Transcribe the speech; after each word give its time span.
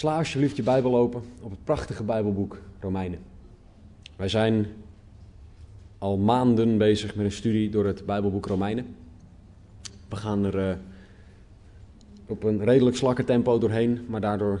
Sla 0.00 0.16
alsjeblieft 0.16 0.56
je 0.56 0.62
Bijbel 0.62 0.96
open 0.96 1.22
op 1.42 1.50
het 1.50 1.64
prachtige 1.64 2.02
Bijbelboek 2.02 2.60
Romeinen. 2.78 3.18
Wij 4.16 4.28
zijn 4.28 4.66
al 5.98 6.18
maanden 6.18 6.78
bezig 6.78 7.14
met 7.14 7.24
een 7.24 7.32
studie 7.32 7.70
door 7.70 7.86
het 7.86 8.06
Bijbelboek 8.06 8.46
Romeinen. 8.46 8.96
We 10.08 10.16
gaan 10.16 10.44
er 10.44 10.68
uh, 10.68 10.74
op 12.26 12.42
een 12.42 12.64
redelijk 12.64 12.96
slakke 12.96 13.24
tempo 13.24 13.58
doorheen, 13.58 14.04
maar 14.08 14.20
daardoor 14.20 14.60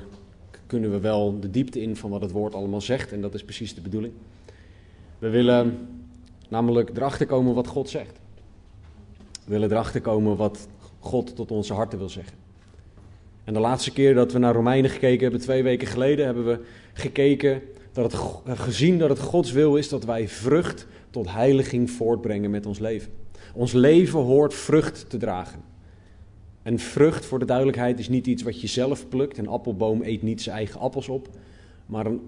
kunnen 0.66 0.90
we 0.90 1.00
wel 1.00 1.40
de 1.40 1.50
diepte 1.50 1.80
in 1.80 1.96
van 1.96 2.10
wat 2.10 2.20
het 2.20 2.30
woord 2.30 2.54
allemaal 2.54 2.80
zegt 2.80 3.12
en 3.12 3.20
dat 3.20 3.34
is 3.34 3.44
precies 3.44 3.74
de 3.74 3.80
bedoeling. 3.80 4.12
We 5.18 5.28
willen 5.28 5.88
namelijk 6.48 6.90
erachter 6.96 7.26
komen 7.26 7.54
wat 7.54 7.66
God 7.66 7.88
zegt. 7.88 8.18
We 9.44 9.50
willen 9.50 9.70
erachter 9.70 10.00
komen 10.00 10.36
wat 10.36 10.68
God 10.98 11.36
tot 11.36 11.50
onze 11.50 11.74
harten 11.74 11.98
wil 11.98 12.08
zeggen. 12.08 12.49
En 13.50 13.56
de 13.56 13.62
laatste 13.62 13.92
keer 13.92 14.14
dat 14.14 14.32
we 14.32 14.38
naar 14.38 14.54
Romeinen 14.54 14.90
gekeken 14.90 15.22
hebben, 15.22 15.40
twee 15.40 15.62
weken 15.62 15.86
geleden, 15.86 16.24
hebben 16.24 16.46
we 16.46 16.60
gekeken 16.92 17.62
dat 17.92 18.12
het, 18.12 18.20
gezien 18.58 18.98
dat 18.98 19.08
het 19.08 19.18
Gods 19.18 19.52
wil 19.52 19.76
is 19.76 19.88
dat 19.88 20.04
wij 20.04 20.28
vrucht 20.28 20.86
tot 21.10 21.32
heiliging 21.32 21.90
voortbrengen 21.90 22.50
met 22.50 22.66
ons 22.66 22.78
leven. 22.78 23.12
Ons 23.54 23.72
leven 23.72 24.20
hoort 24.20 24.54
vrucht 24.54 25.10
te 25.10 25.16
dragen. 25.16 25.60
En 26.62 26.78
vrucht, 26.78 27.24
voor 27.24 27.38
de 27.38 27.44
duidelijkheid, 27.44 27.98
is 27.98 28.08
niet 28.08 28.26
iets 28.26 28.42
wat 28.42 28.60
je 28.60 28.66
zelf 28.66 29.08
plukt. 29.08 29.38
Een 29.38 29.48
appelboom 29.48 30.02
eet 30.02 30.22
niet 30.22 30.42
zijn 30.42 30.56
eigen 30.56 30.80
appels 30.80 31.08
op. 31.08 31.28
Maar 31.86 32.06
een 32.06 32.20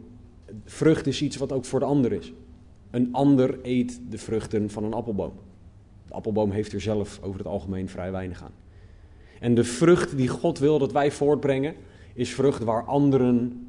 vrucht 0.65 1.07
is 1.07 1.23
iets 1.23 1.37
wat 1.37 1.53
ook 1.53 1.65
voor 1.65 1.81
de 1.81 1.87
ander 1.87 2.13
is. 2.13 2.33
Een 2.91 3.09
ander 3.13 3.59
eet 3.63 4.01
de 4.11 4.19
vruchten 4.19 4.71
van 4.71 4.85
een 4.85 4.95
appelboom. 4.95 5.33
De 6.07 6.15
appelboom 6.15 6.51
heeft 6.51 6.73
er 6.73 6.81
zelf 6.81 7.21
over 7.23 7.39
het 7.39 7.49
algemeen 7.49 7.89
vrij 7.89 8.13
weinig 8.13 8.43
aan. 8.43 8.62
En 9.43 9.55
de 9.55 9.65
vrucht 9.65 10.17
die 10.17 10.29
God 10.29 10.59
wil 10.59 10.79
dat 10.79 10.93
wij 10.93 11.11
voortbrengen, 11.11 11.75
is 12.15 12.35
vrucht 12.35 12.65
waar 12.65 12.85
anderen 12.85 13.67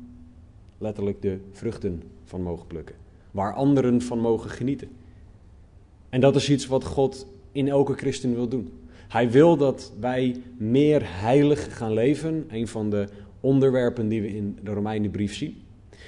letterlijk 0.78 1.22
de 1.22 1.40
vruchten 1.52 2.04
van 2.24 2.42
mogen 2.42 2.68
plukken. 2.68 2.96
Waar 3.32 3.54
anderen 3.54 4.02
van 4.02 4.20
mogen 4.20 4.50
genieten. 4.50 4.90
En 6.10 6.22
dat 6.22 6.36
is 6.36 6.50
iets 6.50 6.68
wat 6.68 6.84
God 6.84 7.28
in 7.52 7.68
elke 7.68 7.94
christen 7.94 8.34
wil 8.34 8.48
doen. 8.48 8.72
Hij 9.08 9.32
wil 9.32 9.58
dat 9.58 9.92
wij 10.00 10.36
meer 10.58 11.02
heilig 11.04 11.78
gaan 11.78 11.94
leven. 11.94 12.46
Een 12.50 12.68
van 12.68 12.90
de 12.90 13.08
onderwerpen 13.40 14.08
die 14.08 14.22
we 14.22 14.36
in 14.36 14.58
de 14.64 14.72
Romeinenbrief 14.72 15.36
zien. 15.36 15.62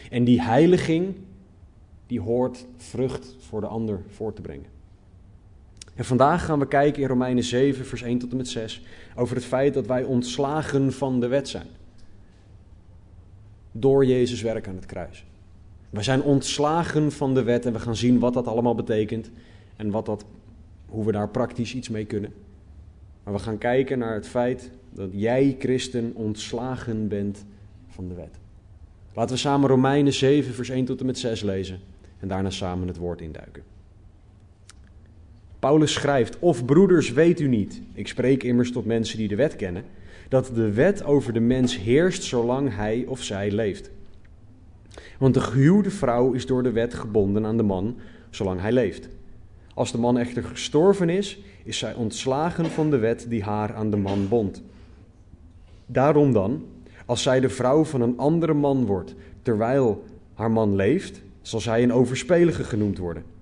En 0.10 0.24
die 0.24 0.42
heiliging, 0.42 1.16
die 2.08 2.22
hoort 2.22 2.66
vrucht 2.78 3.36
voor 3.40 3.62
de 3.62 3.68
ander 3.68 4.02
voor 4.08 4.34
te 4.34 4.42
brengen. 4.42 4.75
En 5.96 6.06
vandaag 6.06 6.46
gaan 6.46 6.60
we 6.60 6.68
kijken 6.68 7.02
in 7.02 7.08
Romeinen 7.08 7.44
7, 7.44 7.86
vers 7.86 8.02
1 8.02 8.18
tot 8.18 8.32
en 8.32 8.38
met 8.38 8.48
6, 8.48 8.82
over 9.16 9.36
het 9.36 9.46
feit 9.46 9.74
dat 9.74 9.88
wij 9.88 10.04
ontslagen 10.04 10.94
van 10.94 11.20
de 11.20 11.28
wet 11.28 11.50
zijn. 11.50 11.68
Door 13.72 14.06
Jezus 14.06 14.42
werk 14.42 14.68
aan 14.68 14.76
het 14.76 14.86
kruis. 14.86 15.26
We 15.90 16.04
zijn 16.04 16.22
ontslagen 16.22 17.12
van 17.12 17.34
de 17.34 17.44
wet 17.44 17.66
en 17.66 17.74
we 17.74 17.80
gaan 17.80 17.96
zien 17.96 18.20
wat 18.20 18.34
dat 18.34 18.48
allemaal 18.48 18.76
betekent 18.76 19.32
en 19.76 19.92
wat 19.92 20.06
dat, 20.06 20.26
hoe 20.86 21.06
we 21.06 21.12
daar 21.12 21.30
praktisch 21.30 21.76
iets 21.76 21.90
mee 21.90 22.06
kunnen. 22.06 22.34
Maar 23.24 23.34
we 23.34 23.40
gaan 23.40 23.58
kijken 23.58 24.00
naar 24.00 24.14
het 24.14 24.28
feit 24.28 24.72
dat 24.90 25.10
jij, 25.12 25.56
christen, 25.60 26.12
ontslagen 26.16 27.08
bent 27.08 27.46
van 27.88 28.08
de 28.08 28.14
wet. 28.14 28.40
Laten 29.14 29.36
we 29.36 29.42
samen 29.42 29.70
Romeinen 29.70 30.14
7, 30.14 30.54
vers 30.54 30.70
1 30.70 30.86
tot 30.86 31.00
en 31.00 31.06
met 31.06 31.18
6 31.18 31.42
lezen 31.42 31.80
en 32.20 32.28
daarna 32.28 32.50
samen 32.50 32.88
het 32.88 32.98
woord 32.98 33.22
induiken. 33.22 33.75
Paulus 35.66 35.94
schrijft: 35.94 36.40
Of 36.40 36.66
broeders, 36.66 37.12
weet 37.12 37.40
u 37.40 37.48
niet, 37.48 37.82
ik 37.94 38.08
spreek 38.08 38.44
immers 38.44 38.72
tot 38.72 38.86
mensen 38.86 39.18
die 39.18 39.28
de 39.28 39.36
wet 39.36 39.56
kennen, 39.56 39.84
dat 40.30 40.52
de 40.56 40.74
wet 40.74 41.04
over 41.04 41.34
de 41.34 41.40
mens 41.40 41.78
heerst 41.78 42.24
zolang 42.24 42.76
hij 42.76 43.06
of 43.08 43.24
zij 43.24 43.52
leeft. 43.52 43.92
Want 45.20 45.34
de 45.34 45.40
gehuwde 45.40 45.90
vrouw 45.90 46.32
is 46.32 46.46
door 46.46 46.64
de 46.64 46.72
wet 46.72 46.94
gebonden 46.94 47.46
aan 47.46 47.58
de 47.58 47.64
man 47.64 47.98
zolang 48.30 48.62
hij 48.62 48.72
leeft. 48.72 49.10
Als 49.74 49.92
de 49.92 49.98
man 49.98 50.18
echter 50.18 50.44
gestorven 50.44 51.10
is, 51.10 51.40
is 51.64 51.78
zij 51.78 51.94
ontslagen 51.94 52.66
van 52.66 52.90
de 52.90 52.98
wet 52.98 53.26
die 53.30 53.44
haar 53.44 53.74
aan 53.74 53.90
de 53.90 53.98
man 53.98 54.28
bond. 54.28 54.64
Daarom 55.86 56.34
dan, 56.34 56.66
als 57.06 57.22
zij 57.22 57.40
de 57.40 57.50
vrouw 57.50 57.84
van 57.84 58.02
een 58.02 58.18
andere 58.18 58.54
man 58.54 58.86
wordt 58.86 59.16
terwijl 59.42 60.04
haar 60.34 60.52
man 60.52 60.76
leeft, 60.76 61.22
zal 61.42 61.60
zij 61.60 61.84
een 61.84 61.94
overspelige 61.94 62.64
genoemd 62.64 62.98
worden. 62.98 63.35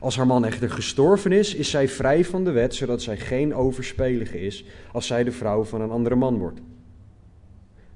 Als 0.00 0.16
haar 0.16 0.26
man 0.26 0.44
echter 0.44 0.70
gestorven 0.70 1.32
is, 1.32 1.54
is 1.54 1.70
zij 1.70 1.88
vrij 1.88 2.24
van 2.24 2.44
de 2.44 2.50
wet, 2.50 2.74
zodat 2.74 3.02
zij 3.02 3.16
geen 3.16 3.54
overspelige 3.54 4.40
is 4.40 4.64
als 4.92 5.06
zij 5.06 5.24
de 5.24 5.32
vrouw 5.32 5.64
van 5.64 5.80
een 5.80 5.90
andere 5.90 6.14
man 6.14 6.38
wordt. 6.38 6.60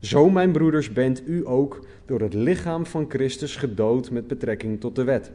Zo, 0.00 0.30
mijn 0.30 0.52
broeders, 0.52 0.92
bent 0.92 1.22
u 1.26 1.46
ook 1.46 1.86
door 2.06 2.20
het 2.20 2.34
lichaam 2.34 2.86
van 2.86 3.04
Christus 3.08 3.56
gedood 3.56 4.10
met 4.10 4.26
betrekking 4.26 4.80
tot 4.80 4.96
de 4.96 5.04
wet. 5.04 5.32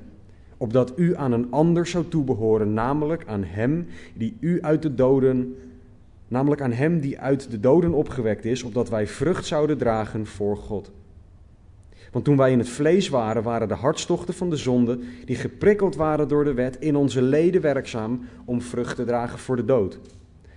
Opdat 0.58 0.94
u 0.96 1.16
aan 1.16 1.32
een 1.32 1.52
ander 1.52 1.88
zou 1.88 2.08
toebehoren, 2.08 2.74
namelijk 2.74 3.24
aan 3.28 3.44
hem 3.44 3.88
die 4.14 4.38
u 4.40 4.62
uit 4.62 4.82
de 4.82 4.96
doden, 4.96 5.56
namelijk 6.28 6.62
aan 6.62 6.72
hem 6.72 7.00
die 7.00 7.20
uit 7.20 7.52
de 7.52 7.60
doden 7.60 7.94
opgewekt 7.94 8.46
is, 8.46 8.64
opdat 8.64 8.90
wij 8.90 9.08
vrucht 9.08 9.46
zouden 9.46 9.78
dragen 9.78 10.26
voor 10.26 10.58
God. 10.58 10.92
Want 12.18 12.30
toen 12.30 12.38
wij 12.38 12.52
in 12.52 12.60
het 12.60 12.70
vlees 12.70 13.10
waren, 13.10 13.44
waren 13.44 13.68
de 13.68 13.74
hartstochten 13.74 14.34
van 14.34 14.50
de 14.50 14.56
zonde, 14.56 15.00
die 15.26 15.36
geprikkeld 15.36 15.96
waren 15.96 16.28
door 16.28 16.44
de 16.44 16.54
wet, 16.54 16.80
in 16.80 16.96
onze 16.96 17.22
leden 17.22 17.62
werkzaam 17.62 18.22
om 18.46 18.62
vrucht 18.62 18.96
te 18.96 19.04
dragen 19.04 19.40
voor 19.40 19.56
de 19.56 19.66
dood. 19.66 20.00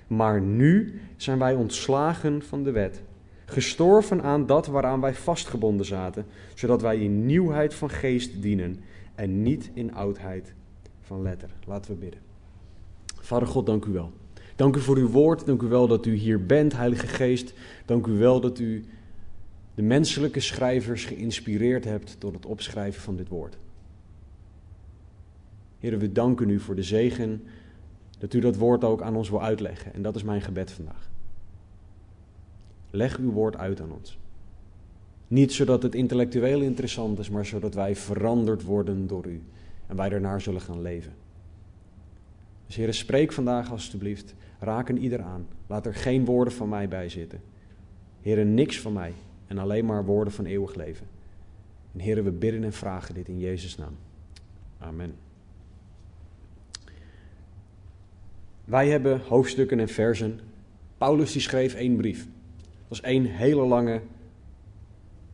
Maar 0.06 0.41
nu 0.41 1.00
zijn 1.16 1.38
wij 1.38 1.54
ontslagen 1.54 2.43
van 2.43 2.62
de 2.62 2.71
wet, 2.71 3.03
gestorven 3.44 4.22
aan 4.22 4.47
dat 4.47 4.66
waaraan 4.66 5.00
wij 5.00 5.15
vastgebonden 5.15 5.87
zaten, 5.87 6.26
zodat 6.54 6.82
wij 6.82 6.98
in 6.98 7.26
nieuwheid 7.26 7.75
van 7.75 7.91
geest 7.91 8.42
dienen 8.42 8.81
en 9.15 9.42
niet 9.42 9.71
in 9.75 9.94
oudheid 9.94 10.54
van 11.00 11.22
letter. 11.22 11.50
Laten 11.66 11.91
we 11.91 11.97
bidden. 11.98 12.21
Vader 13.21 13.48
God, 13.48 13.66
dank 13.66 13.84
u 13.84 13.92
wel. 13.92 14.12
Dank 14.56 14.77
u 14.77 14.81
voor 14.81 14.97
uw 14.97 15.09
woord. 15.09 15.47
Dank 15.47 15.62
u 15.62 15.66
wel 15.66 15.87
dat 15.87 16.06
u 16.06 16.15
hier 16.15 16.47
bent, 16.47 16.77
Heilige 16.77 17.06
Geest. 17.06 17.54
Dank 17.84 18.06
u 18.06 18.19
wel 18.19 18.41
dat 18.41 18.59
u 18.59 18.84
de 19.75 19.83
menselijke 19.83 20.41
schrijvers 20.41 21.05
geïnspireerd 21.05 21.85
hebt 21.85 22.21
tot 22.21 22.35
het 22.35 22.47
opschrijven 22.47 23.03
van 23.03 23.17
dit 23.17 23.29
woord. 23.29 23.59
Heren, 25.79 25.99
we 25.99 26.13
danken 26.13 26.51
u 26.51 26.61
voor 26.61 26.75
de 26.75 26.83
zegen 26.83 27.43
dat 28.19 28.35
u 28.35 28.41
dat 28.41 28.57
woord 28.57 28.85
ook 28.85 29.03
aan 29.03 29.17
ons 29.17 29.31
wil 29.31 29.43
uitleggen. 29.43 29.95
En 29.95 30.03
dat 30.03 30.17
is 30.17 30.23
mijn 30.23 30.41
gebed 30.41 30.71
vandaag. 30.71 31.11
Leg 32.91 33.19
uw 33.19 33.31
woord 33.31 33.57
uit 33.57 33.81
aan 33.81 33.93
ons. 33.93 34.19
Niet 35.29 35.53
zodat 35.53 35.83
het 35.83 35.95
intellectueel 35.95 36.61
interessant 36.61 37.19
is, 37.19 37.31
maar 37.31 37.47
zodat 37.47 37.75
wij 37.75 37.97
veranderd 37.97 38.63
worden 38.63 39.07
door 39.07 39.27
u 39.27 39.43
en 39.87 39.97
wij 39.97 40.09
daarnaar 40.09 40.41
zullen 40.41 40.61
gaan 40.61 40.83
leven. 40.83 41.13
Dus 42.67 42.77
heren, 42.77 42.95
spreek 42.95 43.33
vandaag 43.33 43.71
alstublieft. 43.71 44.35
Raak 44.59 44.89
een 44.89 44.99
ieder 44.99 45.23
aan. 45.23 45.47
Laat 45.67 45.87
er 45.87 45.95
geen 45.95 46.25
woorden 46.25 46.53
van 46.53 46.69
mij 46.69 46.89
bij 46.89 47.09
zitten. 47.09 47.41
Heren, 48.21 48.55
niks 48.55 48.81
van 48.81 48.93
mij, 48.93 49.13
en 49.50 49.59
alleen 49.59 49.84
maar 49.84 50.05
woorden 50.05 50.33
van 50.33 50.44
eeuwig 50.44 50.75
leven. 50.75 51.06
En 51.93 52.00
heren, 52.00 52.25
we 52.25 52.31
bidden 52.31 52.65
en 52.65 52.72
vragen 52.72 53.15
dit 53.15 53.28
in 53.28 53.38
Jezus' 53.38 53.77
naam. 53.77 53.97
Amen. 54.78 55.15
Wij 58.65 58.89
hebben 58.89 59.21
hoofdstukken 59.21 59.81
en 59.81 59.89
versen. 59.89 60.41
Paulus 60.99 61.33
die 61.33 61.41
schreef 61.41 61.75
één 61.75 61.97
brief. 61.97 62.19
Dat 62.59 62.89
was 62.89 63.00
één 63.00 63.25
hele 63.25 63.66
lange 63.66 64.00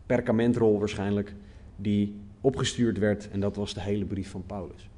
perkamentrol 0.06 0.78
waarschijnlijk, 0.78 1.34
die 1.76 2.14
opgestuurd 2.40 2.98
werd 2.98 3.30
en 3.30 3.40
dat 3.40 3.56
was 3.56 3.74
de 3.74 3.80
hele 3.80 4.04
brief 4.04 4.30
van 4.30 4.44
Paulus. 4.46 4.88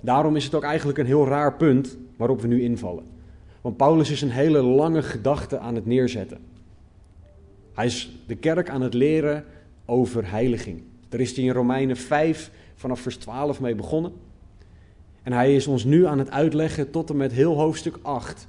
Daarom 0.00 0.36
is 0.36 0.44
het 0.44 0.54
ook 0.54 0.62
eigenlijk 0.62 0.98
een 0.98 1.06
heel 1.06 1.26
raar 1.26 1.56
punt 1.56 1.96
waarop 2.16 2.40
we 2.40 2.46
nu 2.46 2.62
invallen. 2.62 3.04
Want 3.60 3.76
Paulus 3.76 4.10
is 4.10 4.22
een 4.22 4.30
hele 4.30 4.62
lange 4.62 5.02
gedachte 5.02 5.58
aan 5.58 5.74
het 5.74 5.86
neerzetten. 5.86 6.38
Hij 7.76 7.86
is 7.86 8.10
de 8.26 8.34
kerk 8.34 8.68
aan 8.68 8.80
het 8.80 8.94
leren 8.94 9.44
over 9.84 10.30
heiliging. 10.30 10.82
Daar 11.08 11.20
is 11.20 11.36
hij 11.36 11.44
in 11.44 11.52
Romeinen 11.52 11.96
5 11.96 12.50
vanaf 12.74 13.00
vers 13.00 13.16
12 13.16 13.60
mee 13.60 13.74
begonnen. 13.74 14.12
En 15.22 15.32
hij 15.32 15.54
is 15.54 15.66
ons 15.66 15.84
nu 15.84 16.06
aan 16.06 16.18
het 16.18 16.30
uitleggen 16.30 16.90
tot 16.90 17.10
en 17.10 17.16
met 17.16 17.32
heel 17.32 17.56
hoofdstuk 17.56 17.98
8 18.02 18.48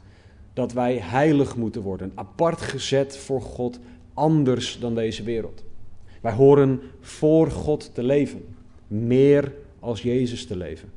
dat 0.54 0.74
wij 0.74 0.98
heilig 0.98 1.56
moeten 1.56 1.82
worden, 1.82 2.12
apart 2.16 2.62
gezet 2.62 3.18
voor 3.18 3.42
God, 3.42 3.80
anders 4.14 4.80
dan 4.80 4.96
deze 4.96 5.24
wereld. 5.24 5.64
Wij 6.22 6.34
horen 6.34 6.82
voor 7.00 7.52
God 7.52 7.94
te 7.94 8.04
leven, 8.04 8.46
meer 8.88 9.54
als 9.80 10.02
Jezus 10.02 10.46
te 10.46 10.58
leven. 10.58 10.90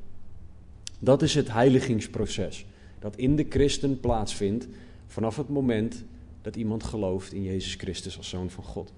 Dat 0.99 1.23
is 1.23 1.35
het 1.35 1.53
heiligingsproces 1.53 2.67
dat 2.99 3.17
in 3.17 3.37
de 3.37 3.47
christen 3.49 4.01
plaatsvindt 4.01 4.69
vanaf 5.07 5.37
het 5.37 5.49
moment 5.49 6.05
dat 6.43 6.57
iemand 6.57 6.85
gelooft 6.85 7.33
in 7.33 7.43
Jezus 7.43 7.75
Christus 7.75 8.17
als 8.17 8.29
zoon 8.29 8.51
van 8.51 8.65
God. 8.65 8.93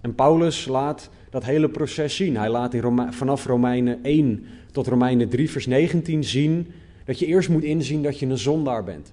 En 0.00 0.14
Paulus 0.14 0.66
laat 0.66 1.10
dat 1.30 1.44
hele 1.44 1.68
proces 1.68 2.16
zien. 2.16 2.36
Hij 2.36 2.50
laat 2.50 2.74
in 2.74 3.12
vanaf 3.12 3.46
Romeinen 3.46 4.02
1 4.02 4.44
tot 4.72 4.86
Romeinen 4.86 5.28
3, 5.28 5.50
vers 5.50 5.66
19 5.66 6.24
zien 6.24 6.66
dat 7.04 7.18
je 7.18 7.26
eerst 7.26 7.48
moet 7.48 7.62
inzien 7.62 8.02
dat 8.02 8.18
je 8.18 8.26
een 8.26 8.38
zondaar 8.38 8.84
bent. 8.84 9.12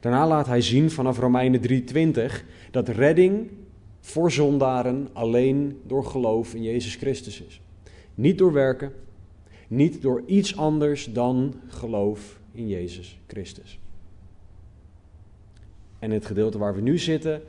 Daarna 0.00 0.26
laat 0.26 0.46
hij 0.46 0.60
zien 0.60 0.90
vanaf 0.90 1.18
Romeinen 1.18 1.60
3:20 1.60 2.44
dat 2.70 2.88
redding 2.88 3.50
voor 4.00 4.32
zondaren 4.32 5.08
alleen 5.12 5.80
door 5.86 6.04
geloof 6.04 6.54
in 6.54 6.62
Jezus 6.62 6.94
Christus 6.94 7.40
is. 7.40 7.60
Niet 8.14 8.38
door 8.38 8.52
werken, 8.52 8.92
niet 9.68 10.02
door 10.02 10.22
iets 10.26 10.56
anders 10.56 11.12
dan 11.12 11.54
geloof 11.66 12.40
in 12.52 12.68
Jezus 12.68 13.18
Christus. 13.26 13.78
En 16.02 16.08
in 16.08 16.14
het 16.14 16.26
gedeelte 16.26 16.58
waar 16.58 16.74
we 16.74 16.80
nu 16.80 16.98
zitten, 16.98 17.42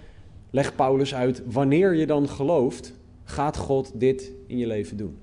legt 0.50 0.76
Paulus 0.76 1.16
uit 1.16 1.42
wanneer 1.46 1.94
je 1.94 2.06
dan 2.06 2.30
gelooft, 2.30 2.94
gaat 3.24 3.58
God 3.58 3.92
dit 4.00 4.32
in 4.48 4.58
je 4.58 4.68
leven 4.68 4.98
doen. 4.98 5.18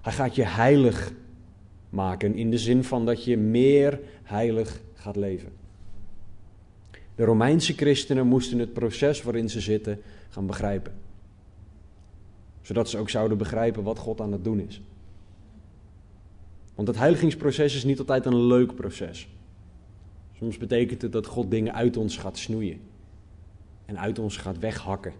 Hij 0.00 0.12
gaat 0.12 0.34
je 0.34 0.44
heilig 0.44 1.12
maken 1.90 2.34
in 2.34 2.50
de 2.50 2.58
zin 2.58 2.84
van 2.84 3.06
dat 3.06 3.24
je 3.24 3.36
meer 3.36 4.00
heilig 4.22 4.80
gaat 4.94 5.16
leven. 5.16 5.52
De 7.14 7.24
Romeinse 7.24 7.72
christenen 7.72 8.26
moesten 8.26 8.58
het 8.58 8.72
proces 8.72 9.22
waarin 9.22 9.48
ze 9.48 9.60
zitten 9.60 10.00
gaan 10.28 10.46
begrijpen. 10.46 10.92
Zodat 12.62 12.90
ze 12.90 12.98
ook 12.98 13.10
zouden 13.10 13.38
begrijpen 13.38 13.82
wat 13.82 13.98
God 13.98 14.20
aan 14.20 14.32
het 14.32 14.44
doen 14.44 14.60
is. 14.60 14.82
Want 16.74 16.88
het 16.88 16.96
heiligingsproces 16.96 17.74
is 17.74 17.84
niet 17.84 17.98
altijd 17.98 18.26
een 18.26 18.46
leuk 18.46 18.74
proces. 18.74 19.28
Soms 20.40 20.58
betekent 20.58 21.02
het 21.02 21.12
dat 21.12 21.26
God 21.26 21.50
dingen 21.50 21.74
uit 21.74 21.96
ons 21.96 22.16
gaat 22.16 22.38
snoeien. 22.38 22.80
En 23.84 23.98
uit 23.98 24.18
ons 24.18 24.36
gaat 24.36 24.58
weghakken. 24.58 25.12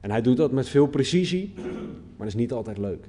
En 0.00 0.10
hij 0.10 0.22
doet 0.22 0.36
dat 0.36 0.52
met 0.52 0.68
veel 0.68 0.86
precisie, 0.86 1.52
maar 1.56 2.18
dat 2.18 2.26
is 2.26 2.34
niet 2.34 2.52
altijd 2.52 2.78
leuk. 2.78 3.08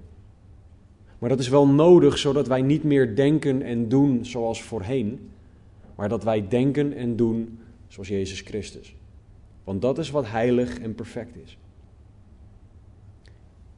Maar 1.19 1.29
dat 1.29 1.39
is 1.39 1.47
wel 1.47 1.67
nodig 1.67 2.17
zodat 2.17 2.47
wij 2.47 2.61
niet 2.61 2.83
meer 2.83 3.15
denken 3.15 3.61
en 3.61 3.89
doen 3.89 4.25
zoals 4.25 4.63
voorheen, 4.63 5.29
maar 5.95 6.09
dat 6.09 6.23
wij 6.23 6.47
denken 6.47 6.93
en 6.93 7.15
doen 7.15 7.59
zoals 7.87 8.07
Jezus 8.07 8.41
Christus. 8.41 8.95
Want 9.63 9.81
dat 9.81 9.97
is 9.97 10.09
wat 10.09 10.27
heilig 10.27 10.79
en 10.79 10.95
perfect 10.95 11.35
is. 11.43 11.57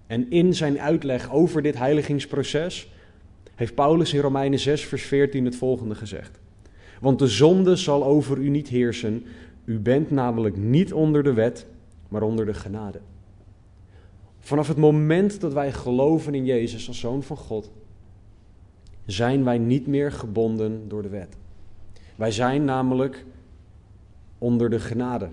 En 0.07 0.29
in 0.29 0.53
zijn 0.53 0.79
uitleg 0.79 1.31
over 1.31 1.61
dit 1.61 1.77
heiligingsproces 1.77 2.91
heeft 3.55 3.75
Paulus 3.75 4.13
in 4.13 4.19
Romeinen 4.19 4.59
6, 4.59 4.85
vers 4.85 5.03
14 5.03 5.45
het 5.45 5.55
volgende 5.55 5.95
gezegd. 5.95 6.39
Want 7.01 7.19
de 7.19 7.27
zonde 7.27 7.75
zal 7.75 8.05
over 8.05 8.37
u 8.37 8.49
niet 8.49 8.67
heersen. 8.67 9.25
U 9.65 9.79
bent 9.79 10.11
namelijk 10.11 10.57
niet 10.57 10.93
onder 10.93 11.23
de 11.23 11.33
wet, 11.33 11.67
maar 12.07 12.21
onder 12.21 12.45
de 12.45 12.53
genade. 12.53 12.99
Vanaf 14.39 14.67
het 14.67 14.77
moment 14.77 15.41
dat 15.41 15.53
wij 15.53 15.71
geloven 15.71 16.33
in 16.33 16.45
Jezus 16.45 16.87
als 16.87 16.99
Zoon 16.99 17.23
van 17.23 17.37
God, 17.37 17.71
zijn 19.05 19.43
wij 19.43 19.57
niet 19.57 19.87
meer 19.87 20.11
gebonden 20.11 20.87
door 20.87 21.01
de 21.01 21.09
wet. 21.09 21.35
Wij 22.15 22.31
zijn 22.31 22.65
namelijk 22.65 23.25
onder 24.37 24.69
de 24.69 24.79
genade. 24.79 25.29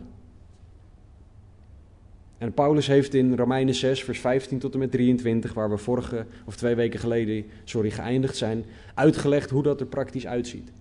En 2.38 2.52
Paulus 2.52 2.86
heeft 2.86 3.14
in 3.14 3.36
Romeinen 3.36 3.74
6, 3.74 4.04
vers 4.04 4.20
15 4.20 4.58
tot 4.58 4.72
en 4.72 4.78
met 4.78 4.90
23, 4.90 5.54
waar 5.54 5.70
we 5.70 5.76
vorige 5.76 6.26
of 6.44 6.56
twee 6.56 6.74
weken 6.74 7.00
geleden 7.00 7.44
sorry, 7.64 7.90
geëindigd 7.90 8.36
zijn, 8.36 8.64
uitgelegd 8.94 9.50
hoe 9.50 9.62
dat 9.62 9.80
er 9.80 9.86
praktisch 9.86 10.26
uitziet. 10.26 10.72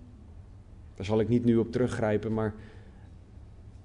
Daar 1.02 1.10
zal 1.10 1.20
ik 1.20 1.28
niet 1.28 1.44
nu 1.44 1.56
op 1.56 1.72
teruggrijpen, 1.72 2.34
maar 2.34 2.54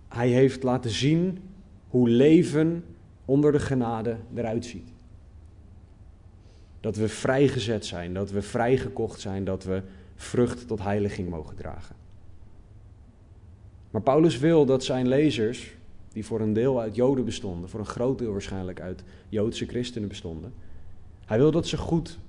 hij 0.07 0.29
heeft 0.29 0.63
laten 0.63 0.89
zien 0.89 1.39
hoe 1.87 2.09
leven 2.09 2.83
onder 3.25 3.51
de 3.51 3.59
genade 3.59 4.17
eruit 4.35 4.65
ziet. 4.65 4.89
Dat 6.79 6.95
we 6.95 7.07
vrijgezet 7.07 7.85
zijn, 7.85 8.13
dat 8.13 8.31
we 8.31 8.41
vrijgekocht 8.41 9.19
zijn, 9.19 9.43
dat 9.43 9.63
we 9.63 9.81
vrucht 10.15 10.67
tot 10.67 10.83
heiliging 10.83 11.29
mogen 11.29 11.55
dragen. 11.55 11.95
Maar 13.91 14.01
Paulus 14.01 14.37
wil 14.37 14.65
dat 14.65 14.83
zijn 14.83 15.07
lezers, 15.07 15.75
die 16.13 16.25
voor 16.25 16.41
een 16.41 16.53
deel 16.53 16.81
uit 16.81 16.95
Joden 16.95 17.25
bestonden, 17.25 17.69
voor 17.69 17.79
een 17.79 17.85
groot 17.85 18.19
deel 18.19 18.31
waarschijnlijk 18.31 18.81
uit 18.81 19.03
Joodse 19.29 19.65
christenen 19.65 20.07
bestonden, 20.07 20.53
hij 21.25 21.37
wil 21.37 21.51
dat 21.51 21.67
ze 21.67 21.77
goed 21.77 22.19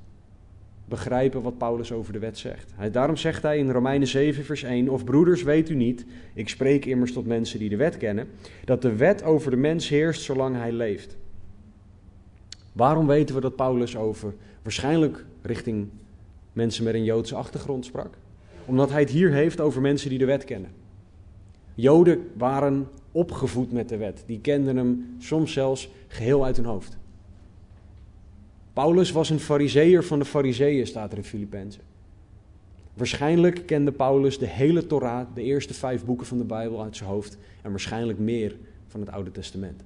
begrijpen 0.89 1.43
wat 1.43 1.59
Paulus 1.59 1.93
over 1.93 2.13
de 2.13 2.19
wet 2.19 2.39
zegt. 2.39 2.73
Daarom 2.93 3.17
zegt 3.17 3.43
hij 3.43 3.59
in 3.59 3.71
Romeinen 3.71 4.09
7, 4.09 4.45
vers 4.45 4.63
1: 4.63 4.89
Of 4.89 5.05
broeders, 5.05 5.43
weet 5.43 5.69
u 5.69 5.75
niet, 5.75 6.07
ik 6.35 6.49
spreek 6.49 6.85
immers 6.85 7.13
tot 7.13 7.27
mensen 7.27 7.59
die 7.59 7.69
de 7.69 7.77
wet 7.77 7.97
kennen, 7.97 8.29
dat 8.65 8.83
de 8.83 8.97
wet 8.97 9.23
over 9.23 9.51
de 9.51 9.57
mens 9.57 9.89
heerst 9.89 10.23
zolang 10.23 10.57
hij 10.57 10.73
leeft. 10.73 11.17
Waarom 12.73 13.07
weten 13.07 13.35
we 13.35 13.41
dat 13.41 13.57
Paulus 13.57 13.97
over 13.97 14.35
waarschijnlijk 14.63 15.25
richting 15.43 15.89
mensen 16.53 16.85
met 16.85 16.95
een 16.95 17.05
Joodse 17.05 17.35
achtergrond 17.35 17.85
sprak? 17.85 18.15
Omdat 18.65 18.91
hij 18.91 19.01
het 19.01 19.11
hier 19.11 19.33
heeft 19.33 19.61
over 19.61 19.81
mensen 19.81 20.11
die 20.11 20.19
de 20.19 20.25
wet 20.25 20.45
kennen. 20.45 20.71
Joden 21.75 22.29
waren 22.37 22.89
opgevoed 23.13 23.73
met 23.73 23.89
de 23.89 23.97
wet, 23.97 24.23
die 24.27 24.41
kenden 24.41 24.77
hem 24.77 25.15
soms 25.19 25.53
zelfs 25.53 25.91
geheel 26.07 26.45
uit 26.45 26.57
hun 26.57 26.65
hoofd. 26.65 26.98
Paulus 28.79 29.13
was 29.13 29.31
een 29.31 29.41
fariseer 29.41 30.05
van 30.05 30.19
de 30.19 30.25
fariseeën, 30.25 30.87
staat 30.87 31.13
er 31.13 31.19
in 31.19 31.25
Filippenzen. 31.25 31.83
Waarschijnlijk 32.95 33.67
kende 33.67 33.93
Paulus 33.93 34.39
de 34.39 34.47
hele 34.47 34.87
Torah, 34.87 35.27
de 35.35 35.43
eerste 35.43 35.75
vijf 35.75 36.05
boeken 36.05 36.27
van 36.27 36.39
de 36.39 36.45
Bijbel 36.45 36.83
uit 36.83 36.97
zijn 36.97 37.11
hoofd 37.11 37.39
en 37.63 37.71
waarschijnlijk 37.71 38.19
meer 38.19 38.57
van 38.87 39.01
het 39.01 39.11
Oude 39.11 39.31
Testament. 39.31 39.83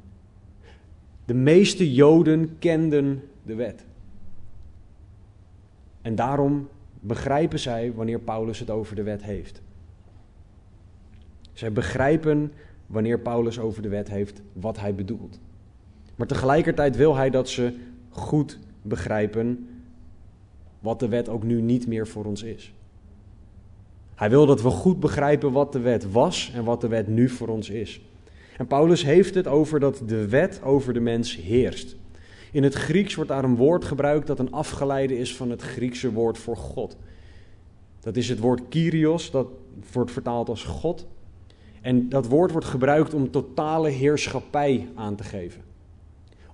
De 1.24 1.34
meeste 1.34 1.92
Joden 1.92 2.58
kenden 2.58 3.22
de 3.42 3.54
wet. 3.54 3.84
En 6.02 6.14
daarom 6.14 6.68
begrijpen 7.00 7.58
zij 7.58 7.92
wanneer 7.92 8.20
Paulus 8.20 8.58
het 8.58 8.70
over 8.70 8.96
de 8.96 9.02
wet 9.02 9.22
heeft. 9.22 9.62
Zij 11.52 11.72
begrijpen 11.72 12.52
wanneer 12.86 13.18
Paulus 13.18 13.58
over 13.58 13.82
de 13.82 13.88
wet 13.88 14.08
heeft 14.08 14.42
wat 14.52 14.80
hij 14.80 14.94
bedoelt. 14.94 15.40
Maar 16.16 16.26
tegelijkertijd 16.26 16.96
wil 16.96 17.16
hij 17.16 17.30
dat 17.30 17.48
ze 17.48 17.76
goed 18.08 18.58
begrijpen 18.82 19.68
wat 20.78 21.00
de 21.00 21.08
wet 21.08 21.28
ook 21.28 21.42
nu 21.42 21.60
niet 21.60 21.86
meer 21.86 22.06
voor 22.06 22.24
ons 22.24 22.42
is. 22.42 22.72
Hij 24.14 24.30
wil 24.30 24.46
dat 24.46 24.62
we 24.62 24.70
goed 24.70 25.00
begrijpen 25.00 25.52
wat 25.52 25.72
de 25.72 25.80
wet 25.80 26.12
was 26.12 26.52
en 26.54 26.64
wat 26.64 26.80
de 26.80 26.88
wet 26.88 27.06
nu 27.06 27.28
voor 27.28 27.48
ons 27.48 27.70
is. 27.70 28.00
En 28.56 28.66
Paulus 28.66 29.04
heeft 29.04 29.34
het 29.34 29.46
over 29.46 29.80
dat 29.80 30.02
de 30.06 30.28
wet 30.28 30.60
over 30.62 30.92
de 30.92 31.00
mens 31.00 31.36
heerst. 31.36 31.96
In 32.52 32.62
het 32.62 32.74
Grieks 32.74 33.14
wordt 33.14 33.30
daar 33.30 33.44
een 33.44 33.56
woord 33.56 33.84
gebruikt 33.84 34.26
dat 34.26 34.38
een 34.38 34.52
afgeleide 34.52 35.18
is 35.18 35.36
van 35.36 35.50
het 35.50 35.62
Griekse 35.62 36.12
woord 36.12 36.38
voor 36.38 36.56
God. 36.56 36.96
Dat 38.00 38.16
is 38.16 38.28
het 38.28 38.38
woord 38.38 38.68
Kyrios, 38.68 39.30
dat 39.30 39.46
wordt 39.92 40.10
vertaald 40.10 40.48
als 40.48 40.64
God. 40.64 41.06
En 41.80 42.08
dat 42.08 42.26
woord 42.26 42.50
wordt 42.50 42.66
gebruikt 42.66 43.14
om 43.14 43.30
totale 43.30 43.88
heerschappij 43.88 44.88
aan 44.94 45.14
te 45.14 45.24
geven. 45.24 45.62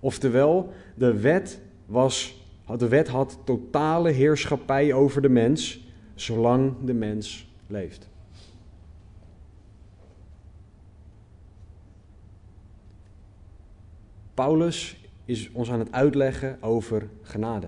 Oftewel, 0.01 0.73
de 0.95 1.21
wet 1.21 1.61
was, 1.89 2.43
de 2.77 2.89
wet 2.89 3.09
had 3.09 3.39
totale 3.45 4.11
heerschappij 4.11 4.93
over 4.93 5.23
de 5.23 5.29
mens, 5.29 5.87
zolang 6.15 6.75
de 6.85 6.95
mens 6.95 7.49
leeft. 7.67 8.09
Paulus 14.35 14.97
is 15.25 15.51
ons 15.53 15.71
aan 15.71 15.79
het 15.79 15.93
uitleggen 15.93 16.57
over 16.61 17.09
genade 17.23 17.67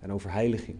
en 0.00 0.12
over 0.12 0.32
heiliging. 0.32 0.76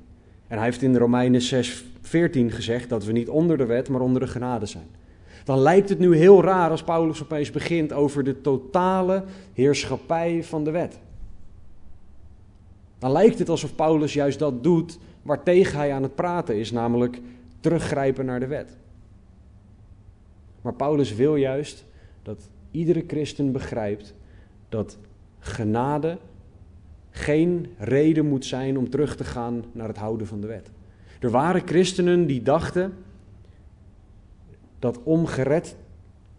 En 0.48 0.56
hij 0.56 0.66
heeft 0.66 0.82
in 0.82 0.96
Romeinen 0.96 1.40
6, 1.40 1.84
14 2.00 2.50
gezegd 2.50 2.88
dat 2.88 3.04
we 3.04 3.12
niet 3.12 3.28
onder 3.28 3.56
de 3.56 3.66
wet, 3.66 3.88
maar 3.88 4.00
onder 4.00 4.20
de 4.20 4.28
genade 4.28 4.66
zijn. 4.66 4.86
Dan 5.44 5.58
lijkt 5.58 5.88
het 5.88 5.98
nu 5.98 6.16
heel 6.16 6.42
raar 6.42 6.70
als 6.70 6.82
Paulus 6.82 7.22
opeens 7.22 7.50
begint 7.50 7.92
over 7.92 8.24
de 8.24 8.40
totale 8.40 9.24
heerschappij 9.52 10.44
van 10.44 10.64
de 10.64 10.70
wet. 10.70 10.98
Dan 13.02 13.12
lijkt 13.12 13.38
het 13.38 13.48
alsof 13.48 13.74
Paulus 13.74 14.12
juist 14.12 14.38
dat 14.38 14.62
doet 14.62 14.98
waartegen 15.22 15.78
hij 15.78 15.92
aan 15.92 16.02
het 16.02 16.14
praten 16.14 16.56
is, 16.56 16.70
namelijk 16.70 17.20
teruggrijpen 17.60 18.24
naar 18.24 18.40
de 18.40 18.46
wet. 18.46 18.76
Maar 20.60 20.74
Paulus 20.74 21.14
wil 21.14 21.36
juist 21.36 21.84
dat 22.22 22.48
iedere 22.70 23.04
christen 23.06 23.52
begrijpt 23.52 24.14
dat 24.68 24.98
genade 25.38 26.18
geen 27.10 27.66
reden 27.78 28.26
moet 28.26 28.44
zijn 28.44 28.78
om 28.78 28.90
terug 28.90 29.16
te 29.16 29.24
gaan 29.24 29.64
naar 29.72 29.88
het 29.88 29.98
houden 29.98 30.26
van 30.26 30.40
de 30.40 30.46
wet. 30.46 30.70
Er 31.20 31.30
waren 31.30 31.62
christenen 31.66 32.26
die 32.26 32.42
dachten 32.42 32.92
dat 34.78 35.02
om 35.02 35.26
gered 35.26 35.76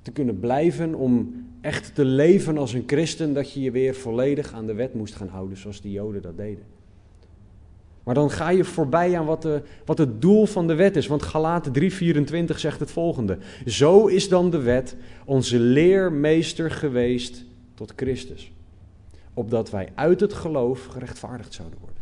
te 0.01 0.12
kunnen 0.12 0.39
blijven, 0.39 0.96
om 0.96 1.46
echt 1.63 1.96
te 1.96 2.05
leven 2.05 2.58
als 2.58 2.74
een 2.74 2.84
christen, 2.86 3.34
dat 3.34 3.53
je 3.53 3.62
je 3.62 3.72
weer 3.72 3.96
volledig 3.96 4.53
aan 4.53 4.65
de 4.65 4.74
wet 4.74 4.93
moest 4.93 5.15
gaan 5.15 5.27
houden, 5.27 5.58
zoals 5.58 5.82
de 5.82 5.91
Joden 5.91 6.22
dat 6.22 6.38
deden. 6.38 6.63
Maar 8.03 8.15
dan 8.15 8.32
ga 8.32 8.50
je 8.50 8.63
voorbij 8.63 9.17
aan 9.17 9.25
wat, 9.25 9.41
de, 9.41 9.62
wat 9.86 9.98
het 9.98 10.22
doel 10.22 10.46
van 10.46 10.67
de 10.67 10.75
wet 10.75 10.96
is. 10.96 11.08
Want 11.08 11.24
Galaten 11.24 11.74
3:24 11.82 12.55
zegt 12.55 12.79
het 12.79 12.91
volgende. 12.91 13.38
Zo 13.65 14.08
is 14.08 14.29
dan 14.29 14.50
de 14.50 14.62
wet 14.62 14.96
onze 15.25 15.60
leermeester 15.60 16.72
geweest 16.72 17.46
tot 17.74 17.93
Christus. 17.96 18.51
Opdat 19.34 19.70
wij 19.70 19.89
uit 19.96 20.20
het 20.20 20.34
geloof 20.34 20.86
gerechtvaardigd 20.86 21.53
zouden 21.53 21.79
worden. 21.79 22.01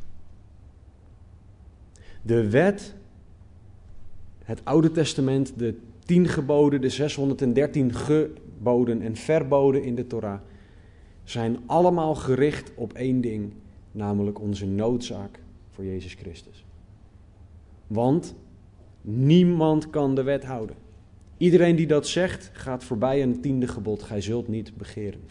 De 2.22 2.50
wet, 2.50 2.94
het 4.44 4.62
Oude 4.64 4.92
Testament, 4.92 5.54
de 5.58 5.76
tien 6.06 6.28
geboden, 6.28 6.82
de 6.82 6.90
613 6.90 7.94
geboden 8.62 9.02
en 9.02 9.16
verboden 9.16 9.84
in 9.84 9.96
de 9.96 10.08
Torah, 10.08 10.40
zijn 11.24 11.60
allemaal 11.66 12.16
gericht 12.16 12.72
op 12.76 12.94
één 12.94 13.22
ding, 13.22 13.54
namelijk 13.92 14.40
onze 14.40 14.66
noodzaak 14.66 15.40
voor 15.70 15.86
Jezus 15.86 16.14
Christus. 16.14 16.66
Want 17.88 18.36
niemand 19.02 19.90
kan 19.90 20.16
de 20.16 20.24
wet 20.24 20.44
houden. 20.44 20.76
Iedereen 21.38 21.76
die 21.76 21.88
dat 21.88 22.08
zegt, 22.08 22.50
gaat 22.54 22.84
voorbij 22.84 23.24
aan 23.24 23.30
het 23.30 23.42
tiende 23.42 23.68
gebod: 23.68 24.04
Gij 24.04 24.22
zult 24.22 24.48
niet 24.48 24.78
begeren. 24.78 25.22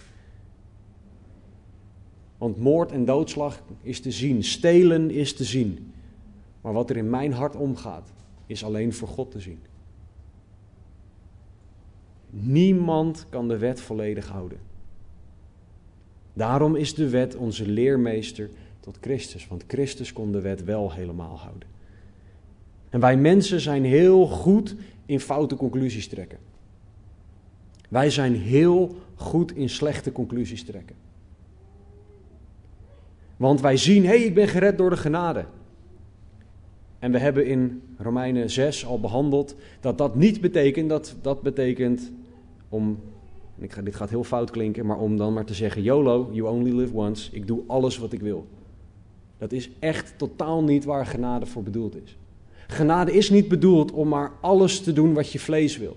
Want 2.38 2.58
moord 2.58 2.92
en 2.92 3.04
doodslag 3.04 3.62
is 3.82 4.00
te 4.00 4.10
zien, 4.10 4.44
stelen 4.44 5.10
is 5.10 5.34
te 5.34 5.44
zien. 5.44 5.92
Maar 6.60 6.72
wat 6.72 6.90
er 6.90 6.96
in 6.96 7.10
mijn 7.10 7.32
hart 7.32 7.56
omgaat, 7.56 8.12
is 8.46 8.64
alleen 8.64 8.92
voor 8.92 9.08
God 9.08 9.30
te 9.30 9.40
zien. 9.40 9.58
Niemand 12.30 13.26
kan 13.28 13.48
de 13.48 13.58
wet 13.58 13.80
volledig 13.80 14.28
houden. 14.28 14.58
Daarom 16.32 16.76
is 16.76 16.94
de 16.94 17.08
wet 17.08 17.36
onze 17.36 17.68
leermeester 17.68 18.50
tot 18.80 18.98
Christus, 19.00 19.48
want 19.48 19.64
Christus 19.66 20.12
kon 20.12 20.32
de 20.32 20.40
wet 20.40 20.64
wel 20.64 20.92
helemaal 20.92 21.38
houden. 21.38 21.68
En 22.88 23.00
wij 23.00 23.16
mensen 23.16 23.60
zijn 23.60 23.84
heel 23.84 24.26
goed 24.26 24.76
in 25.06 25.20
foute 25.20 25.56
conclusies 25.56 26.08
trekken. 26.08 26.38
Wij 27.88 28.10
zijn 28.10 28.34
heel 28.34 28.96
goed 29.14 29.56
in 29.56 29.68
slechte 29.68 30.12
conclusies 30.12 30.64
trekken. 30.64 30.96
Want 33.36 33.60
wij 33.60 33.76
zien, 33.76 34.02
hé, 34.02 34.08
hey, 34.08 34.22
ik 34.22 34.34
ben 34.34 34.48
gered 34.48 34.78
door 34.78 34.90
de 34.90 34.96
genade. 34.96 35.44
En 36.98 37.12
we 37.12 37.18
hebben 37.18 37.46
in 37.46 37.82
Romeinen 37.98 38.50
6 38.50 38.86
al 38.86 39.00
behandeld 39.00 39.56
dat 39.80 39.98
dat 39.98 40.14
niet 40.14 40.40
betekent, 40.40 40.88
dat 40.88 41.16
dat 41.22 41.42
betekent 41.42 42.12
om, 42.70 42.98
ik 43.58 43.72
ga, 43.72 43.82
dit 43.82 43.94
gaat 43.94 44.10
heel 44.10 44.24
fout 44.24 44.50
klinken, 44.50 44.86
maar 44.86 44.98
om 44.98 45.16
dan 45.16 45.32
maar 45.32 45.44
te 45.44 45.54
zeggen, 45.54 45.82
YOLO, 45.82 46.28
you 46.32 46.48
only 46.48 46.72
live 46.72 46.94
once, 46.94 47.30
ik 47.32 47.46
doe 47.46 47.62
alles 47.66 47.98
wat 47.98 48.12
ik 48.12 48.20
wil. 48.20 48.46
Dat 49.38 49.52
is 49.52 49.70
echt 49.78 50.14
totaal 50.16 50.62
niet 50.62 50.84
waar 50.84 51.06
genade 51.06 51.46
voor 51.46 51.62
bedoeld 51.62 51.96
is. 52.02 52.16
Genade 52.66 53.12
is 53.12 53.30
niet 53.30 53.48
bedoeld 53.48 53.92
om 53.92 54.08
maar 54.08 54.32
alles 54.40 54.80
te 54.80 54.92
doen 54.92 55.14
wat 55.14 55.32
je 55.32 55.38
vlees 55.38 55.78
wil. 55.78 55.96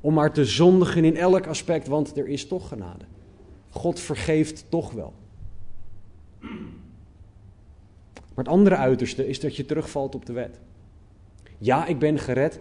Om 0.00 0.14
maar 0.14 0.32
te 0.32 0.44
zondigen 0.44 1.04
in 1.04 1.16
elk 1.16 1.46
aspect, 1.46 1.86
want 1.86 2.16
er 2.16 2.28
is 2.28 2.46
toch 2.46 2.68
genade. 2.68 3.04
God 3.68 4.00
vergeeft 4.00 4.64
toch 4.68 4.92
wel. 4.92 5.12
Maar 8.34 8.44
het 8.44 8.48
andere 8.48 8.76
uiterste 8.76 9.28
is 9.28 9.40
dat 9.40 9.56
je 9.56 9.64
terugvalt 9.64 10.14
op 10.14 10.26
de 10.26 10.32
wet. 10.32 10.60
Ja, 11.58 11.86
ik 11.86 11.98
ben 11.98 12.18
gered, 12.18 12.60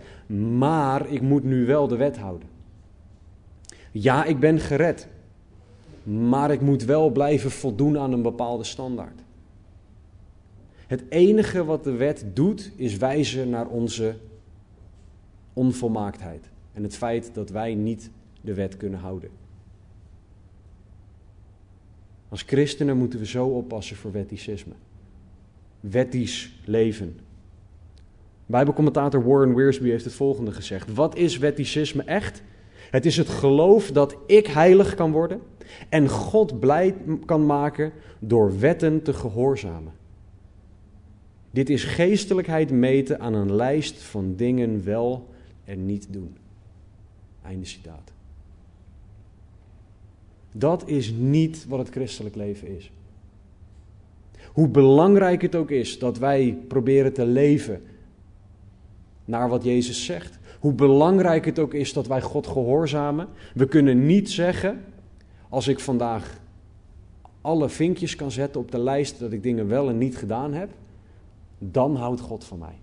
maar 0.58 1.10
ik 1.10 1.22
moet 1.22 1.44
nu 1.44 1.66
wel 1.66 1.88
de 1.88 1.96
wet 1.96 2.18
houden. 2.18 2.48
Ja, 3.98 4.24
ik 4.24 4.40
ben 4.40 4.60
gered, 4.60 5.08
maar 6.04 6.52
ik 6.52 6.62
moet 6.62 6.84
wel 6.84 7.10
blijven 7.10 7.52
voldoen 7.52 7.98
aan 7.98 8.12
een 8.12 8.22
bepaalde 8.22 8.64
standaard. 8.64 9.22
Het 10.88 11.04
enige 11.10 11.66
wat 11.66 11.84
de 11.84 11.92
wet 11.92 12.26
doet, 12.34 12.72
is 12.76 12.98
wijzen 12.98 13.50
naar 13.50 13.68
onze 13.68 14.16
onvolmaaktheid 15.54 16.50
en 16.74 16.84
het 16.84 16.96
feit 16.96 17.34
dat 17.34 17.50
wij 17.50 17.76
niet 17.76 18.10
de 18.42 18.54
wet 18.54 18.78
kunnen 18.78 19.00
houden. 19.00 19.30
Als 22.30 22.42
christenen 22.42 22.98
moeten 22.98 23.20
we 23.20 23.26
zo 23.26 23.48
oppassen 23.48 23.96
voor 23.96 24.12
wetticisme. 24.12 24.74
Wettisch 25.80 26.60
leven. 26.66 27.20
Bijbelcommentator 28.46 29.24
Warren 29.24 29.56
Wiersbe 29.56 29.90
heeft 29.90 30.06
het 30.06 30.14
volgende 30.14 30.52
gezegd. 30.52 30.94
Wat 30.94 31.16
is 31.16 31.38
wetticisme 31.38 32.04
echt? 32.04 32.44
Het 32.96 33.06
is 33.06 33.18
het 33.18 33.30
geloof 33.30 33.92
dat 33.92 34.18
ik 34.26 34.48
heilig 34.48 34.96
kan 34.96 35.12
worden 35.12 35.42
en 35.90 36.10
God 36.10 36.60
blij 36.60 36.96
kan 37.26 37.46
maken 37.46 37.92
door 38.20 38.60
wetten 38.60 39.02
te 39.02 39.14
gehoorzamen. 39.14 39.94
Dit 41.52 41.70
is 41.70 41.84
geestelijkheid 41.84 42.72
meten 42.72 43.20
aan 43.20 43.34
een 43.34 43.56
lijst 43.56 44.04
van 44.04 44.36
dingen 44.36 44.84
wel 44.84 45.30
en 45.64 45.86
niet 45.86 46.08
doen. 46.10 46.36
Einde 47.42 47.66
citaat. 47.66 48.12
Dat 50.52 50.88
is 50.88 51.12
niet 51.12 51.66
wat 51.68 51.80
het 51.80 51.90
christelijk 51.90 52.36
leven 52.36 52.68
is. 52.68 52.92
Hoe 54.52 54.68
belangrijk 54.68 55.42
het 55.42 55.56
ook 55.56 55.72
is 55.72 56.00
dat 56.00 56.18
wij 56.18 56.58
proberen 56.68 57.14
te 57.14 57.26
leven 57.26 57.82
naar 59.26 59.50
wat 59.50 59.64
Jezus 59.64 60.06
zegt. 60.06 60.40
Hoe 60.66 60.74
belangrijk 60.74 61.46
het 61.46 61.60
ook 61.60 61.74
is 61.74 61.94
dat 61.94 62.08
wij 62.08 62.22
God 62.22 62.48
gehoorzamen. 62.48 63.28
We 63.54 63.68
kunnen 63.68 64.06
niet 64.06 64.30
zeggen, 64.30 64.84
als 65.50 65.68
ik 65.68 65.80
vandaag 65.80 66.40
alle 67.42 67.70
vinkjes 67.70 68.16
kan 68.16 68.32
zetten 68.32 68.62
op 68.62 68.72
de 68.72 68.80
lijst 68.80 69.20
dat 69.20 69.32
ik 69.32 69.44
dingen 69.44 69.68
wel 69.68 69.90
en 69.90 69.98
niet 69.98 70.18
gedaan 70.18 70.54
heb, 70.54 70.70
dan 71.60 71.96
houdt 71.96 72.22
God 72.22 72.44
van 72.44 72.60
mij. 72.60 72.78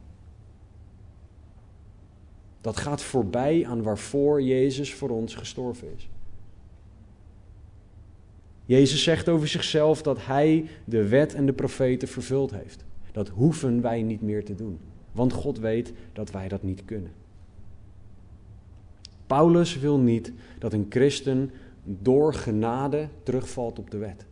Dat 2.60 2.76
gaat 2.76 3.02
voorbij 3.02 3.66
aan 3.66 3.82
waarvoor 3.82 4.42
Jezus 4.42 4.94
voor 4.94 5.10
ons 5.10 5.34
gestorven 5.34 5.88
is. 5.96 6.08
Jezus 8.64 9.02
zegt 9.02 9.28
over 9.28 9.48
zichzelf 9.48 10.02
dat 10.02 10.26
hij 10.26 10.68
de 10.84 11.08
wet 11.08 11.34
en 11.34 11.46
de 11.46 11.52
profeten 11.52 12.08
vervuld 12.08 12.50
heeft. 12.50 12.84
Dat 13.12 13.28
hoeven 13.28 13.80
wij 13.80 14.02
niet 14.02 14.22
meer 14.22 14.44
te 14.44 14.54
doen, 14.54 14.78
want 15.12 15.32
God 15.32 15.58
weet 15.58 15.92
dat 16.12 16.30
wij 16.30 16.48
dat 16.48 16.62
niet 16.62 16.84
kunnen. 16.84 17.21
Paulus 19.32 19.78
wil 19.78 19.98
niet 19.98 20.32
dat 20.58 20.72
een 20.72 20.86
christen 20.88 21.50
door 21.84 22.34
genade 22.34 23.08
terugvalt 23.22 23.78
op 23.78 23.90
de 23.90 23.98
wet. 23.98 24.26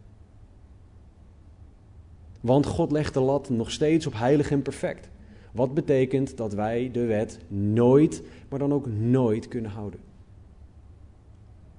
Want 2.40 2.66
God 2.66 2.92
legt 2.92 3.14
de 3.14 3.20
lat 3.20 3.48
nog 3.48 3.70
steeds 3.70 4.06
op 4.06 4.12
heilig 4.14 4.50
en 4.50 4.62
perfect. 4.62 5.08
Wat 5.52 5.74
betekent 5.74 6.36
dat 6.36 6.54
wij 6.54 6.90
de 6.92 7.04
wet 7.04 7.38
nooit, 7.48 8.22
maar 8.48 8.58
dan 8.58 8.72
ook 8.72 8.86
nooit 8.86 9.48
kunnen 9.48 9.70
houden. 9.70 10.00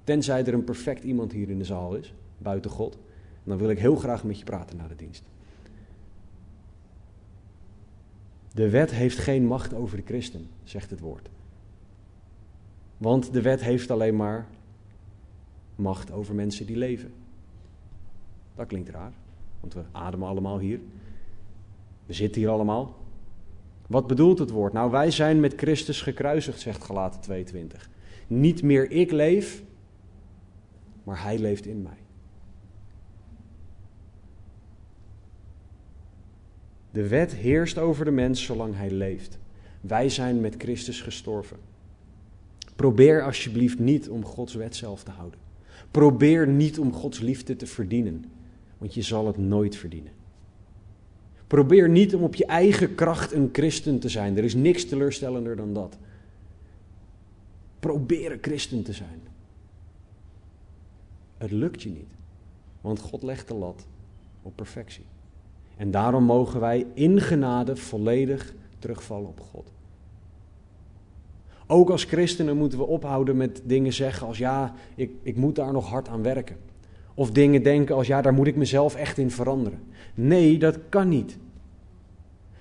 Tenzij 0.04 0.46
er 0.46 0.54
een 0.54 0.64
perfect 0.64 1.04
iemand 1.04 1.32
hier 1.32 1.50
in 1.50 1.58
de 1.58 1.66
zaal 1.66 1.96
is, 1.96 2.14
buiten 2.38 2.72
God. 2.72 2.98
Dan 3.44 3.58
wil 3.58 3.70
ik 3.70 3.80
heel 3.80 3.96
graag 3.96 4.24
met 4.24 4.40
je 4.40 4.46
praten 4.46 4.78
na 4.78 4.88
de 4.88 4.96
dienst. 4.96 5.24
De 8.54 8.70
wet 8.70 8.92
heeft 8.92 9.18
geen 9.18 9.46
macht 9.46 9.74
over 9.74 9.98
de 9.98 10.04
christen, 10.06 10.48
zegt 10.64 10.90
het 10.90 11.00
woord. 11.00 11.30
Want 13.02 13.34
de 13.34 13.42
wet 13.42 13.62
heeft 13.62 13.92
alleen 13.92 14.16
maar 14.16 14.48
macht 15.76 16.12
over 16.12 16.36
mensen 16.36 16.66
die 16.66 16.78
leven. 16.78 17.14
Dat 18.56 18.68
klinkt 18.68 18.90
raar. 18.90 19.12
Want 19.60 19.74
we 19.74 19.82
ademen 19.92 20.28
allemaal 20.28 20.60
hier. 20.60 20.80
We 22.06 22.14
zitten 22.14 22.42
hier 22.42 22.50
allemaal. 22.50 22.96
Wat 23.88 24.08
bedoelt 24.08 24.40
het 24.40 24.50
woord? 24.50 24.74
Nou, 24.74 24.92
wij 24.92 25.12
zijn 25.12 25.40
met 25.40 25.54
Christus 25.56 26.02
gekruisigd, 26.02 26.60
zegt 26.60 26.84
Galaten 26.84 27.22
22. 27.22 27.90
Niet 28.28 28.64
meer 28.64 28.92
ik 28.92 29.12
leef, 29.12 29.64
maar 31.04 31.24
Hij 31.24 31.40
leeft 31.40 31.66
in 31.66 31.82
mij. 31.82 31.98
De 36.92 37.08
wet 37.08 37.36
heerst 37.36 37.78
over 37.78 38.06
de 38.06 38.12
mens 38.12 38.44
zolang 38.44 38.76
hij 38.76 38.92
leeft. 38.92 39.40
Wij 39.82 40.10
zijn 40.10 40.42
met 40.42 40.56
Christus 40.58 41.02
gestorven. 41.02 41.58
Probeer 42.82 43.24
alsjeblieft 43.24 43.80
niet 43.80 44.10
om 44.10 44.26
Gods 44.26 44.54
wet 44.54 44.76
zelf 44.76 45.04
te 45.04 45.12
houden. 45.12 45.40
Probeer 45.92 46.48
niet 46.48 46.80
om 46.80 46.94
Gods 46.94 47.20
liefde 47.20 47.56
te 47.56 47.68
verdienen 47.68 48.26
want 48.78 48.94
je 48.94 49.02
zal 49.02 49.28
het 49.28 49.38
nooit 49.38 49.76
verdienen. 49.76 50.12
Probeer 51.48 51.90
niet 51.90 52.16
om 52.16 52.24
op 52.24 52.36
je 52.36 52.46
eigen 52.46 52.96
kracht 52.96 53.32
een 53.32 53.50
christen 53.52 54.00
te 54.00 54.10
zijn. 54.10 54.38
Er 54.38 54.44
is 54.44 54.56
niks 54.56 54.86
teleurstellender 54.86 55.56
dan 55.56 55.74
dat. 55.74 55.98
Probeer 57.80 58.32
een 58.32 58.38
christen 58.42 58.84
te 58.84 58.94
zijn. 58.94 59.22
Het 61.38 61.52
lukt 61.52 61.82
je 61.82 61.90
niet, 61.90 62.14
want 62.82 63.00
God 63.00 63.24
legt 63.24 63.48
de 63.48 63.54
lat 63.54 63.86
op 64.42 64.56
perfectie. 64.56 65.06
En 65.78 65.92
daarom 65.92 66.24
mogen 66.24 66.60
wij 66.60 66.86
in 66.94 67.22
genade 67.22 67.76
volledig 67.76 68.54
terugvallen 68.80 69.30
op 69.30 69.40
God. 69.40 69.72
Ook 71.72 71.90
als 71.90 72.04
christenen 72.04 72.58
moeten 72.58 72.80
we 72.80 72.86
ophouden 72.86 73.38
met 73.38 73.62
dingen 73.64 73.94
zeggen 73.94 74.28
als 74.28 74.38
ja, 74.38 74.74
ik, 74.96 75.12
ik 75.22 75.36
moet 75.36 75.56
daar 75.56 75.72
nog 75.72 75.90
hard 75.90 76.08
aan 76.08 76.22
werken. 76.22 76.58
Of 77.14 77.32
dingen 77.32 77.64
denken 77.64 77.96
als 77.96 78.08
ja, 78.08 78.22
daar 78.22 78.34
moet 78.34 78.48
ik 78.48 78.56
mezelf 78.56 78.96
echt 78.96 79.18
in 79.18 79.32
veranderen. 79.32 79.80
Nee, 80.14 80.58
dat 80.58 80.80
kan 80.90 81.10
niet. 81.10 81.38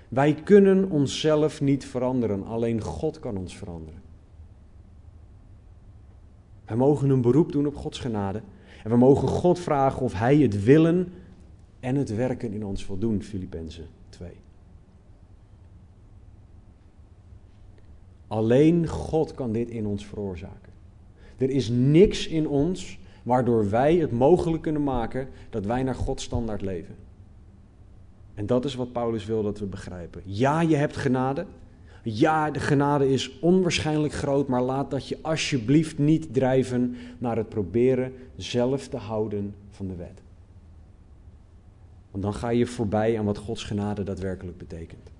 Wij 0.09 0.33
kunnen 0.33 0.89
onszelf 0.89 1.61
niet 1.61 1.85
veranderen, 1.85 2.45
alleen 2.45 2.81
God 2.81 3.19
kan 3.19 3.37
ons 3.37 3.57
veranderen. 3.57 4.01
We 6.65 6.75
mogen 6.75 7.09
een 7.09 7.21
beroep 7.21 7.51
doen 7.51 7.67
op 7.67 7.75
Gods 7.75 7.99
genade 7.99 8.41
en 8.83 8.89
we 8.89 8.97
mogen 8.97 9.27
God 9.27 9.59
vragen 9.59 10.01
of 10.01 10.13
Hij 10.13 10.37
het 10.37 10.63
willen 10.63 11.13
en 11.79 11.95
het 11.95 12.15
werken 12.15 12.53
in 12.53 12.65
ons 12.65 12.87
wil 12.87 12.97
doen, 12.97 13.23
Filippenzen 13.23 13.85
2. 14.09 14.29
Alleen 18.31 18.87
God 18.87 19.33
kan 19.33 19.51
dit 19.51 19.69
in 19.69 19.85
ons 19.85 20.05
veroorzaken. 20.05 20.71
Er 21.37 21.49
is 21.49 21.69
niks 21.69 22.27
in 22.27 22.47
ons 22.47 22.99
waardoor 23.23 23.69
wij 23.69 23.95
het 23.95 24.11
mogelijk 24.11 24.61
kunnen 24.61 24.83
maken 24.83 25.27
dat 25.49 25.65
wij 25.65 25.83
naar 25.83 25.95
Gods 25.95 26.23
standaard 26.23 26.61
leven. 26.61 26.95
En 28.33 28.45
dat 28.45 28.65
is 28.65 28.75
wat 28.75 28.91
Paulus 28.91 29.25
wil 29.25 29.43
dat 29.43 29.59
we 29.59 29.65
begrijpen. 29.65 30.21
Ja, 30.25 30.61
je 30.61 30.75
hebt 30.75 30.97
genade. 30.97 31.45
Ja, 32.03 32.51
de 32.51 32.59
genade 32.59 33.09
is 33.09 33.39
onwaarschijnlijk 33.39 34.13
groot, 34.13 34.47
maar 34.47 34.61
laat 34.61 34.91
dat 34.91 35.07
je 35.07 35.17
alsjeblieft 35.21 35.97
niet 35.97 36.33
drijven 36.33 36.95
naar 37.17 37.37
het 37.37 37.49
proberen 37.49 38.13
zelf 38.35 38.87
te 38.87 38.97
houden 38.97 39.55
van 39.69 39.87
de 39.87 39.95
wet. 39.95 40.21
Want 42.11 42.23
dan 42.23 42.33
ga 42.33 42.49
je 42.49 42.65
voorbij 42.65 43.19
aan 43.19 43.25
wat 43.25 43.37
Gods 43.37 43.63
genade 43.63 44.03
daadwerkelijk 44.03 44.57
betekent. 44.57 45.11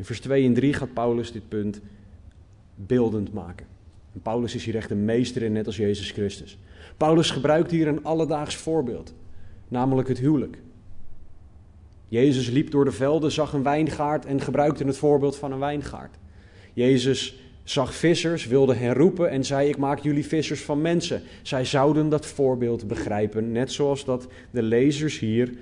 In 0.00 0.06
vers 0.06 0.20
2 0.20 0.44
en 0.44 0.54
3 0.54 0.72
gaat 0.72 0.92
Paulus 0.92 1.32
dit 1.32 1.48
punt 1.48 1.80
beeldend 2.74 3.32
maken. 3.32 3.66
En 4.12 4.20
Paulus 4.20 4.54
is 4.54 4.64
hier 4.64 4.76
echt 4.76 4.90
een 4.90 5.04
meester 5.04 5.42
in, 5.42 5.52
net 5.52 5.66
als 5.66 5.76
Jezus 5.76 6.10
Christus. 6.10 6.58
Paulus 6.96 7.30
gebruikt 7.30 7.70
hier 7.70 7.88
een 7.88 8.04
alledaags 8.04 8.56
voorbeeld, 8.56 9.14
namelijk 9.68 10.08
het 10.08 10.18
huwelijk. 10.18 10.58
Jezus 12.08 12.48
liep 12.48 12.70
door 12.70 12.84
de 12.84 12.92
velden, 12.92 13.32
zag 13.32 13.52
een 13.52 13.62
wijngaard 13.62 14.24
en 14.24 14.40
gebruikte 14.40 14.84
het 14.84 14.96
voorbeeld 14.96 15.36
van 15.36 15.52
een 15.52 15.58
wijngaard. 15.58 16.16
Jezus 16.72 17.40
zag 17.64 17.94
vissers, 17.94 18.46
wilde 18.46 18.74
hen 18.74 18.94
roepen 18.94 19.30
en 19.30 19.44
zei: 19.44 19.68
Ik 19.68 19.76
maak 19.76 19.98
jullie 19.98 20.26
vissers 20.26 20.62
van 20.62 20.80
mensen. 20.80 21.22
Zij 21.42 21.64
zouden 21.64 22.08
dat 22.08 22.26
voorbeeld 22.26 22.86
begrijpen, 22.86 23.52
net 23.52 23.72
zoals 23.72 24.04
dat 24.04 24.26
de 24.50 24.62
lezers 24.62 25.18
hier 25.18 25.52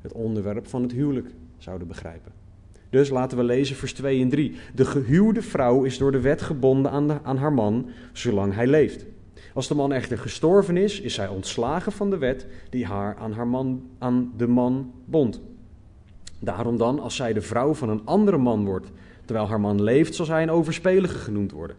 het 0.00 0.12
onderwerp 0.12 0.66
van 0.66 0.82
het 0.82 0.92
huwelijk 0.92 1.28
zouden 1.58 1.88
begrijpen. 1.88 2.41
Dus 2.92 3.08
laten 3.08 3.38
we 3.38 3.44
lezen 3.44 3.76
vers 3.76 3.92
2 3.92 4.20
en 4.20 4.28
3. 4.28 4.56
De 4.74 4.84
gehuwde 4.84 5.42
vrouw 5.42 5.82
is 5.82 5.98
door 5.98 6.12
de 6.12 6.20
wet 6.20 6.42
gebonden 6.42 6.90
aan, 6.90 7.08
de, 7.08 7.18
aan 7.22 7.36
haar 7.36 7.52
man 7.52 7.88
zolang 8.12 8.54
hij 8.54 8.66
leeft. 8.66 9.06
Als 9.54 9.68
de 9.68 9.74
man 9.74 9.92
echter 9.92 10.18
gestorven 10.18 10.76
is, 10.76 11.00
is 11.00 11.14
zij 11.14 11.28
ontslagen 11.28 11.92
van 11.92 12.10
de 12.10 12.18
wet 12.18 12.46
die 12.70 12.86
haar 12.86 13.16
aan, 13.16 13.32
haar 13.32 13.46
man, 13.46 13.82
aan 13.98 14.32
de 14.36 14.46
man 14.46 14.92
bond. 15.04 15.40
Daarom 16.40 16.76
dan, 16.76 17.00
als 17.00 17.16
zij 17.16 17.32
de 17.32 17.40
vrouw 17.40 17.74
van 17.74 17.88
een 17.88 18.02
andere 18.04 18.38
man 18.38 18.64
wordt, 18.64 18.90
terwijl 19.24 19.48
haar 19.48 19.60
man 19.60 19.82
leeft, 19.82 20.14
zal 20.14 20.26
zij 20.26 20.42
een 20.42 20.50
overspelige 20.50 21.18
genoemd 21.18 21.52
worden. 21.52 21.76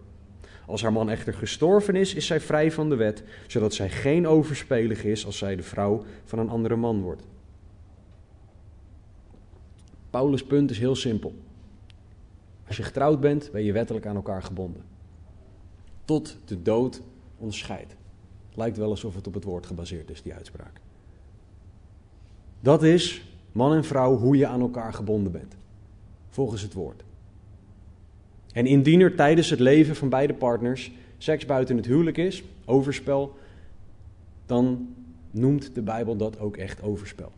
Als 0.66 0.82
haar 0.82 0.94
man 0.94 1.10
echter 1.10 1.34
gestorven 1.34 1.96
is, 1.96 2.14
is 2.14 2.26
zij 2.26 2.40
vrij 2.40 2.72
van 2.72 2.90
de 2.90 2.96
wet, 2.96 3.24
zodat 3.48 3.74
zij 3.74 3.90
geen 3.90 4.28
overspelige 4.28 5.12
is 5.12 5.26
als 5.26 5.38
zij 5.38 5.56
de 5.56 5.64
vrouw 5.64 6.04
van 6.26 6.40
een 6.40 6.50
andere 6.50 6.76
man 6.76 7.02
wordt. 7.02 7.24
Paulus' 10.14 10.44
punt 10.44 10.72
is 10.72 10.80
heel 10.80 10.96
simpel. 10.96 11.34
Als 12.68 12.78
je 12.78 12.84
getrouwd 12.84 13.20
bent, 13.20 13.50
ben 13.52 13.64
je 13.64 13.72
wettelijk 13.72 14.06
aan 14.06 14.16
elkaar 14.16 14.44
gebonden. 14.44 14.82
Tot 16.06 16.38
de 16.46 16.62
dood 16.62 17.02
ons 17.38 17.58
scheidt. 17.58 17.96
Lijkt 18.54 18.78
wel 18.78 18.90
alsof 18.90 19.16
het 19.16 19.28
op 19.28 19.34
het 19.34 19.44
woord 19.44 19.66
gebaseerd 19.66 20.10
is, 20.10 20.22
die 20.22 20.34
uitspraak. 20.34 20.80
Dat 22.60 22.84
is, 22.84 23.26
man 23.52 23.74
en 23.74 23.84
vrouw, 23.84 24.18
hoe 24.18 24.38
je 24.38 24.48
aan 24.48 24.62
elkaar 24.62 24.94
gebonden 24.94 25.32
bent. 25.32 25.56
Volgens 26.30 26.62
het 26.62 26.74
woord. 26.74 27.04
En 28.52 28.66
indien 28.66 29.02
er 29.02 29.16
tijdens 29.16 29.50
het 29.50 29.60
leven 29.60 29.96
van 29.96 30.10
beide 30.10 30.34
partners 30.34 30.92
seks 31.18 31.46
buiten 31.46 31.78
het 31.78 31.86
huwelijk 31.86 32.18
is, 32.18 32.44
overspel, 32.66 33.38
dan 34.46 34.96
noemt 35.32 35.76
de 35.76 35.82
Bijbel 35.82 36.16
dat 36.16 36.40
ook 36.40 36.58
echt 36.58 36.82
overspel. 36.82 37.32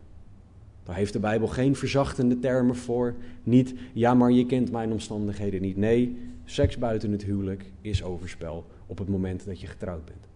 Daar 0.86 0.96
heeft 0.96 1.12
de 1.12 1.18
Bijbel 1.18 1.48
geen 1.48 1.76
verzachtende 1.76 2.38
termen 2.38 2.76
voor. 2.76 3.14
Niet, 3.42 3.74
ja, 3.92 4.14
maar 4.14 4.30
je 4.30 4.46
kent 4.46 4.70
mijn 4.70 4.92
omstandigheden 4.92 5.60
niet. 5.60 5.76
Nee, 5.76 6.16
seks 6.44 6.78
buiten 6.78 7.12
het 7.12 7.24
huwelijk 7.24 7.64
is 7.80 8.02
overspel 8.02 8.64
op 8.86 8.98
het 8.98 9.08
moment 9.08 9.44
dat 9.46 9.60
je 9.60 9.66
getrouwd 9.66 10.04
bent. 10.04 10.26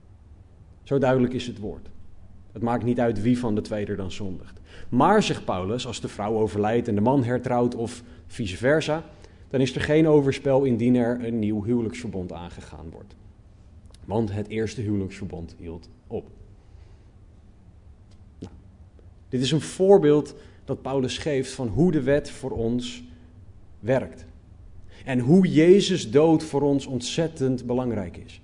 Zo 0.82 0.98
duidelijk 0.98 1.32
is 1.32 1.46
het 1.46 1.58
woord. 1.58 1.88
Het 2.52 2.62
maakt 2.62 2.84
niet 2.84 3.00
uit 3.00 3.22
wie 3.22 3.38
van 3.38 3.54
de 3.54 3.60
twee 3.60 3.86
er 3.86 3.96
dan 3.96 4.10
zondigt. 4.10 4.60
Maar, 4.88 5.22
zegt 5.22 5.44
Paulus, 5.44 5.86
als 5.86 6.00
de 6.00 6.08
vrouw 6.08 6.38
overlijdt 6.38 6.88
en 6.88 6.94
de 6.94 7.00
man 7.00 7.24
hertrouwt 7.24 7.74
of 7.74 8.02
vice 8.26 8.56
versa, 8.56 9.04
dan 9.48 9.60
is 9.60 9.74
er 9.74 9.80
geen 9.80 10.08
overspel 10.08 10.64
indien 10.64 10.94
er 10.94 11.24
een 11.24 11.38
nieuw 11.38 11.64
huwelijksverbond 11.64 12.32
aangegaan 12.32 12.90
wordt. 12.90 13.14
Want 14.04 14.32
het 14.32 14.48
eerste 14.48 14.80
huwelijksverbond 14.80 15.54
hield 15.58 15.88
op. 16.06 16.30
Dit 19.30 19.40
is 19.40 19.52
een 19.52 19.60
voorbeeld 19.60 20.34
dat 20.64 20.82
Paulus 20.82 21.18
geeft 21.18 21.52
van 21.52 21.68
hoe 21.68 21.92
de 21.92 22.02
wet 22.02 22.30
voor 22.30 22.50
ons 22.50 23.04
werkt. 23.80 24.24
En 25.04 25.18
hoe 25.18 25.46
Jezus 25.46 26.10
dood 26.10 26.42
voor 26.44 26.62
ons 26.62 26.86
ontzettend 26.86 27.66
belangrijk 27.66 28.16
is. 28.16 28.40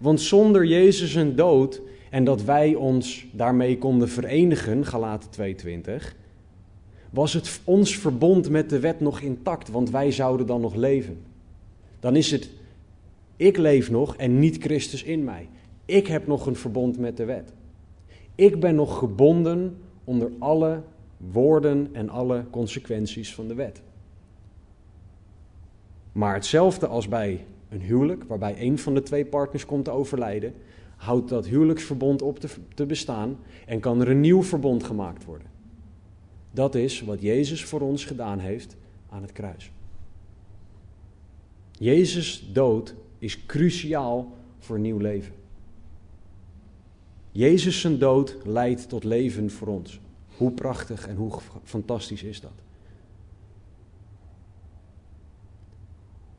Want 0.00 0.20
zonder 0.20 0.64
Jezus 0.66 1.34
dood 1.34 1.80
en 2.10 2.24
dat 2.24 2.42
wij 2.42 2.74
ons 2.74 3.26
daarmee 3.32 3.78
konden 3.78 4.08
verenigen, 4.08 4.86
Galaten 4.86 5.30
2:20, 5.30 6.16
was 7.10 7.32
het 7.32 7.60
ons 7.64 7.96
verbond 7.96 8.50
met 8.50 8.70
de 8.70 8.78
wet 8.78 9.00
nog 9.00 9.20
intact, 9.20 9.68
want 9.68 9.90
wij 9.90 10.10
zouden 10.10 10.46
dan 10.46 10.60
nog 10.60 10.74
leven. 10.74 11.18
Dan 12.00 12.16
is 12.16 12.30
het 12.30 12.50
ik 13.36 13.56
leef 13.56 13.90
nog 13.90 14.16
en 14.16 14.38
niet 14.38 14.62
Christus 14.62 15.02
in 15.02 15.24
mij. 15.24 15.48
Ik 15.84 16.06
heb 16.06 16.26
nog 16.26 16.46
een 16.46 16.56
verbond 16.56 16.98
met 16.98 17.16
de 17.16 17.24
wet. 17.24 17.52
Ik 18.34 18.60
ben 18.60 18.74
nog 18.74 18.98
gebonden 18.98 19.76
onder 20.08 20.30
alle 20.38 20.82
woorden 21.16 21.88
en 21.92 22.08
alle 22.08 22.44
consequenties 22.50 23.34
van 23.34 23.48
de 23.48 23.54
wet. 23.54 23.82
Maar 26.12 26.34
hetzelfde 26.34 26.86
als 26.86 27.08
bij 27.08 27.44
een 27.68 27.80
huwelijk, 27.80 28.24
waarbij 28.24 28.60
een 28.60 28.78
van 28.78 28.94
de 28.94 29.02
twee 29.02 29.24
partners 29.24 29.66
komt 29.66 29.84
te 29.84 29.90
overlijden, 29.90 30.54
houdt 30.96 31.28
dat 31.28 31.46
huwelijksverbond 31.46 32.22
op 32.22 32.38
te, 32.38 32.48
te 32.74 32.86
bestaan 32.86 33.38
en 33.66 33.80
kan 33.80 34.00
er 34.00 34.08
een 34.08 34.20
nieuw 34.20 34.42
verbond 34.42 34.84
gemaakt 34.84 35.24
worden. 35.24 35.46
Dat 36.50 36.74
is 36.74 37.00
wat 37.00 37.22
Jezus 37.22 37.64
voor 37.64 37.80
ons 37.80 38.04
gedaan 38.04 38.38
heeft 38.38 38.76
aan 39.08 39.22
het 39.22 39.32
kruis. 39.32 39.70
Jezus' 41.70 42.50
dood 42.52 42.94
is 43.18 43.46
cruciaal 43.46 44.32
voor 44.58 44.78
nieuw 44.78 44.98
leven. 44.98 45.32
Jezus 47.32 47.80
zijn 47.80 47.98
dood 47.98 48.36
leidt 48.44 48.88
tot 48.88 49.04
leven 49.04 49.50
voor 49.50 49.68
ons. 49.68 50.00
Hoe 50.36 50.50
prachtig 50.50 51.08
en 51.08 51.16
hoe 51.16 51.32
fantastisch 51.64 52.22
is 52.22 52.40
dat? 52.40 52.52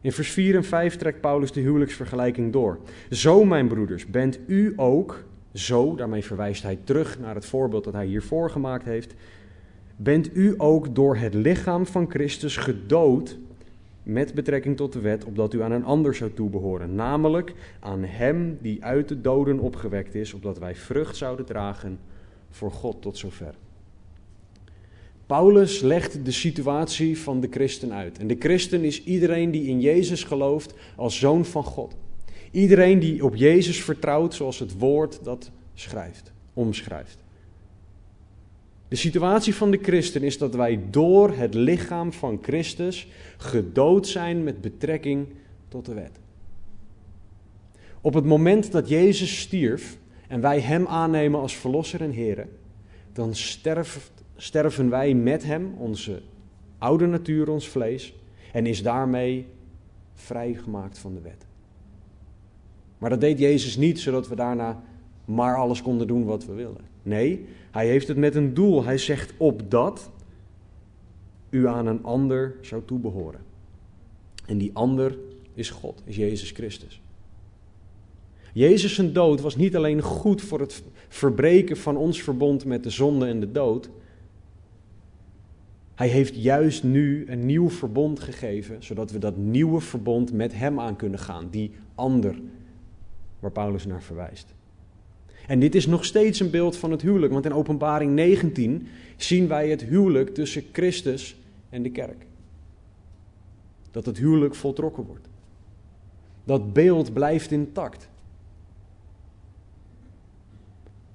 In 0.02 0.12
vers 0.12 0.30
4 0.30 0.56
en 0.56 0.64
5 0.64 0.96
trekt 0.96 1.22
Paulus 1.22 1.52
de 1.52 1.60
huwelijksvergelijking 1.62 2.54
door. 2.54 2.80
Zo, 3.10 3.46
mijn 3.46 3.68
broeders, 3.68 4.06
bent 4.06 4.40
u 4.48 4.74
ook, 4.76 5.24
zo, 5.54 5.96
daarmee 5.96 6.24
verwijst 6.24 6.64
hij 6.64 6.80
terug 6.84 7.20
naar 7.20 7.36
het 7.36 7.46
voorbeeld 7.46 7.84
dat 7.84 7.94
hij 7.94 8.06
hiervoor 8.06 8.50
gemaakt 8.50 8.86
heeft, 8.86 9.14
bent 9.96 10.36
u 10.36 10.54
ook 10.58 10.96
door 10.96 11.16
het 11.16 11.34
lichaam 11.34 11.86
van 11.86 12.10
Christus 12.10 12.58
gedood 12.58 13.38
met 14.04 14.34
betrekking 14.34 14.78
tot 14.78 14.94
de 14.94 15.00
wet, 15.00 15.26
opdat 15.26 15.54
u 15.54 15.62
aan 15.62 15.72
een 15.72 15.86
ander 15.86 16.16
zou 16.16 16.34
toebehoren, 16.34 16.96
namelijk 16.96 17.54
aan 17.80 18.04
hem 18.04 18.58
die 18.62 18.84
uit 18.84 19.08
de 19.08 19.22
doden 19.22 19.60
opgewekt 19.60 20.16
is, 20.16 20.34
opdat 20.34 20.60
wij 20.60 20.76
vrucht 20.76 21.16
zouden 21.16 21.46
dragen 21.46 22.00
voor 22.50 22.72
God 22.72 23.02
tot 23.02 23.18
zover. 23.18 23.56
Paulus 25.26 25.82
legt 25.82 26.26
de 26.26 26.32
situatie 26.32 27.20
van 27.20 27.40
de 27.40 27.48
christen 27.52 27.94
uit. 27.94 28.18
En 28.18 28.28
de 28.28 28.36
christen 28.40 28.84
is 28.84 29.04
iedereen 29.04 29.52
die 29.52 29.68
in 29.68 29.82
Jezus 29.82 30.24
gelooft 30.24 30.74
als 30.96 31.20
zoon 31.20 31.46
van 31.46 31.64
God. 31.64 31.96
Iedereen 32.52 33.00
die 33.00 33.24
op 33.26 33.36
Jezus 33.36 33.84
vertrouwt 33.84 34.34
zoals 34.34 34.60
het 34.60 34.78
woord 34.78 35.24
dat 35.24 35.52
schrijft, 35.74 36.32
omschrijft. 36.54 37.18
De 38.90 38.96
situatie 38.96 39.56
van 39.56 39.72
de 39.72 39.80
christen 39.82 40.24
is 40.24 40.38
dat 40.38 40.56
wij 40.56 40.80
door 40.90 41.32
het 41.32 41.54
lichaam 41.54 42.14
van 42.14 42.40
Christus 42.42 43.08
gedood 43.38 44.08
zijn 44.08 44.44
met 44.44 44.62
betrekking 44.62 45.28
tot 45.68 45.86
de 45.86 45.94
wet. 45.94 46.20
Op 48.02 48.14
het 48.14 48.26
moment 48.26 48.72
dat 48.72 48.90
Jezus 48.90 49.40
stierf 49.40 49.98
en 50.28 50.42
wij 50.42 50.60
Hem 50.60 50.88
aannemen 50.88 51.40
als 51.40 51.56
Verlosser 51.56 52.02
en 52.02 52.12
Heer, 52.12 52.48
dan 53.14 53.36
sterft, 53.36 54.12
sterven 54.36 54.90
wij 54.90 55.14
met 55.14 55.44
Hem, 55.44 55.74
onze 55.78 56.22
oude 56.78 57.06
natuur, 57.06 57.50
ons 57.50 57.68
vlees, 57.68 58.14
en 58.54 58.66
is 58.66 58.84
daarmee 58.84 59.46
vrijgemaakt 60.14 60.98
van 60.98 61.14
de 61.14 61.22
wet. 61.22 61.46
Maar 62.98 63.10
dat 63.10 63.22
deed 63.22 63.40
Jezus 63.40 63.78
niet 63.78 64.00
zodat 64.00 64.28
we 64.28 64.36
daarna 64.36 64.84
maar 65.26 65.56
alles 65.56 65.82
konden 65.82 66.08
doen 66.08 66.26
wat 66.26 66.46
we 66.46 66.54
willen. 66.54 66.82
Nee, 67.04 67.46
hij 67.72 67.88
heeft 67.88 68.08
het 68.08 68.18
met 68.18 68.36
een 68.36 68.54
doel. 68.54 68.84
Hij 68.84 68.98
zegt 68.98 69.34
opdat 69.38 70.12
u 71.50 71.68
aan 71.68 71.88
een 71.88 72.04
ander 72.04 72.56
zou 72.62 72.82
toebehoren. 72.86 73.42
En 74.46 74.58
die 74.58 74.72
ander 74.74 75.18
is 75.54 75.70
God, 75.70 76.02
is 76.06 76.16
Jezus 76.16 76.52
Christus. 76.52 77.02
Jezus' 78.54 78.96
zijn 78.96 79.14
dood 79.14 79.42
was 79.42 79.56
niet 79.56 79.76
alleen 79.76 80.02
goed 80.02 80.42
voor 80.42 80.60
het 80.60 80.84
verbreken 81.08 81.78
van 81.78 81.98
ons 81.98 82.22
verbond 82.22 82.66
met 82.66 82.84
de 82.84 82.90
zonde 82.90 83.26
en 83.26 83.40
de 83.40 83.52
dood. 83.52 83.90
Hij 85.96 86.08
heeft 86.08 86.36
juist 86.36 86.84
nu 86.84 87.26
een 87.28 87.46
nieuw 87.46 87.70
verbond 87.70 88.20
gegeven, 88.20 88.84
zodat 88.84 89.12
we 89.12 89.18
dat 89.18 89.38
nieuwe 89.38 89.82
verbond 89.82 90.34
met 90.34 90.54
Hem 90.54 90.80
aan 90.80 90.96
kunnen 90.96 91.20
gaan, 91.20 91.50
die 91.50 91.72
ander 91.96 92.40
waar 93.40 93.52
Paulus 93.52 93.86
naar 93.86 94.04
verwijst. 94.04 94.54
En 95.50 95.60
dit 95.60 95.76
is 95.76 95.86
nog 95.86 96.06
steeds 96.06 96.40
een 96.40 96.50
beeld 96.50 96.78
van 96.78 96.92
het 96.92 97.02
huwelijk, 97.02 97.34
want 97.34 97.46
in 97.46 97.54
Openbaring 97.54 98.14
19 98.14 98.88
zien 99.18 99.48
wij 99.48 99.70
het 99.70 99.84
huwelijk 99.84 100.34
tussen 100.34 100.64
Christus 100.72 101.36
en 101.70 101.84
de 101.84 101.90
kerk. 101.90 102.26
Dat 103.92 104.06
het 104.06 104.18
huwelijk 104.18 104.56
voltrokken 104.56 105.04
wordt. 105.04 105.28
Dat 106.44 106.74
beeld 106.74 107.14
blijft 107.14 107.52
intact. 107.52 108.10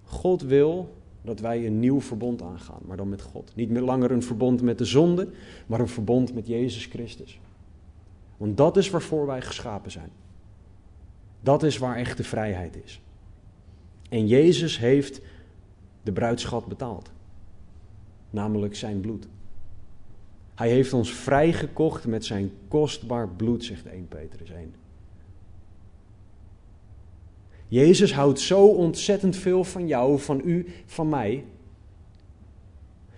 God 0.05 0.43
wil 0.43 0.95
dat 1.23 1.41
wij 1.41 1.67
een 1.67 1.81
nieuw 1.81 2.01
verbond 2.01 2.43
aangaan, 2.43 2.81
maar 2.87 2.97
dan 2.97 3.09
met 3.09 3.23
God. 3.23 3.53
Niet 3.55 3.71
meer 3.71 3.83
langer 3.83 4.11
een 4.11 4.23
verbond 4.23 4.63
met 4.63 4.79
de 4.79 4.85
zonde, 4.85 5.29
maar 5.67 5.81
een 5.81 5.89
verbond 5.89 6.35
met 6.35 6.47
Jezus 6.47 6.87
Christus. 6.87 7.41
Want 8.37 8.57
dat 8.57 8.77
is 8.77 8.91
waarvoor 8.91 9.27
wij 9.27 9.43
geschapen 9.43 9.91
zijn. 9.91 10.11
Dat 11.41 11.63
is 11.63 11.79
waar 11.79 11.97
echte 11.97 12.25
vrijheid 12.25 12.77
is. 12.85 13.03
En 14.09 14.27
Jezus 14.27 14.79
heeft 14.79 15.21
de 16.03 16.13
bruidschat 16.13 16.67
betaald, 16.67 17.11
namelijk 18.31 18.77
zijn 18.77 19.01
bloed. 19.01 19.29
Hij 20.55 20.71
heeft 20.71 20.93
ons 20.93 21.13
vrijgekocht 21.13 22.07
met 22.07 22.25
zijn 22.25 22.53
kostbaar 22.69 23.29
bloed, 23.29 23.65
zegt 23.65 23.87
1 23.87 24.09
Petrus 24.09 24.51
1. 24.51 24.75
Jezus 27.69 28.15
houdt 28.15 28.41
zo 28.41 28.67
ontzettend 28.67 29.37
veel 29.37 29.65
van 29.65 29.87
jou, 29.87 30.19
van 30.19 30.41
u, 30.45 30.67
van 30.87 31.09
mij, 31.09 31.45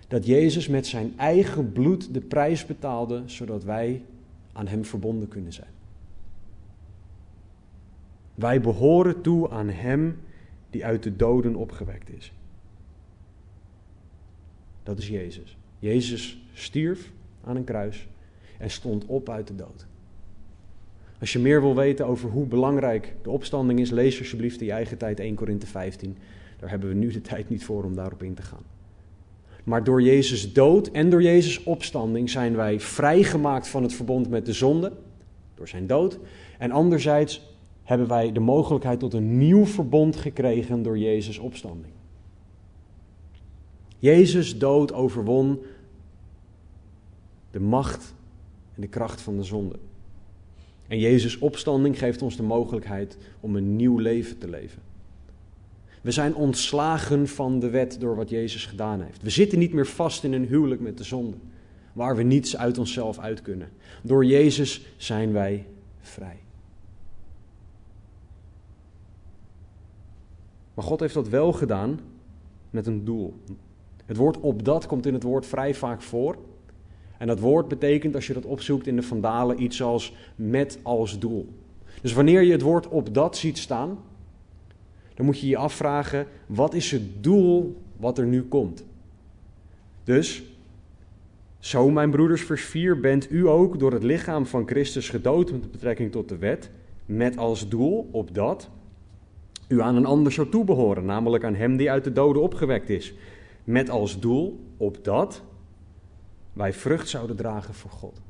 dat 0.07 0.25
Jezus 0.25 0.67
met 0.67 0.87
zijn 0.87 1.13
eigen 1.17 1.71
bloed 1.71 2.13
de 2.13 2.21
prijs 2.21 2.65
betaalde, 2.65 3.23
zodat 3.25 3.63
wij 3.63 4.01
aan 4.53 4.67
Hem 4.67 4.85
verbonden 4.85 5.27
kunnen 5.27 5.53
zijn. 5.53 5.69
Wij 8.35 8.61
behoren 8.61 9.21
toe 9.21 9.49
aan 9.49 9.69
Hem 9.69 10.19
die 10.69 10.85
uit 10.85 11.03
de 11.03 11.15
doden 11.15 11.55
opgewekt 11.55 12.09
is. 12.09 12.33
Dat 14.83 14.97
is 14.97 15.07
Jezus. 15.07 15.57
Jezus 15.79 16.41
stierf 16.53 17.11
aan 17.43 17.55
een 17.55 17.63
kruis 17.63 18.07
en 18.57 18.69
stond 18.69 19.05
op 19.05 19.29
uit 19.29 19.47
de 19.47 19.55
dood. 19.55 19.85
Als 21.19 21.33
je 21.33 21.39
meer 21.39 21.61
wil 21.61 21.75
weten 21.75 22.07
over 22.07 22.29
hoe 22.29 22.45
belangrijk 22.45 23.13
de 23.21 23.29
opstanding 23.29 23.79
is, 23.79 23.89
lees 23.89 24.19
alsjeblieft 24.19 24.59
in 24.59 24.65
je 24.65 24.71
eigen 24.71 24.97
tijd 24.97 25.19
1 25.19 25.35
Korinthe 25.35 25.67
15. 25.67 26.17
Daar 26.59 26.69
hebben 26.69 26.89
we 26.89 26.95
nu 26.95 27.11
de 27.11 27.21
tijd 27.21 27.49
niet 27.49 27.65
voor 27.65 27.83
om 27.83 27.95
daarop 27.95 28.23
in 28.23 28.33
te 28.33 28.41
gaan. 28.41 28.63
Maar 29.63 29.83
door 29.83 30.01
Jezus 30.01 30.53
dood 30.53 30.87
en 30.87 31.09
door 31.09 31.21
Jezus 31.23 31.63
opstanding 31.63 32.29
zijn 32.29 32.55
wij 32.55 32.79
vrijgemaakt 32.79 33.67
van 33.67 33.83
het 33.83 33.93
verbond 33.93 34.29
met 34.29 34.45
de 34.45 34.53
zonde, 34.53 34.91
door 35.55 35.67
zijn 35.67 35.87
dood. 35.87 36.19
En 36.57 36.71
anderzijds 36.71 37.56
hebben 37.87 38.07
wij 38.07 38.31
de 38.31 38.39
mogelijkheid 38.39 38.99
tot 38.99 39.13
een 39.13 39.37
nieuw 39.37 39.65
verbond 39.65 40.15
gekregen 40.15 40.83
door 40.83 40.97
Jezus 40.97 41.37
opstanding. 41.37 41.93
Jezus 43.99 44.57
dood 44.57 44.93
overwon 44.93 45.59
de 47.51 47.59
macht 47.59 48.13
en 48.75 48.81
de 48.81 48.87
kracht 48.87 49.21
van 49.21 49.37
de 49.37 49.43
zonde. 49.43 49.75
En 50.87 50.99
Jezus' 50.99 51.37
opstanding 51.37 51.97
geeft 51.97 52.21
ons 52.21 52.35
de 52.35 52.43
mogelijkheid 52.43 53.17
om 53.39 53.55
een 53.55 53.75
nieuw 53.75 53.97
leven 53.97 54.37
te 54.37 54.49
leven. 54.49 54.81
We 56.01 56.11
zijn 56.11 56.35
ontslagen 56.35 57.27
van 57.27 57.59
de 57.59 57.69
wet 57.69 57.99
door 57.99 58.15
wat 58.15 58.29
Jezus 58.29 58.65
gedaan 58.65 59.01
heeft. 59.01 59.21
We 59.21 59.29
zitten 59.29 59.59
niet 59.59 59.73
meer 59.73 59.87
vast 59.87 60.23
in 60.23 60.33
een 60.33 60.47
huwelijk 60.47 60.81
met 60.81 60.97
de 60.97 61.03
zonde, 61.03 61.37
waar 61.93 62.15
we 62.15 62.23
niets 62.23 62.57
uit 62.57 62.77
onszelf 62.77 63.19
uit 63.19 63.41
kunnen. 63.41 63.69
Door 64.03 64.25
Jezus 64.25 64.85
zijn 64.97 65.31
wij 65.31 65.65
vrij. 65.99 66.45
Maar 70.77 70.85
God 70.85 70.99
heeft 70.99 71.13
dat 71.13 71.29
wel 71.29 71.53
gedaan 71.53 71.99
met 72.69 72.87
een 72.87 73.05
doel. 73.05 73.33
Het 74.05 74.17
woord 74.17 74.39
opdat 74.39 74.85
komt 74.85 75.05
in 75.05 75.13
het 75.13 75.23
woord 75.23 75.45
vrij 75.45 75.75
vaak 75.75 76.01
voor. 76.01 76.37
En 77.17 77.27
dat 77.27 77.39
woord 77.39 77.67
betekent, 77.67 78.15
als 78.15 78.27
je 78.27 78.33
dat 78.33 78.45
opzoekt 78.45 78.87
in 78.87 78.95
de 78.95 79.01
Vandalen, 79.01 79.63
iets 79.63 79.81
als 79.81 80.15
met 80.35 80.79
als 80.81 81.19
doel. 81.19 81.47
Dus 82.01 82.13
wanneer 82.13 82.41
je 82.41 82.51
het 82.51 82.61
woord 82.61 82.87
op 82.87 83.13
dat 83.13 83.37
ziet 83.37 83.57
staan, 83.57 83.99
dan 85.13 85.25
moet 85.25 85.39
je 85.39 85.47
je 85.47 85.57
afvragen, 85.57 86.27
wat 86.45 86.73
is 86.73 86.91
het 86.91 87.23
doel 87.23 87.81
wat 87.95 88.17
er 88.17 88.25
nu 88.25 88.43
komt? 88.43 88.85
Dus, 90.03 90.43
zo 91.59 91.89
mijn 91.89 92.11
broeders, 92.11 92.41
vers 92.41 92.63
4, 92.63 92.99
bent 92.99 93.31
u 93.31 93.47
ook 93.47 93.79
door 93.79 93.91
het 93.91 94.03
lichaam 94.03 94.45
van 94.45 94.67
Christus 94.67 95.09
gedood 95.09 95.51
met 95.51 95.71
betrekking 95.71 96.11
tot 96.11 96.29
de 96.29 96.37
wet, 96.37 96.69
met 97.05 97.37
als 97.37 97.69
doel, 97.69 98.09
op 98.11 98.33
dat, 98.33 98.69
u 99.67 99.81
aan 99.81 99.95
een 99.95 100.05
ander 100.05 100.31
zou 100.31 100.49
toebehoren, 100.49 101.05
namelijk 101.05 101.43
aan 101.43 101.55
hem 101.55 101.77
die 101.77 101.91
uit 101.91 102.03
de 102.03 102.13
doden 102.13 102.41
opgewekt 102.41 102.89
is. 102.89 103.13
Met 103.63 103.89
als 103.89 104.19
doel, 104.19 104.59
op 104.77 105.03
dat, 105.03 105.41
wij 106.53 106.73
vrucht 106.73 107.09
zouden 107.09 107.35
dragen 107.35 107.73
voor 107.73 107.91
God. 107.91 108.21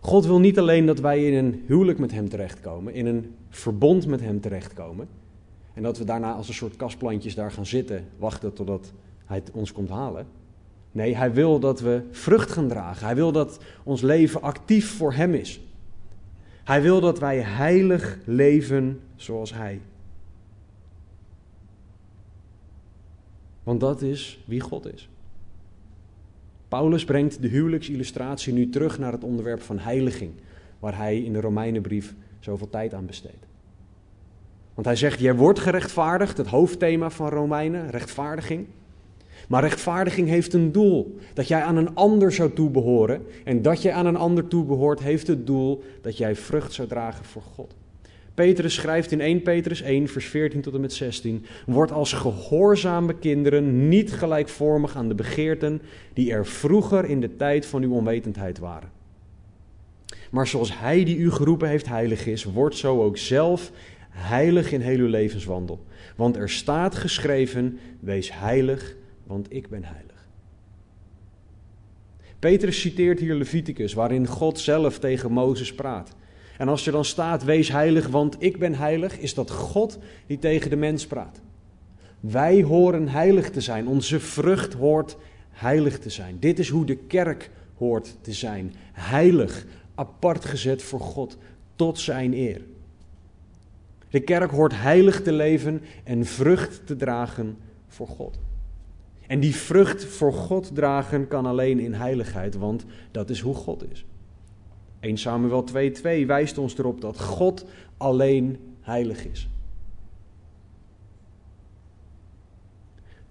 God 0.00 0.26
wil 0.26 0.40
niet 0.40 0.58
alleen 0.58 0.86
dat 0.86 1.00
wij 1.00 1.26
in 1.26 1.44
een 1.44 1.62
huwelijk 1.66 1.98
met 1.98 2.10
Hem 2.12 2.28
terechtkomen, 2.28 2.94
in 2.94 3.06
een 3.06 3.34
verbond 3.48 4.06
met 4.06 4.20
Hem 4.20 4.40
terechtkomen. 4.40 5.08
En 5.74 5.82
dat 5.82 5.98
we 5.98 6.04
daarna 6.04 6.34
als 6.34 6.48
een 6.48 6.54
soort 6.54 6.76
kastplantjes 6.76 7.34
daar 7.34 7.52
gaan 7.52 7.66
zitten, 7.66 8.04
wachten 8.18 8.52
totdat 8.52 8.92
Hij 9.24 9.42
ons 9.52 9.72
komt 9.72 9.88
halen. 9.88 10.26
Nee, 10.92 11.16
Hij 11.16 11.32
wil 11.32 11.58
dat 11.58 11.80
we 11.80 12.02
vrucht 12.10 12.50
gaan 12.50 12.68
dragen. 12.68 13.06
Hij 13.06 13.14
wil 13.14 13.32
dat 13.32 13.60
ons 13.82 14.00
leven 14.00 14.42
actief 14.42 14.96
voor 14.96 15.12
Hem 15.12 15.34
is. 15.34 15.60
Hij 16.64 16.82
wil 16.82 17.00
dat 17.00 17.18
wij 17.18 17.38
heilig 17.38 18.18
leven 18.24 19.00
zoals 19.22 19.52
Hij. 19.54 19.80
Want 23.62 23.80
dat 23.80 24.02
is 24.02 24.38
wie 24.44 24.60
God 24.60 24.94
is. 24.94 25.08
Paulus 26.68 27.04
brengt 27.04 27.42
de 27.42 27.48
huwelijksillustratie 27.48 28.52
nu 28.52 28.68
terug 28.68 28.98
naar 28.98 29.12
het 29.12 29.24
onderwerp 29.24 29.62
van 29.62 29.78
heiliging, 29.78 30.32
waar 30.78 30.96
hij 30.96 31.20
in 31.20 31.32
de 31.32 31.40
Romeinenbrief 31.40 32.14
zoveel 32.40 32.68
tijd 32.68 32.94
aan 32.94 33.06
besteedt. 33.06 33.46
Want 34.74 34.86
hij 34.86 34.96
zegt, 34.96 35.20
jij 35.20 35.34
wordt 35.34 35.58
gerechtvaardigd, 35.58 36.36
het 36.36 36.46
hoofdthema 36.46 37.10
van 37.10 37.28
Romeinen, 37.28 37.90
rechtvaardiging. 37.90 38.66
Maar 39.48 39.62
rechtvaardiging 39.62 40.28
heeft 40.28 40.52
een 40.52 40.72
doel, 40.72 41.18
dat 41.34 41.48
jij 41.48 41.62
aan 41.62 41.76
een 41.76 41.94
ander 41.94 42.32
zou 42.32 42.52
toebehoren. 42.52 43.26
En 43.44 43.62
dat 43.62 43.82
jij 43.82 43.92
aan 43.92 44.06
een 44.06 44.16
ander 44.16 44.48
toebehoort, 44.48 45.00
heeft 45.00 45.26
het 45.26 45.46
doel 45.46 45.82
dat 46.02 46.16
jij 46.16 46.36
vrucht 46.36 46.72
zou 46.72 46.88
dragen 46.88 47.24
voor 47.24 47.42
God. 47.42 47.74
Petrus 48.34 48.74
schrijft 48.74 49.12
in 49.12 49.20
1 49.20 49.42
Petrus 49.42 49.82
1, 49.82 50.08
vers 50.08 50.26
14 50.26 50.60
tot 50.60 50.74
en 50.74 50.80
met 50.80 50.92
16: 50.92 51.44
Word 51.66 51.92
als 51.92 52.12
gehoorzame 52.12 53.14
kinderen 53.14 53.88
niet 53.88 54.12
gelijkvormig 54.12 54.96
aan 54.96 55.08
de 55.08 55.14
begeerten 55.14 55.82
die 56.12 56.32
er 56.32 56.46
vroeger 56.46 57.04
in 57.04 57.20
de 57.20 57.36
tijd 57.36 57.66
van 57.66 57.82
uw 57.82 57.92
onwetendheid 57.92 58.58
waren. 58.58 58.90
Maar 60.30 60.46
zoals 60.46 60.78
Hij 60.78 61.04
die 61.04 61.16
u 61.16 61.30
geroepen 61.30 61.68
heeft 61.68 61.88
heilig 61.88 62.26
is, 62.26 62.44
wordt 62.44 62.76
zo 62.76 63.02
ook 63.02 63.16
zelf 63.16 63.72
heilig 64.10 64.72
in 64.72 64.80
heel 64.80 64.98
uw 64.98 65.08
levenswandel. 65.08 65.84
Want 66.16 66.36
er 66.36 66.50
staat 66.50 66.94
geschreven: 66.94 67.78
Wees 68.00 68.32
heilig, 68.32 68.96
want 69.26 69.46
ik 69.52 69.68
ben 69.68 69.84
heilig. 69.84 70.08
Petrus 72.38 72.80
citeert 72.80 73.20
hier 73.20 73.34
Leviticus, 73.34 73.92
waarin 73.92 74.26
God 74.26 74.58
zelf 74.58 74.98
tegen 74.98 75.32
Mozes 75.32 75.74
praat. 75.74 76.14
En 76.60 76.68
als 76.68 76.86
er 76.86 76.92
dan 76.92 77.04
staat, 77.04 77.44
wees 77.44 77.68
heilig, 77.68 78.08
want 78.08 78.36
ik 78.38 78.58
ben 78.58 78.74
heilig, 78.74 79.18
is 79.18 79.34
dat 79.34 79.50
God 79.50 79.98
die 80.26 80.38
tegen 80.38 80.70
de 80.70 80.76
mens 80.76 81.06
praat. 81.06 81.40
Wij 82.20 82.62
horen 82.62 83.08
heilig 83.08 83.50
te 83.50 83.60
zijn. 83.60 83.88
Onze 83.88 84.20
vrucht 84.20 84.72
hoort 84.72 85.16
heilig 85.50 85.98
te 85.98 86.10
zijn. 86.10 86.36
Dit 86.40 86.58
is 86.58 86.68
hoe 86.68 86.84
de 86.84 86.96
kerk 86.96 87.50
hoort 87.76 88.16
te 88.20 88.32
zijn. 88.32 88.74
Heilig, 88.92 89.66
apart 89.94 90.44
gezet 90.44 90.82
voor 90.82 91.00
God, 91.00 91.36
tot 91.76 91.98
zijn 91.98 92.34
eer. 92.34 92.60
De 94.10 94.20
kerk 94.20 94.50
hoort 94.50 94.72
heilig 94.74 95.22
te 95.22 95.32
leven 95.32 95.82
en 96.04 96.24
vrucht 96.24 96.86
te 96.86 96.96
dragen 96.96 97.56
voor 97.88 98.08
God. 98.08 98.38
En 99.26 99.40
die 99.40 99.56
vrucht 99.56 100.04
voor 100.04 100.32
God 100.32 100.74
dragen 100.74 101.28
kan 101.28 101.46
alleen 101.46 101.78
in 101.78 101.92
heiligheid, 101.92 102.54
want 102.54 102.84
dat 103.10 103.30
is 103.30 103.40
hoe 103.40 103.54
God 103.54 103.84
is. 103.92 104.04
1 105.00 105.18
Samuel 105.18 105.64
2:2 105.64 106.26
wijst 106.26 106.58
ons 106.58 106.78
erop 106.78 107.00
dat 107.00 107.20
God 107.20 107.64
alleen 107.96 108.58
heilig 108.80 109.26
is. 109.26 109.48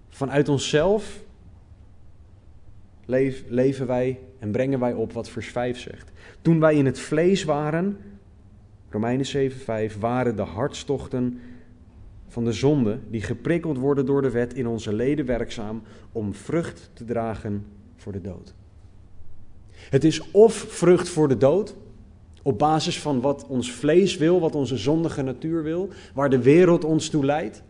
Vanuit 0.08 0.48
onszelf 0.48 1.24
leven 3.48 3.86
wij 3.86 4.20
en 4.38 4.50
brengen 4.50 4.80
wij 4.80 4.92
op 4.92 5.12
wat 5.12 5.28
vers 5.28 5.48
5 5.48 5.78
zegt. 5.78 6.10
Toen 6.42 6.60
wij 6.60 6.74
in 6.74 6.86
het 6.86 6.98
vlees 6.98 7.44
waren, 7.44 7.98
Romeinen 8.90 9.26
7:5, 9.26 9.98
waren 9.98 10.36
de 10.36 10.42
hartstochten 10.42 11.40
van 12.26 12.44
de 12.44 12.52
zonde 12.52 12.98
die 13.08 13.22
geprikkeld 13.22 13.78
worden 13.78 14.06
door 14.06 14.22
de 14.22 14.30
wet 14.30 14.54
in 14.54 14.66
onze 14.66 14.92
leden 14.92 15.26
werkzaam 15.26 15.82
om 16.12 16.34
vrucht 16.34 16.90
te 16.92 17.04
dragen 17.04 17.66
voor 17.96 18.12
de 18.12 18.20
dood. 18.20 18.54
Het 19.88 20.04
is 20.04 20.30
of 20.30 20.54
vrucht 20.54 21.08
voor 21.08 21.28
de 21.28 21.36
dood, 21.36 21.74
op 22.42 22.58
basis 22.58 23.00
van 23.00 23.20
wat 23.20 23.46
ons 23.46 23.72
vlees 23.72 24.16
wil, 24.16 24.40
wat 24.40 24.54
onze 24.54 24.76
zondige 24.76 25.22
natuur 25.22 25.62
wil, 25.62 25.88
waar 26.14 26.30
de 26.30 26.42
wereld 26.42 26.84
ons 26.84 27.08
toe 27.08 27.24
leidt, 27.24 27.62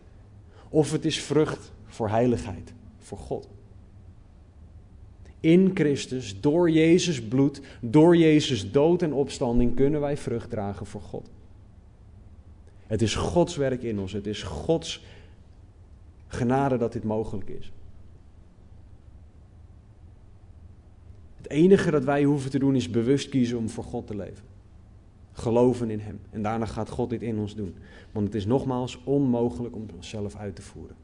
of 0.69 0.91
het 0.91 1.05
is 1.05 1.21
vrucht 1.21 1.71
voor 1.85 2.09
heiligheid, 2.09 2.73
voor 2.99 3.17
God. 3.17 3.47
In 5.39 5.71
Christus, 5.73 6.41
door 6.41 6.69
Jezus 6.69 7.21
bloed, 7.21 7.61
door 7.79 8.17
Jezus 8.17 8.71
dood 8.71 9.01
en 9.01 9.13
opstanding 9.13 9.75
kunnen 9.75 10.01
wij 10.01 10.17
vrucht 10.17 10.49
dragen 10.49 10.85
voor 10.85 11.01
God. 11.01 11.29
Het 12.87 13.01
is 13.01 13.15
Gods 13.15 13.55
werk 13.55 13.83
in 13.83 13.99
ons, 13.99 14.13
het 14.13 14.27
is 14.27 14.43
Gods 14.43 15.03
genade 16.27 16.77
dat 16.77 16.93
dit 16.93 17.03
mogelijk 17.03 17.49
is. 17.49 17.71
Enige 21.51 21.91
dat 21.91 22.03
wij 22.03 22.23
hoeven 22.23 22.51
te 22.51 22.59
doen 22.59 22.75
is 22.75 22.89
bewust 22.89 23.29
kiezen 23.29 23.57
om 23.57 23.69
voor 23.69 23.83
God 23.83 24.07
te 24.07 24.15
leven. 24.15 24.43
Geloven 25.31 25.89
in 25.89 25.99
Hem. 25.99 26.19
En 26.29 26.41
daarna 26.41 26.65
gaat 26.65 26.89
God 26.89 27.09
dit 27.09 27.21
in 27.21 27.37
ons 27.37 27.55
doen. 27.55 27.75
Want 28.11 28.25
het 28.25 28.35
is 28.35 28.45
nogmaals 28.45 28.99
onmogelijk 29.03 29.75
om 29.75 29.85
het 29.95 30.05
zelf 30.05 30.35
uit 30.35 30.55
te 30.55 30.61
voeren. 30.61 30.95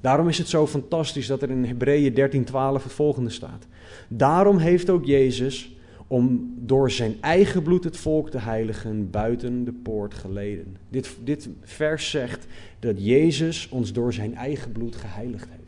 Daarom 0.00 0.28
is 0.28 0.38
het 0.38 0.48
zo 0.48 0.66
fantastisch 0.66 1.26
dat 1.26 1.42
er 1.42 1.50
in 1.50 1.64
Hebreeën 1.64 2.14
13:12 2.14 2.82
het 2.82 2.92
volgende 2.92 3.30
staat. 3.30 3.66
Daarom 4.08 4.58
heeft 4.58 4.90
ook 4.90 5.04
Jezus 5.04 5.76
om 6.06 6.54
door 6.56 6.90
zijn 6.90 7.14
eigen 7.20 7.62
bloed 7.62 7.84
het 7.84 7.96
volk 7.96 8.30
te 8.30 8.38
heiligen 8.38 9.10
buiten 9.10 9.64
de 9.64 9.72
poort 9.72 10.14
geleden. 10.14 10.76
Dit, 10.88 11.16
dit 11.24 11.48
vers 11.62 12.10
zegt 12.10 12.46
dat 12.78 13.04
Jezus 13.04 13.68
ons 13.68 13.92
door 13.92 14.12
zijn 14.12 14.34
eigen 14.34 14.72
bloed 14.72 14.96
geheiligd 14.96 15.48
heeft. 15.50 15.63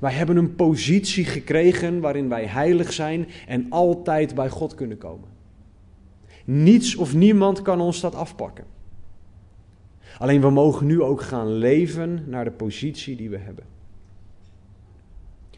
Wij 0.00 0.12
hebben 0.12 0.36
een 0.36 0.54
positie 0.54 1.24
gekregen 1.24 2.00
waarin 2.00 2.28
wij 2.28 2.46
heilig 2.46 2.92
zijn 2.92 3.26
en 3.46 3.66
altijd 3.68 4.34
bij 4.34 4.48
God 4.48 4.74
kunnen 4.74 4.98
komen. 4.98 5.28
Niets 6.44 6.96
of 6.96 7.14
niemand 7.14 7.62
kan 7.62 7.80
ons 7.80 8.00
dat 8.00 8.14
afpakken. 8.14 8.64
Alleen 10.18 10.40
we 10.40 10.50
mogen 10.50 10.86
nu 10.86 11.02
ook 11.02 11.20
gaan 11.22 11.52
leven 11.52 12.24
naar 12.26 12.44
de 12.44 12.50
positie 12.50 13.16
die 13.16 13.30
we 13.30 13.38
hebben. 13.38 13.64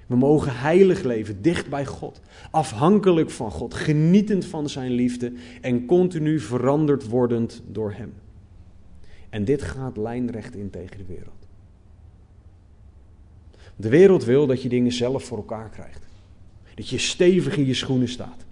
We 0.07 0.17
mogen 0.17 0.57
heilig 0.57 1.03
leven, 1.03 1.43
dicht 1.43 1.69
bij 1.69 1.87
God, 1.87 2.21
afhankelijk 2.51 3.31
van 3.31 3.51
God, 3.51 3.75
genietend 3.75 4.45
van 4.45 4.69
Zijn 4.69 4.91
liefde 4.91 5.33
en 5.61 5.87
continu 5.87 6.41
veranderd 6.41 7.09
wordend 7.09 7.63
door 7.67 7.93
Hem. 7.93 8.13
En 9.29 9.45
dit 9.45 9.63
gaat 9.63 9.97
lijnrecht 9.97 10.57
in 10.57 10.71
tegen 10.71 10.99
de 10.99 11.05
wereld. 11.05 11.42
De 13.77 13.89
wereld 13.89 14.25
wil 14.25 14.47
dat 14.47 14.63
je 14.63 14.69
dingen 14.69 14.93
zelf 14.93 15.25
voor 15.25 15.37
elkaar 15.37 15.69
krijgt. 15.69 16.03
Dat 16.75 16.89
je 16.89 16.99
stevig 16.99 17.57
in 17.57 17.67
je 17.67 17.75
schoenen 17.75 18.09
staat. 18.09 18.45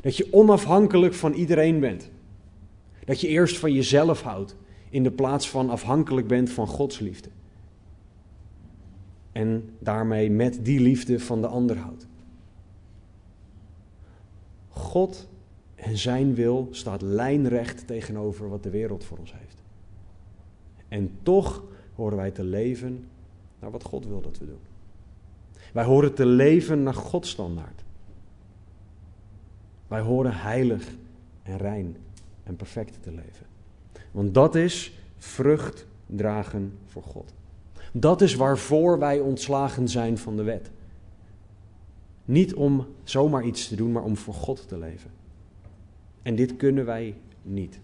Dat 0.00 0.16
je 0.16 0.32
onafhankelijk 0.32 1.14
van 1.14 1.32
iedereen 1.32 1.80
bent. 1.80 2.10
Dat 3.04 3.20
je 3.20 3.28
eerst 3.28 3.58
van 3.58 3.72
jezelf 3.72 4.22
houdt 4.22 4.56
in 4.90 5.02
de 5.02 5.10
plaats 5.10 5.50
van 5.50 5.70
afhankelijk 5.70 6.26
bent 6.26 6.50
van 6.50 6.66
Gods 6.66 6.98
liefde. 6.98 7.28
En 9.32 9.70
daarmee 9.78 10.30
met 10.30 10.64
die 10.64 10.80
liefde 10.80 11.20
van 11.20 11.40
de 11.40 11.46
ander 11.46 11.76
houdt. 11.78 12.06
God 14.68 15.28
en 15.74 15.98
zijn 15.98 16.34
wil 16.34 16.68
staat 16.70 17.02
lijnrecht 17.02 17.86
tegenover 17.86 18.48
wat 18.48 18.62
de 18.62 18.70
wereld 18.70 19.04
voor 19.04 19.18
ons 19.18 19.32
heeft. 19.32 19.62
En 20.88 21.10
toch 21.22 21.64
horen 21.94 22.16
wij 22.16 22.30
te 22.30 22.44
leven 22.44 23.04
naar 23.60 23.70
wat 23.70 23.82
God 23.82 24.06
wil 24.06 24.20
dat 24.20 24.38
we 24.38 24.46
doen. 24.46 24.60
Wij 25.72 25.84
horen 25.84 26.14
te 26.14 26.26
leven 26.26 26.82
naar 26.82 26.94
Gods 26.94 27.30
standaard. 27.30 27.84
Wij 29.86 30.00
horen 30.00 30.34
heilig 30.34 30.96
en 31.42 31.56
rein 31.56 31.96
en 32.42 32.56
perfect 32.56 33.02
te 33.02 33.10
leven. 33.10 33.46
Want 34.10 34.34
dat 34.34 34.54
is 34.54 34.98
vrucht 35.16 35.86
dragen 36.06 36.78
voor 36.86 37.02
God. 37.02 37.34
Dat 37.92 38.20
is 38.20 38.34
waarvoor 38.34 38.98
wij 38.98 39.20
ontslagen 39.20 39.88
zijn 39.88 40.18
van 40.18 40.36
de 40.36 40.42
wet. 40.42 40.70
Niet 42.24 42.54
om 42.54 42.86
zomaar 43.04 43.44
iets 43.44 43.68
te 43.68 43.76
doen, 43.76 43.92
maar 43.92 44.02
om 44.02 44.16
voor 44.16 44.34
God 44.34 44.68
te 44.68 44.78
leven. 44.78 45.10
En 46.22 46.34
dit 46.34 46.56
kunnen 46.56 46.84
wij 46.84 47.14
niet. 47.42 47.80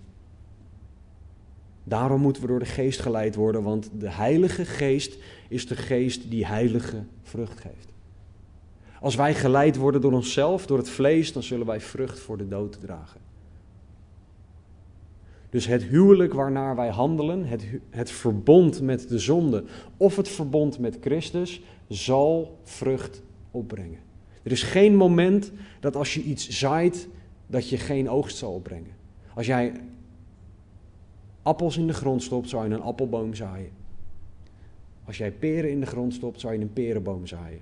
Daarom 1.85 2.20
moeten 2.20 2.42
we 2.42 2.49
door 2.49 2.59
de 2.59 2.64
geest 2.64 3.01
geleid 3.01 3.35
worden, 3.35 3.62
want 3.62 3.90
de 3.99 4.11
Heilige 4.11 4.64
Geest 4.64 5.16
is 5.49 5.66
de 5.66 5.77
geest 5.77 6.31
die 6.31 6.47
heilige 6.47 7.05
vrucht 7.23 7.61
geeft. 7.61 7.92
Als 9.01 9.14
wij 9.14 9.35
geleid 9.35 9.77
worden 9.77 10.01
door 10.01 10.12
onszelf, 10.12 10.66
door 10.66 10.79
het 10.79 10.88
vlees, 10.88 11.33
dan 11.33 11.42
zullen 11.42 11.66
wij 11.66 11.81
vrucht 11.81 12.18
voor 12.18 12.37
de 12.37 12.49
dood 12.49 12.81
dragen. 12.81 13.20
Dus 15.51 15.66
het 15.66 15.83
huwelijk 15.83 16.33
waarnaar 16.33 16.77
wij 16.77 16.88
handelen, 16.88 17.44
het, 17.44 17.64
het 17.90 18.11
verbond 18.11 18.81
met 18.81 19.09
de 19.09 19.18
zonde 19.18 19.64
of 19.97 20.16
het 20.16 20.29
verbond 20.29 20.79
met 20.79 20.99
Christus, 21.01 21.62
zal 21.88 22.59
vrucht 22.62 23.23
opbrengen. 23.51 23.99
Er 24.42 24.53
is 24.53 24.62
geen 24.62 24.97
moment 24.97 25.53
dat 25.81 25.97
als 25.97 26.14
je 26.14 26.23
iets 26.23 26.49
zaait, 26.49 27.09
dat 27.47 27.68
je 27.68 27.77
geen 27.77 28.11
oogst 28.11 28.37
zal 28.37 28.53
opbrengen. 28.53 28.92
Als 29.35 29.47
jij 29.47 29.73
appels 31.44 31.76
in 31.76 31.87
de 31.87 31.92
grond 31.92 32.22
stopt, 32.22 32.48
zou 32.48 32.68
je 32.68 32.74
een 32.74 32.83
appelboom 32.83 33.35
zaaien. 33.35 33.70
Als 35.04 35.18
jij 35.18 35.30
peren 35.30 35.70
in 35.70 35.80
de 35.80 35.87
grond 35.87 36.14
stopt, 36.14 36.40
zou 36.40 36.52
je 36.52 36.61
een 36.61 36.72
perenboom 36.72 37.26
zaaien. 37.26 37.61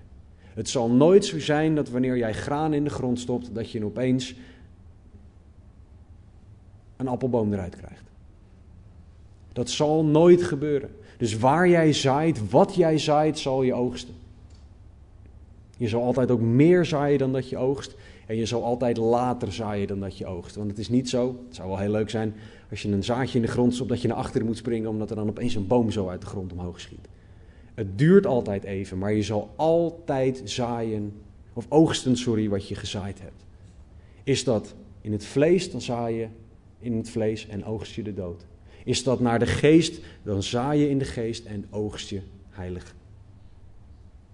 Het 0.55 0.69
zal 0.69 0.91
nooit 0.91 1.25
zo 1.25 1.41
zijn 1.41 1.75
dat 1.75 1.89
wanneer 1.89 2.17
jij 2.17 2.35
graan 2.35 2.75
in 2.75 2.85
de 2.85 2.91
grond 2.91 3.19
stopt, 3.19 3.55
dat 3.55 3.71
je 3.71 3.85
opeens 3.85 4.35
een 6.97 7.09
appelboom 7.09 7.53
eruit 7.53 7.77
krijgt. 7.77 8.05
Dat 9.53 9.71
zal 9.71 10.05
nooit 10.05 10.43
gebeuren. 10.43 10.91
Dus 11.19 11.39
waar 11.39 11.69
jij 11.69 11.93
zaait, 11.93 12.51
wat 12.51 12.75
jij 12.75 12.99
zaait, 12.99 13.39
zal 13.39 13.63
je 13.63 13.75
oogsten. 13.75 14.15
Je 15.77 15.89
zal 15.89 16.03
altijd 16.03 16.31
ook 16.31 16.41
meer 16.41 16.85
zaaien 16.85 17.19
dan 17.19 17.33
dat 17.33 17.49
je 17.49 17.57
oogst. 17.57 17.95
En 18.33 18.39
je 18.39 18.47
zal 18.47 18.65
altijd 18.65 18.97
later 18.97 19.53
zaaien 19.53 19.87
dan 19.87 20.01
dat 20.01 20.19
je 20.19 20.27
oogst. 20.27 20.57
Want 20.57 20.71
het 20.71 20.79
is 20.79 20.89
niet 20.89 21.09
zo, 21.09 21.43
het 21.47 21.57
zou 21.57 21.69
wel 21.69 21.79
heel 21.79 21.91
leuk 21.91 22.11
zijn 22.11 22.35
als 22.71 22.83
je 22.83 22.89
een 22.89 23.05
zaadje 23.05 23.39
in 23.39 23.45
de 23.45 23.51
grond 23.51 23.75
stopt, 23.75 23.89
dat 23.89 24.03
je 24.03 24.09
naar 24.09 24.17
achteren 24.17 24.47
moet 24.47 24.57
springen, 24.57 24.91
omdat 24.91 25.11
er 25.11 25.17
dan 25.17 25.29
opeens 25.29 25.55
een 25.55 25.67
boom 25.67 25.91
zo 25.91 26.09
uit 26.09 26.21
de 26.21 26.27
grond 26.27 26.53
omhoog 26.53 26.81
schiet. 26.81 27.09
Het 27.75 27.99
duurt 27.99 28.27
altijd 28.27 28.65
even, 28.65 28.99
maar 28.99 29.13
je 29.13 29.23
zal 29.23 29.53
altijd 29.57 30.43
zaaien, 30.45 31.13
of 31.53 31.67
oogsten, 31.69 32.17
sorry, 32.17 32.49
wat 32.49 32.69
je 32.69 32.75
gezaaid 32.75 33.21
hebt. 33.21 33.45
Is 34.23 34.45
dat 34.45 34.75
in 35.01 35.13
het 35.13 35.25
vlees, 35.25 35.71
dan 35.71 35.81
zaai 35.81 36.17
je 36.17 36.29
in 36.79 36.97
het 36.97 37.11
vlees 37.11 37.49
en 37.49 37.65
oogst 37.65 37.95
je 37.95 38.03
de 38.03 38.15
dood. 38.15 38.47
Is 38.85 39.03
dat 39.03 39.21
naar 39.21 39.39
de 39.39 39.47
geest, 39.47 40.01
dan 40.23 40.43
zaai 40.43 40.81
je 40.81 40.89
in 40.89 40.99
de 40.99 41.05
geest 41.05 41.45
en 41.45 41.67
oogst 41.71 42.09
je 42.09 42.21
heilig, 42.51 42.95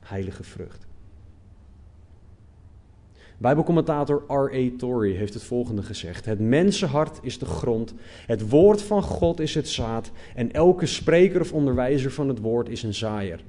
heilige 0.01 0.43
vrucht. 0.43 0.88
Bijbelcommentator 3.39 4.25
R.A. 4.27 4.71
Torrey 4.77 5.11
heeft 5.11 5.35
het 5.35 5.43
volgende 5.43 5.83
gezegd: 5.83 6.25
Het 6.25 6.41
mensenhart 6.41 7.19
is 7.23 7.39
de 7.39 7.47
grond, 7.47 7.95
het 8.27 8.49
woord 8.49 8.83
van 8.83 9.03
God 9.03 9.41
is 9.41 9.55
het 9.55 9.69
zaad 9.69 10.11
en 10.35 10.53
elke 10.53 10.87
spreker 10.87 11.41
of 11.41 11.53
onderwijzer 11.53 12.11
van 12.11 12.29
het 12.29 12.39
woord 12.39 12.69
is 12.69 12.83
een 12.83 12.95
zaaier. 12.95 13.45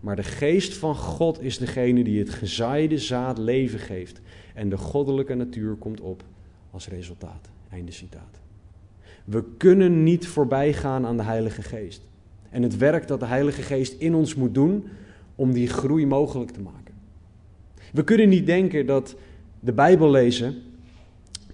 Maar 0.00 0.16
de 0.16 0.22
geest 0.22 0.74
van 0.74 0.94
God 0.94 1.42
is 1.42 1.58
degene 1.58 2.04
die 2.04 2.18
het 2.18 2.30
gezaaide 2.30 2.98
zaad 2.98 3.38
leven 3.38 3.78
geeft 3.78 4.20
en 4.54 4.68
de 4.68 4.76
goddelijke 4.76 5.34
natuur 5.34 5.74
komt 5.74 6.00
op 6.00 6.22
als 6.70 6.88
resultaat. 6.88 7.50
Einde 7.70 7.92
citaat. 7.92 8.40
We 9.24 9.44
kunnen 9.56 10.02
niet 10.02 10.26
voorbij 10.26 10.72
gaan 10.72 11.06
aan 11.06 11.16
de 11.16 11.22
Heilige 11.22 11.62
Geest 11.62 12.02
en 12.50 12.62
het 12.62 12.76
werk 12.76 13.08
dat 13.08 13.20
de 13.20 13.26
Heilige 13.26 13.62
Geest 13.62 14.00
in 14.00 14.14
ons 14.14 14.34
moet 14.34 14.54
doen 14.54 14.88
om 15.34 15.52
die 15.52 15.68
groei 15.68 16.06
mogelijk 16.06 16.50
te 16.50 16.60
maken. 16.60 16.85
We 17.96 18.04
kunnen 18.04 18.28
niet 18.28 18.46
denken 18.46 18.86
dat 18.86 19.14
de 19.60 19.72
Bijbel 19.72 20.10
lezen, 20.10 20.62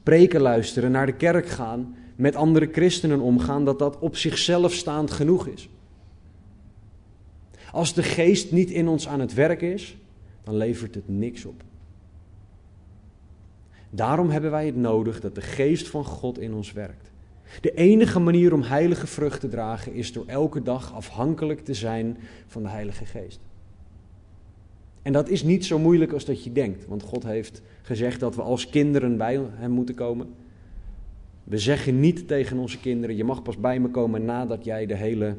preken 0.02 0.40
luisteren, 0.40 0.90
naar 0.90 1.06
de 1.06 1.14
kerk 1.14 1.46
gaan, 1.46 1.96
met 2.16 2.36
andere 2.36 2.68
christenen 2.72 3.20
omgaan, 3.20 3.64
dat 3.64 3.78
dat 3.78 3.98
op 3.98 4.16
zichzelf 4.16 4.72
staand 4.72 5.10
genoeg 5.10 5.46
is. 5.46 5.68
Als 7.72 7.94
de 7.94 8.02
geest 8.02 8.52
niet 8.52 8.70
in 8.70 8.88
ons 8.88 9.08
aan 9.08 9.20
het 9.20 9.34
werk 9.34 9.60
is, 9.60 9.96
dan 10.44 10.56
levert 10.56 10.94
het 10.94 11.08
niks 11.08 11.44
op. 11.44 11.62
Daarom 13.90 14.30
hebben 14.30 14.50
wij 14.50 14.66
het 14.66 14.76
nodig 14.76 15.20
dat 15.20 15.34
de 15.34 15.40
geest 15.40 15.88
van 15.88 16.04
God 16.04 16.38
in 16.38 16.54
ons 16.54 16.72
werkt. 16.72 17.10
De 17.60 17.74
enige 17.74 18.18
manier 18.18 18.52
om 18.52 18.62
heilige 18.62 19.06
vrucht 19.06 19.40
te 19.40 19.48
dragen 19.48 19.94
is 19.94 20.12
door 20.12 20.24
elke 20.26 20.62
dag 20.62 20.94
afhankelijk 20.94 21.64
te 21.64 21.74
zijn 21.74 22.18
van 22.46 22.62
de 22.62 22.68
Heilige 22.68 23.04
Geest. 23.04 23.40
En 25.02 25.12
dat 25.12 25.28
is 25.28 25.42
niet 25.42 25.64
zo 25.64 25.78
moeilijk 25.78 26.12
als 26.12 26.24
dat 26.24 26.44
je 26.44 26.52
denkt, 26.52 26.86
want 26.86 27.02
God 27.02 27.22
heeft 27.22 27.62
gezegd 27.82 28.20
dat 28.20 28.34
we 28.34 28.42
als 28.42 28.70
kinderen 28.70 29.16
bij 29.16 29.40
Hem 29.50 29.70
moeten 29.70 29.94
komen. 29.94 30.28
We 31.44 31.58
zeggen 31.58 32.00
niet 32.00 32.28
tegen 32.28 32.58
onze 32.58 32.80
kinderen: 32.80 33.16
Je 33.16 33.24
mag 33.24 33.42
pas 33.42 33.56
bij 33.56 33.80
me 33.80 33.88
komen 33.88 34.24
nadat 34.24 34.64
jij 34.64 34.86
de 34.86 34.96
hele 34.96 35.36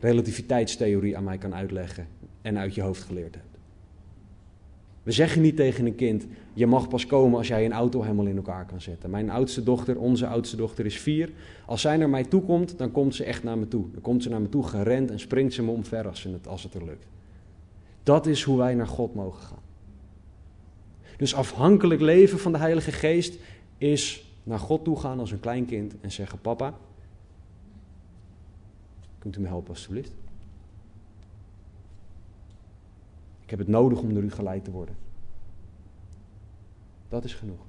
relativiteitstheorie 0.00 1.16
aan 1.16 1.24
mij 1.24 1.38
kan 1.38 1.54
uitleggen 1.54 2.06
en 2.42 2.58
uit 2.58 2.74
je 2.74 2.82
hoofd 2.82 3.02
geleerd 3.02 3.34
hebt. 3.34 3.48
We 5.02 5.12
zeggen 5.12 5.42
niet 5.42 5.56
tegen 5.56 5.86
een 5.86 5.94
kind: 5.94 6.26
je 6.52 6.66
mag 6.66 6.88
pas 6.88 7.06
komen 7.06 7.38
als 7.38 7.48
jij 7.48 7.64
een 7.64 7.72
auto 7.72 8.02
helemaal 8.02 8.26
in 8.26 8.36
elkaar 8.36 8.66
kan 8.66 8.80
zetten. 8.80 9.10
Mijn 9.10 9.30
oudste 9.30 9.62
dochter, 9.62 9.98
onze 9.98 10.26
oudste 10.26 10.56
dochter, 10.56 10.86
is 10.86 10.98
vier. 10.98 11.30
Als 11.66 11.80
zij 11.80 11.96
naar 11.96 12.10
mij 12.10 12.24
toe 12.24 12.42
komt, 12.42 12.78
dan 12.78 12.90
komt 12.90 13.14
ze 13.14 13.24
echt 13.24 13.42
naar 13.42 13.58
me 13.58 13.68
toe. 13.68 13.84
Dan 13.92 14.00
komt 14.00 14.22
ze 14.22 14.28
naar 14.28 14.40
me 14.40 14.48
toe 14.48 14.62
gerend 14.62 15.10
en 15.10 15.20
springt 15.20 15.54
ze 15.54 15.62
me 15.62 15.70
omver 15.70 16.08
als, 16.08 16.22
het, 16.22 16.46
als 16.46 16.62
het 16.62 16.74
er 16.74 16.84
lukt. 16.84 17.06
Dat 18.10 18.26
is 18.26 18.42
hoe 18.42 18.58
wij 18.58 18.74
naar 18.74 18.86
God 18.86 19.14
mogen 19.14 19.42
gaan. 19.42 19.62
Dus 21.16 21.34
afhankelijk 21.34 22.00
leven 22.00 22.38
van 22.38 22.52
de 22.52 22.58
Heilige 22.58 22.92
Geest 22.92 23.38
is 23.78 24.32
naar 24.42 24.58
God 24.58 24.84
toe 24.84 25.00
gaan 25.00 25.18
als 25.18 25.30
een 25.30 25.40
klein 25.40 25.66
kind 25.66 26.00
en 26.00 26.12
zeggen: 26.12 26.40
Papa, 26.40 26.74
kunt 29.18 29.36
u 29.36 29.40
me 29.40 29.46
helpen 29.46 29.70
alstublieft? 29.70 30.12
Ik 33.42 33.50
heb 33.50 33.58
het 33.58 33.68
nodig 33.68 34.00
om 34.00 34.14
door 34.14 34.22
u 34.22 34.30
geleid 34.30 34.64
te 34.64 34.70
worden. 34.70 34.96
Dat 37.08 37.24
is 37.24 37.34
genoeg. 37.34 37.60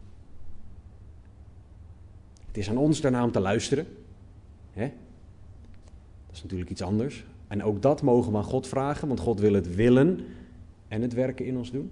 Het 2.47 2.57
is 2.57 2.69
aan 2.69 2.77
ons 2.77 3.01
daarna 3.01 3.23
om 3.23 3.31
te 3.31 3.39
luisteren. 3.39 3.87
Hè? 4.71 4.91
Dat 6.25 6.35
is 6.35 6.41
natuurlijk 6.43 6.71
iets 6.71 6.81
anders. 6.81 7.23
En 7.51 7.63
ook 7.63 7.81
dat 7.81 8.01
mogen 8.01 8.31
we 8.31 8.37
aan 8.37 8.43
God 8.43 8.67
vragen, 8.67 9.07
want 9.07 9.19
God 9.19 9.39
wil 9.39 9.53
het 9.53 9.75
willen 9.75 10.19
en 10.87 11.01
het 11.01 11.13
werken 11.13 11.45
in 11.45 11.57
ons 11.57 11.71
doen. 11.71 11.91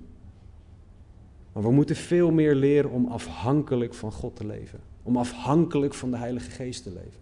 Maar 1.53 1.63
we 1.63 1.71
moeten 1.71 1.95
veel 1.95 2.31
meer 2.31 2.55
leren 2.55 2.91
om 2.91 3.07
afhankelijk 3.07 3.93
van 3.93 4.11
God 4.11 4.35
te 4.35 4.45
leven. 4.45 4.79
Om 5.03 5.17
afhankelijk 5.17 5.93
van 5.93 6.11
de 6.11 6.17
Heilige 6.17 6.49
Geest 6.49 6.83
te 6.83 6.89
leven. 6.89 7.21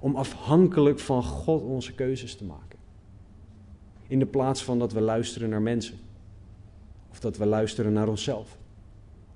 Om 0.00 0.16
afhankelijk 0.16 0.98
van 0.98 1.22
God 1.22 1.62
onze 1.62 1.94
keuzes 1.94 2.36
te 2.36 2.44
maken. 2.44 2.78
In 4.06 4.18
de 4.18 4.26
plaats 4.26 4.64
van 4.64 4.78
dat 4.78 4.92
we 4.92 5.00
luisteren 5.00 5.48
naar 5.48 5.62
mensen. 5.62 5.98
Of 7.10 7.20
dat 7.20 7.36
we 7.36 7.46
luisteren 7.46 7.92
naar 7.92 8.08
onszelf. 8.08 8.58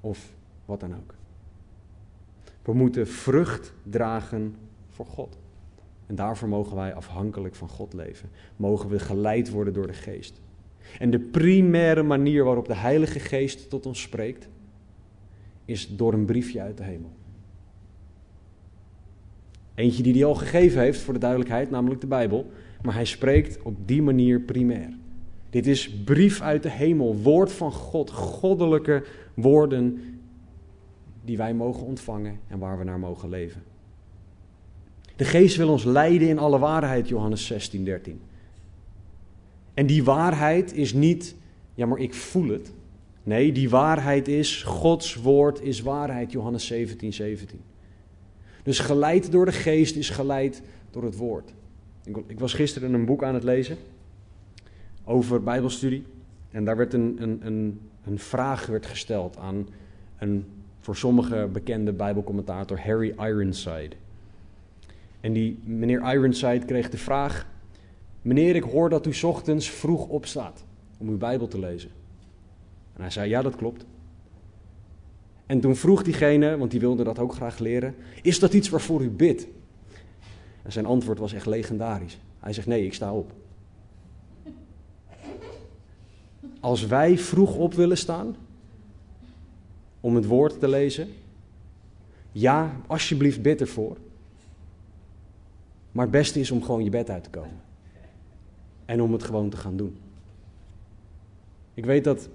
Of 0.00 0.32
wat 0.64 0.80
dan 0.80 0.94
ook. 0.94 1.14
We 2.62 2.72
moeten 2.72 3.08
vrucht 3.08 3.72
dragen 3.82 4.56
voor 4.88 5.06
God. 5.06 5.39
En 6.10 6.16
daarvoor 6.16 6.48
mogen 6.48 6.76
wij 6.76 6.94
afhankelijk 6.94 7.54
van 7.54 7.68
God 7.68 7.92
leven. 7.92 8.30
Mogen 8.56 8.88
we 8.88 8.98
geleid 8.98 9.50
worden 9.50 9.74
door 9.74 9.86
de 9.86 9.92
Geest. 9.92 10.40
En 10.98 11.10
de 11.10 11.18
primaire 11.18 12.02
manier 12.02 12.44
waarop 12.44 12.66
de 12.66 12.74
Heilige 12.74 13.18
Geest 13.18 13.70
tot 13.70 13.86
ons 13.86 14.00
spreekt, 14.00 14.48
is 15.64 15.96
door 15.96 16.12
een 16.12 16.24
briefje 16.24 16.60
uit 16.60 16.76
de 16.76 16.82
hemel. 16.82 17.10
Eentje 19.74 20.02
die 20.02 20.12
hij 20.12 20.24
al 20.24 20.34
gegeven 20.34 20.80
heeft, 20.80 21.00
voor 21.00 21.14
de 21.14 21.20
duidelijkheid, 21.20 21.70
namelijk 21.70 22.00
de 22.00 22.06
Bijbel. 22.06 22.50
Maar 22.82 22.94
hij 22.94 23.04
spreekt 23.04 23.62
op 23.62 23.74
die 23.86 24.02
manier 24.02 24.40
primair. 24.40 24.96
Dit 25.50 25.66
is 25.66 25.90
brief 25.90 26.40
uit 26.40 26.62
de 26.62 26.70
hemel, 26.70 27.16
woord 27.16 27.52
van 27.52 27.72
God, 27.72 28.10
goddelijke 28.10 29.04
woorden 29.34 30.00
die 31.24 31.36
wij 31.36 31.54
mogen 31.54 31.86
ontvangen 31.86 32.40
en 32.46 32.58
waar 32.58 32.78
we 32.78 32.84
naar 32.84 32.98
mogen 32.98 33.28
leven. 33.28 33.69
De 35.20 35.26
geest 35.26 35.56
wil 35.56 35.68
ons 35.68 35.84
leiden 35.84 36.28
in 36.28 36.38
alle 36.38 36.58
waarheid, 36.58 37.08
Johannes 37.08 37.46
16, 37.46 37.84
13. 37.84 38.20
En 39.74 39.86
die 39.86 40.04
waarheid 40.04 40.74
is 40.74 40.92
niet, 40.92 41.34
ja 41.74 41.86
maar 41.86 41.98
ik 41.98 42.14
voel 42.14 42.48
het. 42.48 42.72
Nee, 43.22 43.52
die 43.52 43.70
waarheid 43.70 44.28
is, 44.28 44.62
Gods 44.62 45.14
woord 45.14 45.60
is 45.62 45.80
waarheid, 45.80 46.32
Johannes 46.32 46.66
17, 46.66 47.12
17. 47.12 47.60
Dus 48.62 48.78
geleid 48.78 49.32
door 49.32 49.44
de 49.44 49.52
geest 49.52 49.96
is 49.96 50.10
geleid 50.10 50.62
door 50.90 51.02
het 51.02 51.16
woord. 51.16 51.54
Ik 52.26 52.38
was 52.38 52.54
gisteren 52.54 52.94
een 52.94 53.04
boek 53.04 53.24
aan 53.24 53.34
het 53.34 53.44
lezen 53.44 53.76
over 55.04 55.42
Bijbelstudie. 55.42 56.04
En 56.50 56.64
daar 56.64 56.76
werd 56.76 56.94
een, 56.94 57.16
een, 57.22 57.46
een, 57.46 57.80
een 58.04 58.18
vraag 58.18 58.66
werd 58.66 58.86
gesteld 58.86 59.36
aan 59.36 59.68
een 60.18 60.44
voor 60.78 60.96
sommigen 60.96 61.52
bekende 61.52 61.92
Bijbelcommentator 61.92 62.80
Harry 62.80 63.14
Ironside. 63.18 63.96
En 65.20 65.32
die 65.32 65.58
meneer 65.64 66.12
Ironside 66.12 66.64
kreeg 66.64 66.90
de 66.90 66.98
vraag: 66.98 67.46
Meneer, 68.22 68.56
ik 68.56 68.62
hoor 68.62 68.88
dat 68.88 69.06
u 69.06 69.26
ochtends 69.26 69.70
vroeg 69.70 70.06
opstaat 70.06 70.64
om 70.98 71.08
uw 71.08 71.18
Bijbel 71.18 71.48
te 71.48 71.58
lezen. 71.58 71.90
En 72.94 73.00
hij 73.00 73.10
zei: 73.10 73.28
Ja, 73.28 73.42
dat 73.42 73.56
klopt. 73.56 73.84
En 75.46 75.60
toen 75.60 75.76
vroeg 75.76 76.02
diegene, 76.02 76.56
want 76.56 76.70
die 76.70 76.80
wilde 76.80 77.04
dat 77.04 77.18
ook 77.18 77.34
graag 77.34 77.58
leren: 77.58 77.94
Is 78.22 78.38
dat 78.38 78.52
iets 78.52 78.68
waarvoor 78.68 79.02
u 79.02 79.10
bidt? 79.10 79.46
En 80.62 80.72
zijn 80.72 80.86
antwoord 80.86 81.18
was 81.18 81.32
echt 81.32 81.46
legendarisch. 81.46 82.18
Hij 82.38 82.52
zegt: 82.52 82.66
Nee, 82.66 82.84
ik 82.84 82.94
sta 82.94 83.12
op. 83.12 83.32
Als 86.60 86.86
wij 86.86 87.18
vroeg 87.18 87.56
op 87.56 87.74
willen 87.74 87.98
staan 87.98 88.36
om 90.00 90.14
het 90.14 90.26
woord 90.26 90.60
te 90.60 90.68
lezen, 90.68 91.08
ja, 92.32 92.80
alsjeblieft 92.86 93.42
bid 93.42 93.60
ervoor. 93.60 93.96
Maar 95.92 96.04
het 96.04 96.12
beste 96.12 96.40
is 96.40 96.50
om 96.50 96.62
gewoon 96.62 96.84
je 96.84 96.90
bed 96.90 97.10
uit 97.10 97.24
te 97.24 97.30
komen. 97.30 97.60
En 98.84 99.02
om 99.02 99.12
het 99.12 99.22
gewoon 99.22 99.50
te 99.50 99.56
gaan 99.56 99.76
doen. 99.76 99.96
Ik 101.74 101.84
weet 101.84 102.04
dat 102.04 102.28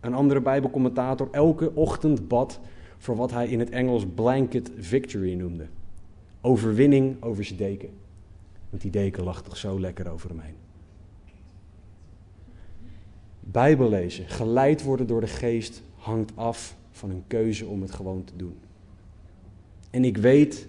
een 0.00 0.14
andere 0.14 0.40
Bijbelcommentator 0.40 1.28
elke 1.30 1.74
ochtend 1.74 2.28
bad 2.28 2.60
voor 2.98 3.16
wat 3.16 3.30
hij 3.30 3.48
in 3.48 3.58
het 3.58 3.70
Engels 3.70 4.06
blanket 4.14 4.70
victory 4.78 5.34
noemde. 5.34 5.66
Overwinning 6.40 7.22
over 7.22 7.44
zijn 7.44 7.58
deken. 7.58 7.90
Want 8.70 8.82
die 8.82 8.90
deken 8.90 9.24
lag 9.24 9.42
toch 9.42 9.56
zo 9.56 9.80
lekker 9.80 10.10
over 10.10 10.28
hem 10.28 10.38
heen. 10.38 10.54
Bijbel 13.40 13.88
lezen, 13.88 14.28
geleid 14.28 14.82
worden 14.82 15.06
door 15.06 15.20
de 15.20 15.26
geest, 15.26 15.82
hangt 15.96 16.32
af 16.34 16.76
van 16.90 17.10
een 17.10 17.24
keuze 17.26 17.66
om 17.66 17.82
het 17.82 17.90
gewoon 17.90 18.24
te 18.24 18.36
doen. 18.36 18.56
En 19.90 20.04
ik 20.04 20.16
weet, 20.16 20.68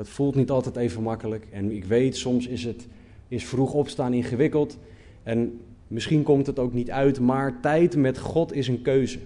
dat 0.00 0.08
voelt 0.08 0.34
niet 0.34 0.50
altijd 0.50 0.76
even 0.76 1.02
makkelijk. 1.02 1.46
En 1.50 1.70
ik 1.70 1.84
weet, 1.84 2.16
soms 2.16 2.46
is 2.46 2.64
het 2.64 2.86
is 3.28 3.46
vroeg 3.46 3.72
opstaan 3.72 4.12
ingewikkeld. 4.12 4.78
En 5.22 5.60
misschien 5.88 6.22
komt 6.22 6.46
het 6.46 6.58
ook 6.58 6.72
niet 6.72 6.90
uit, 6.90 7.20
maar 7.20 7.60
tijd 7.60 7.96
met 7.96 8.18
God 8.18 8.52
is 8.52 8.68
een 8.68 8.82
keuze. 8.82 9.18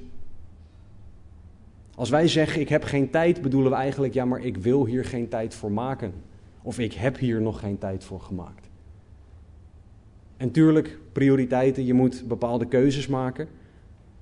Als 1.94 2.10
wij 2.10 2.28
zeggen 2.28 2.60
ik 2.60 2.68
heb 2.68 2.82
geen 2.82 3.10
tijd, 3.10 3.42
bedoelen 3.42 3.70
we 3.70 3.76
eigenlijk 3.76 4.14
ja, 4.14 4.24
maar 4.24 4.44
ik 4.44 4.56
wil 4.56 4.86
hier 4.86 5.04
geen 5.04 5.28
tijd 5.28 5.54
voor 5.54 5.72
maken. 5.72 6.12
Of 6.62 6.78
ik 6.78 6.92
heb 6.92 7.18
hier 7.18 7.40
nog 7.40 7.60
geen 7.60 7.78
tijd 7.78 8.04
voor 8.04 8.20
gemaakt. 8.20 8.68
En 10.36 10.50
tuurlijk, 10.50 10.98
prioriteiten, 11.12 11.84
je 11.84 11.94
moet 11.94 12.24
bepaalde 12.28 12.66
keuzes 12.66 13.06
maken. 13.06 13.48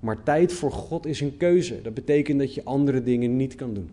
Maar 0.01 0.23
tijd 0.23 0.53
voor 0.53 0.73
God 0.73 1.07
is 1.07 1.21
een 1.21 1.37
keuze. 1.37 1.83
Dat 1.83 1.95
betekent 1.95 2.39
dat 2.39 2.55
je 2.55 2.65
andere 2.65 3.03
dingen 3.03 3.37
niet 3.37 3.55
kan 3.55 3.75
doen. 3.75 3.91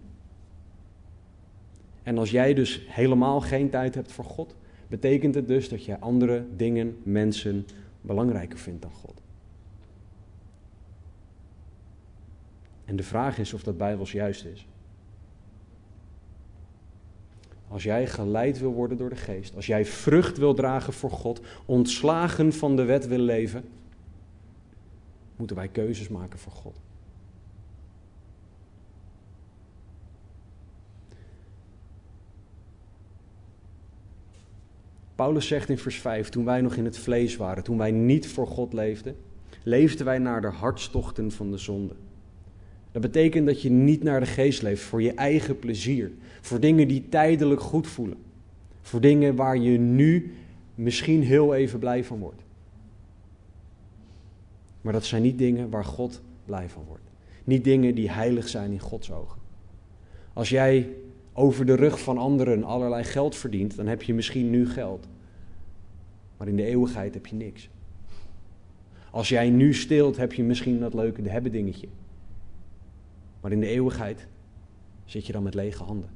En 2.10 2.18
als 2.18 2.32
jij 2.32 2.54
dus 2.54 2.82
helemaal 2.88 3.42
geen 3.42 3.70
tijd 3.70 3.96
hebt 3.96 4.12
voor 4.12 4.26
God, 4.26 4.56
betekent 4.88 5.36
het 5.36 5.48
dus 5.48 5.70
dat 5.70 5.86
je 5.86 6.00
andere 6.00 6.46
dingen, 6.56 6.98
mensen 7.04 7.66
belangrijker 8.02 8.58
vindt 8.60 8.82
dan 8.82 8.92
God. 8.92 9.22
En 12.86 12.96
de 12.96 13.04
vraag 13.04 13.38
is 13.38 13.54
of 13.54 13.64
dat 13.64 13.78
bijbels 13.78 14.12
juist 14.12 14.46
is. 14.46 14.68
Als 17.68 17.84
jij 17.84 18.08
geleid 18.08 18.60
wil 18.60 18.74
worden 18.74 18.98
door 18.98 19.10
de 19.10 19.16
geest, 19.16 19.56
als 19.56 19.66
jij 19.66 19.86
vrucht 19.86 20.38
wil 20.38 20.54
dragen 20.54 20.94
voor 20.94 21.12
God, 21.12 21.42
ontslagen 21.66 22.54
van 22.54 22.76
de 22.76 22.84
wet 22.84 23.08
wil 23.08 23.20
leven, 23.20 23.64
moeten 25.36 25.56
wij 25.56 25.68
keuzes 25.68 26.08
maken 26.08 26.40
voor 26.40 26.54
God. 26.54 26.80
Paulus 35.20 35.48
zegt 35.48 35.70
in 35.70 35.78
vers 35.78 36.00
5, 36.00 36.30
toen 36.30 36.46
wij 36.46 36.62
nog 36.62 36.76
in 36.76 36.86
het 36.86 36.98
vlees 36.98 37.36
waren, 37.36 37.64
toen 37.64 37.78
wij 37.78 37.92
niet 37.92 38.28
voor 38.28 38.48
God 38.48 38.74
leefden, 38.74 39.16
leefden 39.64 40.06
wij 40.06 40.18
naar 40.18 40.42
de 40.42 40.48
hartstochten 40.48 41.32
van 41.32 41.52
de 41.52 41.58
zonde. 41.58 41.94
Dat 42.92 43.02
betekent 43.02 43.46
dat 43.46 43.62
je 43.62 43.70
niet 43.70 44.04
naar 44.04 44.20
de 44.20 44.26
geest 44.26 44.62
leeft 44.62 44.82
voor 44.82 45.02
je 45.02 45.14
eigen 45.14 45.60
plezier, 45.60 46.12
voor 46.42 46.60
dingen 46.60 46.88
die 46.88 47.10
tijdelijk 47.10 47.62
goed 47.62 47.88
voelen, 47.88 48.18
voor 48.82 49.02
dingen 49.02 49.36
waar 49.36 49.58
je 49.58 49.78
nu 49.78 50.34
misschien 50.76 51.24
heel 51.24 51.56
even 51.56 51.80
blij 51.80 52.04
van 52.04 52.20
wordt. 52.20 52.42
Maar 54.82 54.94
dat 54.94 55.06
zijn 55.06 55.22
niet 55.22 55.38
dingen 55.38 55.70
waar 55.70 55.86
God 55.86 56.22
blij 56.46 56.70
van 56.70 56.84
wordt. 56.88 57.10
Niet 57.44 57.64
dingen 57.64 57.96
die 57.96 58.12
heilig 58.12 58.48
zijn 58.48 58.72
in 58.72 58.80
Gods 58.80 59.12
ogen. 59.12 59.40
Als 60.34 60.50
jij 60.50 60.90
over 61.40 61.66
de 61.66 61.76
rug 61.76 62.02
van 62.02 62.18
anderen 62.18 62.64
allerlei 62.64 63.04
geld 63.04 63.36
verdient, 63.36 63.76
dan 63.76 63.88
heb 63.88 64.02
je 64.02 64.14
misschien 64.14 64.50
nu 64.50 64.70
geld. 64.70 65.08
Maar 66.38 66.48
in 66.48 66.56
de 66.56 66.66
eeuwigheid 66.66 67.14
heb 67.14 67.26
je 67.26 67.36
niks. 67.36 67.70
Als 69.12 69.30
jij 69.30 69.50
nu 69.50 69.74
steelt, 69.74 70.18
heb 70.18 70.34
je 70.34 70.44
misschien 70.44 70.80
dat 70.80 70.94
leuke 70.94 71.30
hebben 71.30 71.52
dingetje. 71.52 71.88
Maar 73.42 73.52
in 73.52 73.60
de 73.60 73.68
eeuwigheid 73.68 74.28
zit 75.06 75.26
je 75.26 75.32
dan 75.32 75.44
met 75.44 75.54
lege 75.54 75.84
handen. 75.84 76.10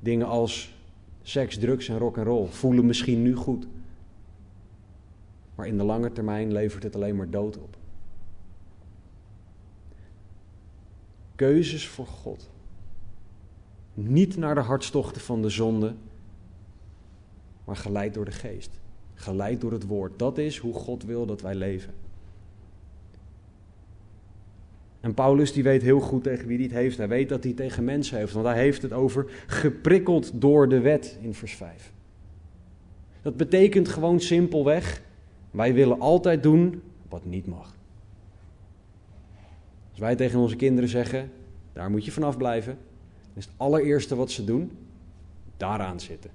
Dingen 0.00 0.26
als 0.26 0.74
seks, 1.22 1.58
drugs 1.58 1.88
en 1.88 1.98
rock 1.98 2.18
and 2.18 2.26
roll 2.26 2.46
voelen 2.46 2.86
misschien 2.86 3.22
nu 3.22 3.34
goed. 3.34 3.66
maar 5.54 5.66
in 5.66 5.76
de 5.76 5.84
lange 5.84 6.12
termijn 6.12 6.52
levert 6.52 6.82
het 6.82 6.94
alleen 6.94 7.16
maar 7.16 7.30
dood 7.30 7.58
op. 7.58 7.76
Keuzes 11.36 11.88
voor 11.88 12.06
God. 12.06 12.50
Niet 13.94 14.36
naar 14.36 14.54
de 14.54 14.60
hartstochten 14.60 15.20
van 15.20 15.42
de 15.42 15.48
zonde, 15.48 15.94
maar 17.64 17.76
geleid 17.76 18.14
door 18.14 18.24
de 18.24 18.30
geest. 18.30 18.70
Geleid 19.14 19.60
door 19.60 19.72
het 19.72 19.86
woord. 19.86 20.18
Dat 20.18 20.38
is 20.38 20.58
hoe 20.58 20.74
God 20.74 21.04
wil 21.04 21.26
dat 21.26 21.40
wij 21.40 21.54
leven. 21.54 21.94
En 25.00 25.14
Paulus 25.14 25.52
die 25.52 25.62
weet 25.62 25.82
heel 25.82 26.00
goed 26.00 26.22
tegen 26.22 26.46
wie 26.46 26.56
hij 26.56 26.66
het 26.66 26.74
heeft. 26.74 26.96
Hij 26.96 27.08
weet 27.08 27.28
dat 27.28 27.44
hij 27.44 27.52
tegen 27.52 27.84
mensen 27.84 28.18
heeft. 28.18 28.32
Want 28.32 28.46
hij 28.46 28.58
heeft 28.58 28.82
het 28.82 28.92
over 28.92 29.26
geprikkeld 29.46 30.40
door 30.40 30.68
de 30.68 30.80
wet 30.80 31.18
in 31.20 31.34
vers 31.34 31.54
5. 31.54 31.92
Dat 33.22 33.36
betekent 33.36 33.88
gewoon 33.88 34.20
simpelweg, 34.20 35.02
wij 35.50 35.74
willen 35.74 36.00
altijd 36.00 36.42
doen 36.42 36.82
wat 37.08 37.24
niet 37.24 37.46
mag. 37.46 37.74
Als 39.94 40.02
wij 40.02 40.16
tegen 40.16 40.38
onze 40.38 40.56
kinderen 40.56 40.88
zeggen, 40.88 41.30
daar 41.72 41.90
moet 41.90 42.04
je 42.04 42.12
vanaf 42.12 42.36
blijven, 42.36 42.78
dan 43.20 43.32
is 43.34 43.44
het 43.44 43.54
allereerste 43.56 44.14
wat 44.14 44.30
ze 44.30 44.44
doen, 44.44 44.70
daaraan 45.56 46.00
zitten. 46.00 46.30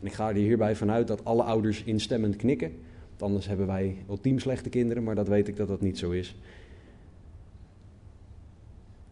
En 0.00 0.06
ik 0.06 0.12
ga 0.12 0.28
er 0.28 0.34
hierbij 0.34 0.76
vanuit 0.76 1.06
dat 1.06 1.24
alle 1.24 1.42
ouders 1.42 1.82
instemmend 1.82 2.36
knikken. 2.36 2.72
Want 3.08 3.22
anders 3.22 3.46
hebben 3.46 3.66
wij 3.66 3.96
ultiem 4.08 4.38
slechte 4.38 4.68
kinderen, 4.68 5.02
maar 5.02 5.14
dat 5.14 5.28
weet 5.28 5.48
ik 5.48 5.56
dat 5.56 5.68
dat 5.68 5.80
niet 5.80 5.98
zo 5.98 6.10
is. 6.10 6.36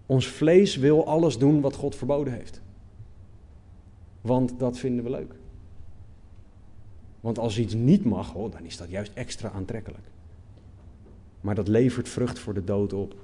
Ons 0.06 0.26
vlees 0.26 0.76
wil 0.76 1.06
alles 1.06 1.38
doen 1.38 1.60
wat 1.60 1.74
God 1.74 1.96
verboden 1.96 2.32
heeft. 2.32 2.60
Want 4.20 4.58
dat 4.58 4.78
vinden 4.78 5.04
we 5.04 5.10
leuk. 5.10 5.34
Want 7.20 7.38
als 7.38 7.58
iets 7.58 7.74
niet 7.74 8.04
mag, 8.04 8.34
oh, 8.34 8.52
dan 8.52 8.64
is 8.64 8.76
dat 8.76 8.90
juist 8.90 9.12
extra 9.14 9.50
aantrekkelijk. 9.50 10.04
Maar 11.46 11.54
dat 11.54 11.68
levert 11.68 12.08
vrucht 12.08 12.38
voor 12.38 12.54
de 12.54 12.64
dood 12.64 12.92
op. 12.92 13.14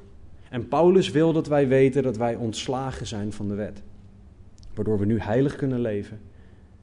En 0.51 0.68
Paulus 0.68 1.11
wil 1.11 1.33
dat 1.33 1.47
wij 1.47 1.68
weten 1.68 2.03
dat 2.03 2.16
wij 2.16 2.35
ontslagen 2.35 3.07
zijn 3.07 3.33
van 3.33 3.49
de 3.49 3.55
wet. 3.55 3.83
Waardoor 4.75 4.99
we 4.99 5.05
nu 5.05 5.18
heilig 5.20 5.57
kunnen 5.57 5.81
leven. 5.81 6.20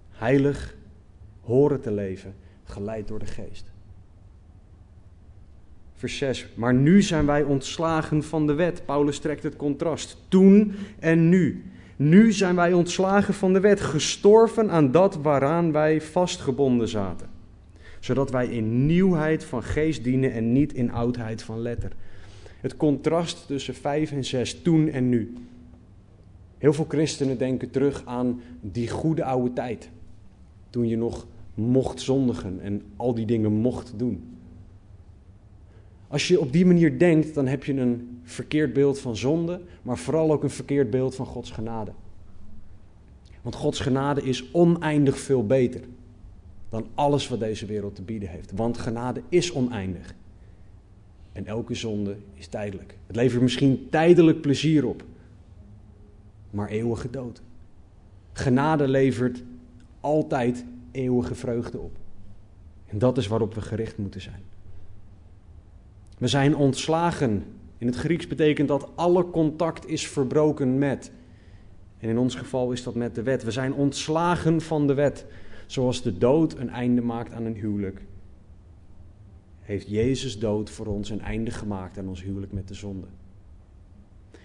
Heilig 0.10 0.76
horen 1.42 1.82
te 1.82 1.92
leven, 1.92 2.36
geleid 2.64 3.08
door 3.08 3.20
de 3.20 3.26
geest. 3.26 3.72
Vers 5.94 6.18
6. 6.18 6.48
Maar 6.56 6.74
nu 6.74 7.02
zijn 7.02 7.26
wij 7.26 7.44
ontslagen 7.44 8.24
van 8.24 8.48
de 8.48 8.54
wet. 8.54 8.86
Paulus 8.86 9.20
trekt 9.20 9.44
het 9.44 9.56
contrast. 9.56 10.18
Toen 10.28 10.74
en 11.00 11.30
nu. 11.30 11.64
Nu 11.96 12.32
zijn 12.32 12.56
wij 12.56 12.74
ontslagen 12.74 13.34
van 13.34 13.54
de 13.54 13.60
wet, 13.60 13.82
gestorven 13.82 14.70
aan 14.70 14.92
dat 14.92 15.16
waaraan 15.16 15.72
wij 15.72 16.02
vastgebonden 16.02 16.88
zaten. 16.88 17.29
Zodat 18.00 18.32
wij 18.32 18.47
in 18.47 18.86
nieuwheid 18.86 19.43
van 19.43 19.64
geest 19.64 20.04
dienen 20.04 20.32
en 20.32 20.52
niet 20.52 20.74
in 20.74 20.91
oudheid 20.91 21.41
van 21.41 21.60
letter. 21.60 21.91
Het 22.62 22.78
contrast 22.78 23.47
tussen 23.47 23.74
5 23.74 24.12
en 24.12 24.26
6, 24.26 24.62
toen 24.62 24.89
en 24.89 25.10
nu. 25.10 25.34
Heel 26.58 26.74
veel 26.74 26.86
christenen 26.88 27.38
denken 27.38 27.70
terug 27.70 28.02
aan 28.06 28.41
die 28.62 28.89
goede 28.89 29.24
oude 29.24 29.54
tijd. 29.54 29.89
Toen 30.70 30.88
je 30.88 30.97
nog 30.97 31.28
mocht 31.54 32.02
zondigen 32.02 32.60
en 32.62 32.82
al 32.95 33.14
die 33.14 33.26
dingen 33.26 33.52
mocht 33.52 33.93
doen. 33.97 34.38
Als 36.08 36.28
je 36.28 36.39
op 36.39 36.52
die 36.52 36.66
manier 36.66 37.00
denkt, 37.00 37.34
dan 37.34 37.47
heb 37.47 37.64
je 37.64 37.74
een 37.74 38.22
verkeerd 38.24 38.74
beeld 38.74 39.00
van 39.00 39.16
zonde, 39.16 39.62
maar 39.82 39.97
vooral 39.97 40.32
ook 40.32 40.43
een 40.43 40.50
verkeerd 40.50 40.89
beeld 40.89 41.16
van 41.16 41.26
Gods 41.26 41.52
genade. 41.52 41.91
Want 43.41 43.56
Gods 43.56 43.80
genade 43.80 44.22
is 44.22 44.52
oneindig 44.52 45.20
veel 45.20 45.45
beter 45.45 45.82
dan 46.70 46.88
alles 46.94 47.28
wat 47.28 47.40
deze 47.40 47.66
wereld 47.66 47.96
te 47.96 48.02
bieden 48.02 48.30
heeft. 48.30 48.52
Want 48.52 48.78
genade 48.78 49.22
is 49.30 49.52
oneindig. 49.52 50.16
En 51.32 51.46
elke 51.46 51.76
zonde 51.76 52.18
is 52.34 52.48
tijdelijk. 52.48 52.98
Het 53.08 53.16
levert 53.16 53.42
misschien 53.42 53.88
tijdelijk 53.90 54.42
plezier 54.42 54.86
op, 54.86 55.04
maar 56.50 56.70
eeuwige 56.70 57.10
dood. 57.10 57.42
Genade 58.34 58.88
levert 58.88 59.44
altijd 60.00 60.66
eeuwige 60.92 61.36
vreugde 61.36 61.78
op. 61.78 61.98
En 62.86 62.98
dat 62.98 63.18
is 63.18 63.28
waarop 63.28 63.54
we 63.54 63.62
gericht 63.62 63.98
moeten 63.98 64.22
zijn. 64.22 64.44
We 66.18 66.28
zijn 66.28 66.56
ontslagen. 66.56 67.44
In 67.78 67.88
het 67.88 67.96
Grieks 67.96 68.28
betekent 68.28 68.68
dat 68.68 68.90
alle 68.96 69.30
contact 69.30 69.88
is 69.88 70.08
verbroken 70.08 70.78
met. 70.78 71.12
En 71.98 72.10
in 72.10 72.18
ons 72.18 72.36
geval 72.36 72.72
is 72.72 72.84
dat 72.84 72.96
met 72.96 73.16
de 73.16 73.24
wet. 73.24 73.44
We 73.44 73.52
zijn 73.52 73.74
ontslagen 73.74 74.62
van 74.62 74.88
de 74.88 74.94
wet. 74.94 75.26
Zoals 75.70 76.02
de 76.02 76.18
dood 76.18 76.58
een 76.58 76.70
einde 76.70 77.02
maakt 77.02 77.34
aan 77.34 77.46
een 77.46 77.56
huwelijk, 77.56 78.02
heeft 79.60 79.90
Jezus 79.90 80.40
dood 80.40 80.70
voor 80.70 80.86
ons 80.86 81.10
een 81.10 81.22
einde 81.22 81.52
gemaakt 81.52 81.98
aan 81.98 82.08
ons 82.08 82.24
huwelijk 82.24 82.52
met 82.52 82.68
de 82.68 82.74
zonde. 82.74 83.08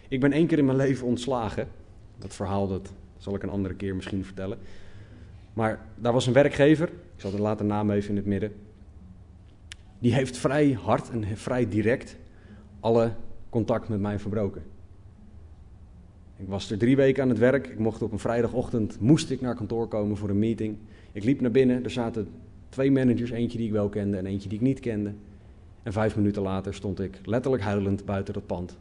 Ik 0.09 0.21
ben 0.21 0.33
één 0.33 0.47
keer 0.47 0.59
in 0.59 0.65
mijn 0.65 0.77
leven 0.77 1.07
ontslagen. 1.07 1.69
Dat 2.19 2.35
verhaal 2.35 2.69
dat 2.69 2.93
zal 3.17 3.35
ik 3.35 3.43
een 3.43 3.49
andere 3.49 3.75
keer 3.75 3.95
misschien 3.95 4.25
vertellen. 4.25 4.59
Maar 5.53 5.87
daar 5.95 6.13
was 6.13 6.27
een 6.27 6.33
werkgever, 6.33 6.89
ik 6.89 7.21
zal 7.21 7.31
de 7.31 7.41
later 7.41 7.65
naam 7.65 7.91
even 7.91 8.11
in 8.11 8.17
het 8.17 8.27
midden 8.27 8.53
die 10.05 10.15
heeft 10.15 10.37
vrij 10.37 10.73
hard 10.73 11.11
en 11.11 11.37
vrij 11.37 11.69
direct 11.69 12.17
alle 12.81 13.13
contact 13.51 13.89
met 13.89 14.01
mij 14.01 14.19
verbroken. 14.19 14.63
Ik 16.37 16.49
was 16.49 16.71
er 16.71 16.79
drie 16.79 16.97
weken 16.97 17.23
aan 17.23 17.29
het 17.29 17.39
werk. 17.39 17.67
Ik 17.67 17.79
mocht 17.79 18.03
op 18.03 18.13
een 18.13 18.19
vrijdagochtend, 18.19 19.01
moest 19.01 19.31
ik 19.31 19.41
naar 19.41 19.55
kantoor 19.55 19.89
komen 19.89 20.17
voor 20.17 20.29
een 20.29 20.39
meeting. 20.39 20.77
Ik 21.15 21.25
liep 21.25 21.41
naar 21.41 21.51
binnen, 21.51 21.85
er 21.85 21.91
zaten 21.91 22.29
twee 22.69 22.91
managers, 22.91 23.31
eentje 23.31 23.59
die 23.59 23.67
ik 23.67 23.73
wel 23.73 23.89
kende 23.89 24.17
en 24.17 24.27
eentje 24.27 24.49
die 24.49 24.59
ik 24.59 24.65
niet 24.65 24.81
kende. 24.81 25.13
En 25.83 25.93
vijf 25.93 26.17
minuten 26.17 26.43
later 26.43 26.75
stond 26.75 27.01
ik 27.01 27.21
letterlijk 27.25 27.63
huilend 27.63 28.05
buiten 28.05 28.35
dat 28.35 28.47
pand. 28.47 28.79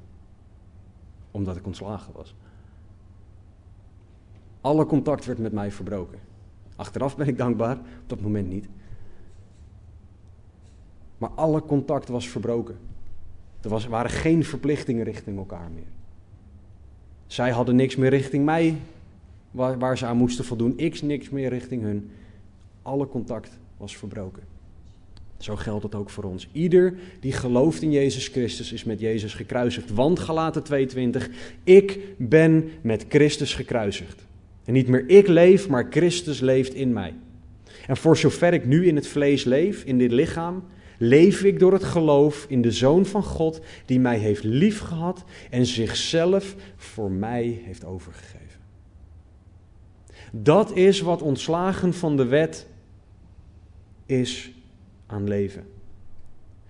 Omdat 1.32 1.56
ik 1.56 1.66
ontslagen 1.66 2.14
was. 2.14 2.36
Alle 4.62 4.86
contact 4.86 5.26
werd 5.26 5.40
met 5.40 5.52
mij 5.52 5.72
verbroken. 5.72 6.20
Achteraf 6.76 7.18
ben 7.18 7.28
ik 7.28 7.38
dankbaar, 7.38 7.78
op 7.78 8.08
dat 8.08 8.22
moment 8.22 8.50
niet. 8.50 8.68
Maar 11.18 11.30
alle 11.30 11.62
contact 11.62 12.08
was 12.08 12.30
verbroken. 12.30 12.78
Er 13.62 13.70
was, 13.70 13.86
waren 13.86 14.12
geen 14.12 14.44
verplichtingen 14.44 15.04
richting 15.04 15.38
elkaar 15.38 15.70
meer. 15.74 15.92
Zij 17.28 17.52
hadden 17.52 17.76
niks 17.76 17.96
meer 17.96 18.10
richting 18.10 18.46
mij 18.46 18.78
waar, 19.54 19.80
waar 19.80 19.98
ze 19.98 20.06
aan 20.06 20.18
moesten 20.18 20.46
voldoen. 20.46 20.74
Ik 20.76 21.02
niks 21.02 21.30
meer 21.30 21.50
richting 21.50 21.82
hun. 21.82 22.10
Alle 22.82 23.08
contact 23.08 23.60
was 23.78 23.98
verbroken. 23.98 24.44
Zo 25.38 25.56
geldt 25.56 25.84
het 25.84 25.96
ook 25.96 26.10
voor 26.10 26.24
ons. 26.24 26.48
Ieder 26.52 26.94
die 27.20 27.32
gelooft 27.32 27.82
in 27.82 27.92
Jezus 27.92 28.28
Christus 28.28 28.74
is 28.74 28.84
met 28.84 29.00
Jezus 29.00 29.34
gekruisigd. 29.34 29.94
Want 29.94 30.20
Galaten 30.20 30.64
2:20, 30.64 31.30
ik 31.64 32.00
ben 32.18 32.70
met 32.82 33.06
Christus 33.10 33.54
gekruisigd. 33.54 34.26
En 34.66 34.74
niet 34.74 34.88
meer 34.88 35.10
ik 35.10 35.28
leef, 35.28 35.70
maar 35.70 35.88
Christus 35.90 36.40
leeft 36.40 36.74
in 36.74 36.94
mij. 36.94 37.14
En 37.88 37.98
voor 37.98 38.18
zover 38.18 38.54
ik 38.54 38.66
nu 38.66 38.88
in 38.88 38.96
het 38.96 39.08
vlees 39.08 39.44
leef, 39.44 39.84
in 39.84 39.98
dit 39.98 40.12
lichaam, 40.12 40.64
leef 40.98 41.44
ik 41.44 41.60
door 41.60 41.74
het 41.74 41.84
geloof 41.84 42.46
in 42.50 42.62
de 42.62 42.72
Zoon 42.72 43.06
van 43.06 43.24
God, 43.24 43.62
die 43.86 44.00
mij 44.00 44.18
heeft 44.18 44.44
liefgehad 44.44 45.24
en 45.50 45.66
zichzelf 45.66 46.56
voor 46.76 47.12
mij 47.12 47.62
heeft 47.66 47.86
overgegeven. 47.86 48.43
Dat 50.36 50.76
is 50.76 51.02
wat 51.02 51.22
ontslagen 51.22 51.94
van 51.94 52.18
de 52.18 52.26
wet 52.26 52.68
is 54.06 54.52
aan 55.06 55.28
leven. 55.28 55.66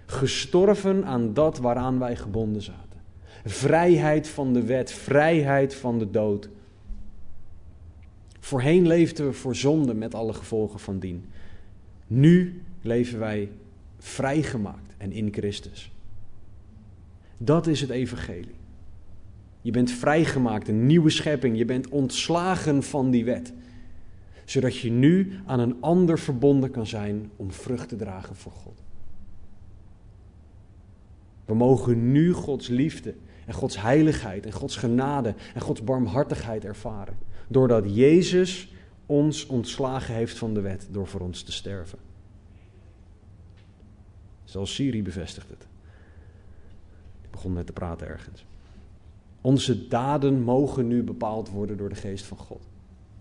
Gestorven 0.05 1.05
aan 1.05 1.33
dat 1.33 1.57
waaraan 1.57 1.99
wij 1.99 2.15
gebonden 2.15 2.61
zaten. 2.61 3.01
Vrijheid 3.45 4.27
van 4.27 4.53
de 4.53 4.63
wet, 4.63 4.91
vrijheid 4.91 5.75
van 5.75 5.99
de 5.99 6.11
dood. 6.11 6.49
Voorheen 8.39 8.87
leefden 8.87 9.25
we 9.25 9.33
voor 9.33 9.55
zonde 9.55 9.93
met 9.93 10.15
alle 10.15 10.33
gevolgen 10.33 10.79
van 10.79 10.99
dien. 10.99 11.25
Nu 12.07 12.63
leven 12.81 13.19
wij 13.19 13.51
vrijgemaakt 13.97 14.93
en 14.97 15.11
in 15.11 15.33
Christus. 15.33 15.91
Dat 17.37 17.67
is 17.67 17.81
het 17.81 17.89
evangelie. 17.89 18.55
Je 19.63 19.71
bent 19.71 19.91
vrijgemaakt, 19.91 20.67
een 20.67 20.85
nieuwe 20.85 21.09
schepping. 21.09 21.57
Je 21.57 21.65
bent 21.65 21.89
ontslagen 21.89 22.83
van 22.83 23.11
die 23.11 23.25
wet. 23.25 23.53
Zodat 24.45 24.77
je 24.77 24.91
nu 24.91 25.33
aan 25.45 25.59
een 25.59 25.81
ander 25.81 26.19
verbonden 26.19 26.71
kan 26.71 26.87
zijn 26.87 27.31
om 27.35 27.51
vrucht 27.51 27.89
te 27.89 27.95
dragen 27.95 28.35
voor 28.35 28.51
God. 28.51 28.81
We 31.45 31.53
mogen 31.53 32.11
nu 32.11 32.31
Gods 32.31 32.67
liefde 32.67 33.15
en 33.45 33.53
Gods 33.53 33.81
heiligheid 33.81 34.45
en 34.45 34.51
Gods 34.51 34.75
genade 34.75 35.35
en 35.53 35.61
Gods 35.61 35.83
barmhartigheid 35.83 36.65
ervaren. 36.65 37.17
Doordat 37.47 37.95
Jezus 37.95 38.73
ons 39.05 39.45
ontslagen 39.45 40.15
heeft 40.15 40.37
van 40.37 40.53
de 40.53 40.61
wet 40.61 40.87
door 40.91 41.07
voor 41.07 41.21
ons 41.21 41.43
te 41.43 41.51
sterven. 41.51 41.99
Zelfs 44.43 44.73
Siri 44.73 45.03
bevestigt 45.03 45.49
het. 45.49 45.67
Ik 47.21 47.31
begon 47.31 47.53
net 47.53 47.65
te 47.65 47.73
praten 47.73 48.07
ergens. 48.07 48.45
Onze 49.43 49.87
daden 49.87 50.41
mogen 50.41 50.87
nu 50.87 51.03
bepaald 51.03 51.49
worden 51.49 51.77
door 51.77 51.89
de 51.89 51.95
geest 51.95 52.25
van 52.25 52.37
God. 52.37 52.61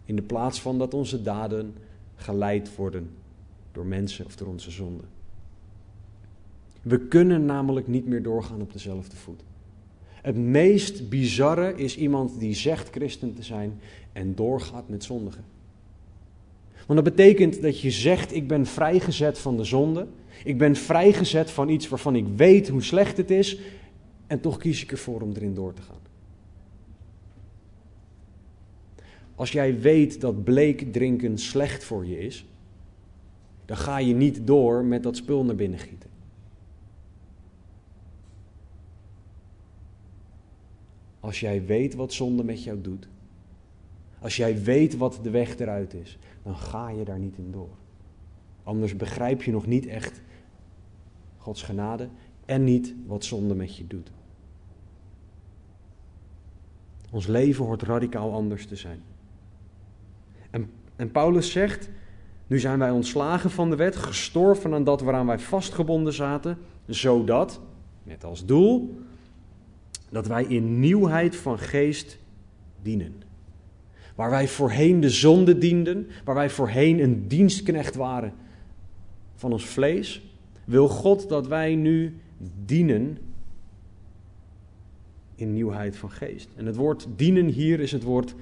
In 0.05 0.17
de 0.17 0.23
plaats 0.23 0.61
van 0.61 0.79
dat 0.79 0.95
onze 0.95 1.23
daden 1.23 1.75
geleid 2.15 2.77
worden 2.77 3.11
door 3.73 3.87
mensen 3.87 4.25
of 4.25 4.37
door 4.37 4.49
onze 4.49 4.71
zonden. 4.71 5.07
We 6.83 6.99
kunnen 7.01 7.45
namelijk 7.45 7.89
niet 7.89 8.07
meer 8.07 8.23
doorgaan 8.23 8.61
op 8.61 8.73
dezelfde 8.73 9.17
voet. 9.17 9.41
Het 10.23 10.37
meest 10.37 11.09
bizarre 11.09 11.75
is 11.75 11.97
iemand 11.97 12.39
die 12.41 12.55
zegt 12.55 12.91
christen 12.91 13.35
te 13.35 13.43
zijn 13.43 13.81
en 14.13 14.35
doorgaat 14.35 14.89
met 14.89 15.05
zondigen. 15.05 15.45
Want 16.87 17.05
dat 17.05 17.15
betekent 17.17 17.63
dat 17.63 17.81
je 17.81 17.91
zegt: 17.91 18.35
Ik 18.35 18.49
ben 18.49 18.67
vrijgezet 18.67 19.39
van 19.39 19.57
de 19.57 19.65
zonde. 19.65 20.07
Ik 20.45 20.59
ben 20.59 20.77
vrijgezet 20.77 21.51
van 21.51 21.69
iets 21.69 21.89
waarvan 21.89 22.17
ik 22.17 22.27
weet 22.37 22.69
hoe 22.69 22.83
slecht 22.83 23.17
het 23.17 23.31
is. 23.31 23.59
En 24.27 24.41
toch 24.41 24.59
kies 24.59 24.83
ik 24.83 24.93
ervoor 24.93 25.21
om 25.21 25.33
erin 25.33 25.55
door 25.55 25.75
te 25.75 25.83
gaan. 25.83 26.01
Als 29.35 29.53
jij 29.53 29.81
weet 29.81 30.21
dat 30.21 30.45
bleek 30.45 30.93
drinken 30.93 31.39
slecht 31.39 31.85
voor 31.85 32.07
je 32.07 32.19
is, 32.19 32.47
dan 33.65 33.77
ga 33.77 33.99
je 33.99 34.15
niet 34.15 34.47
door 34.47 34.85
met 34.85 35.03
dat 35.03 35.17
spul 35.17 35.45
naar 35.45 35.55
binnen 35.55 35.79
gieten. 35.79 36.11
Als 41.21 41.41
jij 41.41 41.65
weet 41.65 41.95
wat 41.95 42.13
zonde 42.13 42.45
met 42.45 42.65
jou 42.65 42.81
doet, 42.81 43.09
als 44.21 44.37
jij 44.37 44.63
weet 44.63 44.97
wat 44.97 45.19
de 45.23 45.31
weg 45.31 45.59
eruit 45.59 45.95
is, 45.95 46.19
dan 46.43 46.57
ga 46.57 46.89
je 46.89 47.05
daar 47.05 47.19
niet 47.19 47.37
in 47.37 47.51
door. 47.51 47.77
Anders 48.63 48.97
begrijp 48.97 49.43
je 49.43 49.51
nog 49.51 49.67
niet 49.67 49.87
echt 49.87 50.21
Gods 51.37 51.63
genade 51.63 52.09
en 52.45 52.65
niet 52.65 52.95
wat 53.07 53.25
zonde 53.25 53.55
met 53.55 53.77
je 53.77 53.87
doet. 53.87 54.11
Ons 57.11 57.27
leven 57.27 57.65
hoort 57.65 57.83
radicaal 57.83 58.33
anders 58.33 58.67
te 58.67 58.77
zijn. 58.77 59.03
En, 61.03 61.11
Paulus 61.11 61.51
zegt, 61.51 61.91
nu 62.47 62.59
zijn 62.59 62.79
wij 62.79 62.91
ontslagen 62.91 63.51
van 63.51 63.71
de 63.71 63.77
wet, 63.77 63.97
gestorven 63.97 64.75
aan 64.75 64.85
dat 64.85 65.01
waaraan 65.01 65.27
wij 65.27 65.39
vastgebonden 65.39 66.13
zaten, 66.13 66.59
zodat, 66.87 67.61
met 68.03 68.25
als 68.25 68.45
doel, 68.45 68.99
dat 70.11 70.27
wij 70.27 70.45
in 70.45 70.81
nieuwheid 70.81 71.37
van 71.37 71.59
geest 71.59 72.19
dienen. 72.83 73.15
Waar 74.15 74.31
wij 74.31 74.49
voorheen 74.49 75.01
de 75.01 75.11
zonde 75.11 75.59
dienden, 75.59 76.07
waar 76.25 76.35
wij 76.35 76.51
voorheen 76.51 76.99
een 76.99 77.29
dienstknecht 77.29 77.95
waren 77.95 78.33
van 79.35 79.53
ons 79.53 79.67
vlees, 79.67 80.23
wil 80.65 80.89
God 80.89 81.29
dat 81.29 81.47
wij 81.47 81.75
nu 81.75 82.21
dienen 82.65 83.19
in 85.35 85.53
nieuwheid 85.53 85.97
van 85.97 86.11
geest. 86.11 86.49
En 86.57 86.67
het 86.67 86.77
woord 86.77 87.07
dienen 87.17 87.47
hier 87.47 87.81
is 87.81 87.93
het 87.93 88.03
woord 88.03 88.35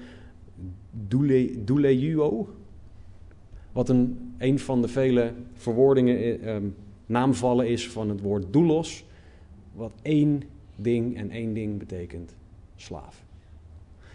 douleuo, 1.65 2.47
wat 3.71 3.89
een, 3.89 4.33
een 4.37 4.59
van 4.59 4.81
de 4.81 4.87
vele 4.87 5.33
verwoordingen, 5.53 6.41
eh, 6.41 6.55
naamvallen 7.05 7.67
is 7.67 7.89
van 7.89 8.09
het 8.09 8.21
woord 8.21 8.53
doulos, 8.53 9.05
wat 9.73 9.93
één 10.01 10.43
ding 10.75 11.17
en 11.17 11.29
één 11.29 11.53
ding 11.53 11.79
betekent: 11.79 12.35
slaaf. 12.75 13.23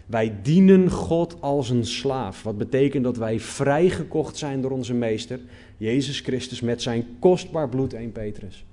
Wij 0.05 0.35
dienen 0.41 0.91
God 0.91 1.37
als 1.39 1.69
een 1.69 1.85
slaaf. 1.85 2.43
Wat 2.43 2.57
betekent 2.57 3.03
dat 3.03 3.17
wij 3.17 3.39
vrijgekocht 3.39 4.37
zijn 4.37 4.61
door 4.61 4.71
onze 4.71 4.93
meester, 4.93 5.39
Jezus 5.77 6.19
Christus, 6.19 6.61
met 6.61 6.81
zijn 6.81 7.05
kostbaar 7.19 7.69
bloed, 7.69 7.93
1 7.93 8.11
Petrus. 8.11 8.65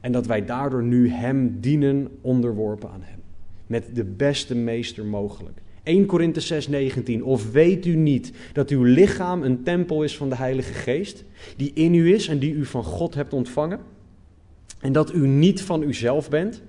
En 0.00 0.12
dat 0.12 0.26
wij 0.26 0.44
daardoor 0.44 0.82
nu 0.82 1.08
Hem 1.08 1.60
dienen, 1.60 2.08
onderworpen 2.20 2.90
aan 2.90 3.02
Hem. 3.02 3.18
Met 3.66 3.94
de 3.94 4.04
beste 4.04 4.54
meester 4.54 5.04
mogelijk. 5.04 5.60
1 5.82 6.06
Korinthe 6.06 6.40
6, 6.40 6.68
19. 6.68 7.24
Of 7.24 7.52
weet 7.52 7.86
u 7.86 7.96
niet 7.96 8.32
dat 8.52 8.70
uw 8.70 8.82
lichaam 8.82 9.42
een 9.42 9.62
tempel 9.62 10.02
is 10.02 10.16
van 10.16 10.28
de 10.28 10.36
Heilige 10.36 10.72
Geest, 10.72 11.24
die 11.56 11.70
in 11.74 11.94
u 11.94 12.14
is 12.14 12.28
en 12.28 12.38
die 12.38 12.52
u 12.52 12.64
van 12.64 12.84
God 12.84 13.14
hebt 13.14 13.32
ontvangen? 13.32 13.80
En 14.80 14.92
dat 14.92 15.14
u 15.14 15.26
niet 15.26 15.62
van 15.62 15.82
uzelf 15.82 16.28
bent? 16.28 16.62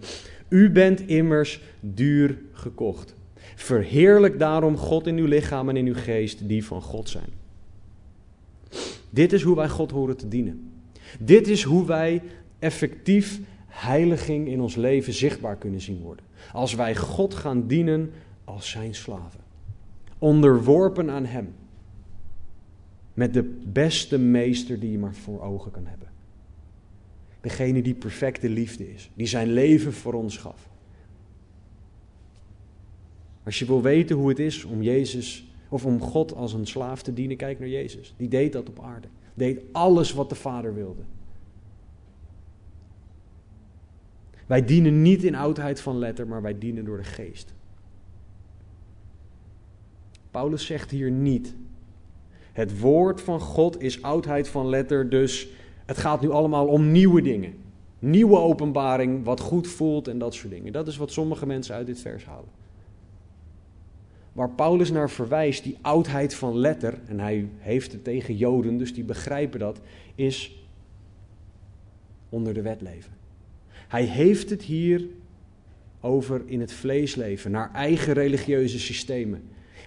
U 0.49 0.72
bent 0.72 1.07
immers 1.07 1.61
duur 1.80 2.38
gekocht. 2.51 3.16
Verheerlijk 3.55 4.39
daarom 4.39 4.78
God 4.78 5.07
in 5.07 5.18
uw 5.18 5.26
lichaam 5.26 5.70
en 5.70 5.78
in 5.78 5.88
uw 5.88 5.95
geest, 5.95 6.47
die 6.47 6.66
van 6.66 6.82
God 6.82 7.09
zijn. 7.09 7.30
Dit 9.09 9.34
is 9.34 9.41
hoe 9.41 9.55
wij 9.55 9.70
God 9.70 9.91
horen 9.91 10.18
te 10.18 10.28
dienen. 10.28 10.72
Dit 11.20 11.47
is 11.47 11.64
hoe 11.64 11.86
wij 11.86 12.22
effectief 12.59 13.39
heiliging 13.68 14.47
in 14.47 14.61
ons 14.61 14.76
leven 14.76 15.14
zichtbaar 15.14 15.55
kunnen 15.55 15.82
zien 15.82 15.99
worden. 16.01 16.26
Als 16.51 16.76
wij 16.76 16.95
God 16.95 17.34
gaan 17.34 17.68
dienen 17.68 18.11
als 18.43 18.69
zijn 18.69 18.95
slaven. 18.95 19.39
Onderworpen 20.17 21.09
aan 21.09 21.25
Hem. 21.25 21.55
Met 23.13 23.33
de 23.33 23.43
beste 23.65 24.17
meester 24.17 24.79
die 24.79 24.91
je 24.91 24.99
maar 24.99 25.13
voor 25.13 25.41
ogen 25.41 25.71
kan 25.71 25.85
hebben. 25.85 26.07
Degene 27.41 27.81
die 27.81 27.93
perfecte 27.93 28.49
liefde 28.49 28.93
is. 28.93 29.11
Die 29.13 29.27
zijn 29.27 29.53
leven 29.53 29.93
voor 29.93 30.13
ons 30.13 30.37
gaf. 30.37 30.69
Als 33.43 33.59
je 33.59 33.65
wil 33.65 33.81
weten 33.81 34.15
hoe 34.15 34.29
het 34.29 34.39
is 34.39 34.63
om 34.63 34.81
Jezus 34.81 35.51
of 35.69 35.85
om 35.85 36.01
God 36.01 36.35
als 36.35 36.53
een 36.53 36.67
slaaf 36.67 37.03
te 37.03 37.13
dienen, 37.13 37.37
kijk 37.37 37.59
naar 37.59 37.67
Jezus. 37.67 38.13
Die 38.17 38.27
deed 38.27 38.53
dat 38.53 38.69
op 38.69 38.79
aarde. 38.79 39.07
Deed 39.33 39.61
alles 39.71 40.13
wat 40.13 40.29
de 40.29 40.35
Vader 40.35 40.73
wilde. 40.73 41.01
Wij 44.45 44.65
dienen 44.65 45.01
niet 45.01 45.23
in 45.23 45.35
oudheid 45.35 45.81
van 45.81 45.97
letter, 45.97 46.27
maar 46.27 46.41
wij 46.41 46.57
dienen 46.57 46.85
door 46.85 46.97
de 46.97 47.03
geest. 47.03 47.53
Paulus 50.34 50.65
zegt 50.65 50.91
hier 50.91 51.11
niet. 51.11 51.55
Het 52.51 52.79
woord 52.79 53.21
van 53.21 53.39
God 53.39 53.81
is 53.81 54.01
oudheid 54.01 54.47
van 54.47 54.69
letter, 54.69 55.09
dus 55.09 55.47
het 55.86 55.97
gaat 55.97 56.21
nu 56.21 56.29
allemaal 56.29 56.67
om 56.67 56.91
nieuwe 56.91 57.21
dingen. 57.21 57.53
Nieuwe 57.99 58.38
openbaring, 58.38 59.23
wat 59.23 59.39
goed 59.39 59.67
voelt 59.67 60.07
en 60.07 60.17
dat 60.17 60.34
soort 60.34 60.53
dingen. 60.53 60.73
Dat 60.73 60.88
is 60.88 60.97
wat 60.97 61.11
sommige 61.11 61.45
mensen 61.45 61.75
uit 61.75 61.86
dit 61.86 61.99
vers 61.99 62.25
halen. 62.25 62.49
Waar 64.31 64.49
Paulus 64.49 64.91
naar 64.91 65.09
verwijst, 65.09 65.63
die 65.63 65.77
oudheid 65.81 66.36
van 66.36 66.57
letter, 66.57 66.99
en 67.07 67.19
hij 67.19 67.47
heeft 67.57 67.91
het 67.91 68.03
tegen 68.03 68.36
Joden, 68.36 68.77
dus 68.77 68.93
die 68.93 69.03
begrijpen 69.03 69.59
dat, 69.59 69.79
is 70.15 70.65
onder 72.29 72.53
de 72.53 72.61
wet 72.61 72.81
leven. 72.81 73.11
Hij 73.88 74.03
heeft 74.03 74.49
het 74.49 74.61
hier 74.61 75.05
over 76.01 76.41
in 76.45 76.59
het 76.59 76.73
vleesleven, 76.73 77.51
naar 77.51 77.71
eigen 77.73 78.13
religieuze 78.13 78.79
systemen. 78.79 79.43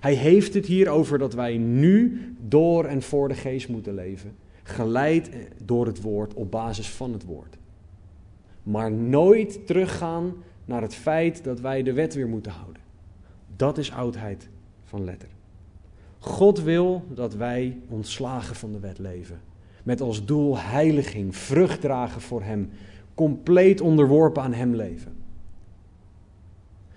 Hij 0.06 0.14
heeft 0.14 0.54
het 0.54 0.66
hier 0.66 0.88
over 0.88 1.18
dat 1.18 1.34
wij 1.34 1.56
nu 1.56 2.20
door 2.40 2.84
en 2.84 3.02
voor 3.02 3.28
de 3.28 3.34
geest 3.34 3.68
moeten 3.68 3.94
leven, 3.94 4.36
geleid 4.62 5.30
door 5.64 5.86
het 5.86 6.02
woord 6.02 6.34
op 6.34 6.50
basis 6.50 6.90
van 6.90 7.12
het 7.12 7.24
woord. 7.24 7.56
Maar 8.62 8.92
nooit 8.92 9.66
teruggaan 9.66 10.34
naar 10.64 10.82
het 10.82 10.94
feit 10.94 11.44
dat 11.44 11.60
wij 11.60 11.82
de 11.82 11.92
wet 11.92 12.14
weer 12.14 12.28
moeten 12.28 12.52
houden. 12.52 12.82
Dat 13.56 13.78
is 13.78 13.92
oudheid 13.92 14.48
van 14.84 15.04
letter. 15.04 15.28
God 16.18 16.62
wil 16.62 17.04
dat 17.14 17.34
wij 17.34 17.78
ontslagen 17.88 18.56
van 18.56 18.72
de 18.72 18.80
wet 18.80 18.98
leven. 18.98 19.40
Met 19.82 20.00
als 20.00 20.24
doel 20.24 20.58
heiliging, 20.58 21.36
vrucht 21.36 21.80
dragen 21.80 22.20
voor 22.20 22.42
Hem, 22.42 22.70
compleet 23.14 23.80
onderworpen 23.80 24.42
aan 24.42 24.54
Hem 24.54 24.74
leven. 24.74 25.15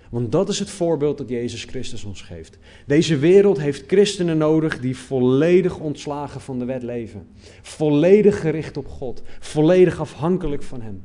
Want 0.09 0.31
dat 0.31 0.49
is 0.49 0.59
het 0.59 0.69
voorbeeld 0.69 1.17
dat 1.17 1.29
Jezus 1.29 1.63
Christus 1.63 2.03
ons 2.03 2.21
geeft. 2.21 2.57
Deze 2.85 3.17
wereld 3.17 3.59
heeft 3.59 3.87
christenen 3.87 4.37
nodig 4.37 4.79
die 4.79 4.97
volledig 4.97 5.79
ontslagen 5.79 6.41
van 6.41 6.59
de 6.59 6.65
wet 6.65 6.83
leven. 6.83 7.27
Volledig 7.61 8.39
gericht 8.39 8.77
op 8.77 8.87
God. 8.87 9.21
Volledig 9.39 9.99
afhankelijk 9.99 10.63
van 10.63 10.81
Hem. 10.81 11.01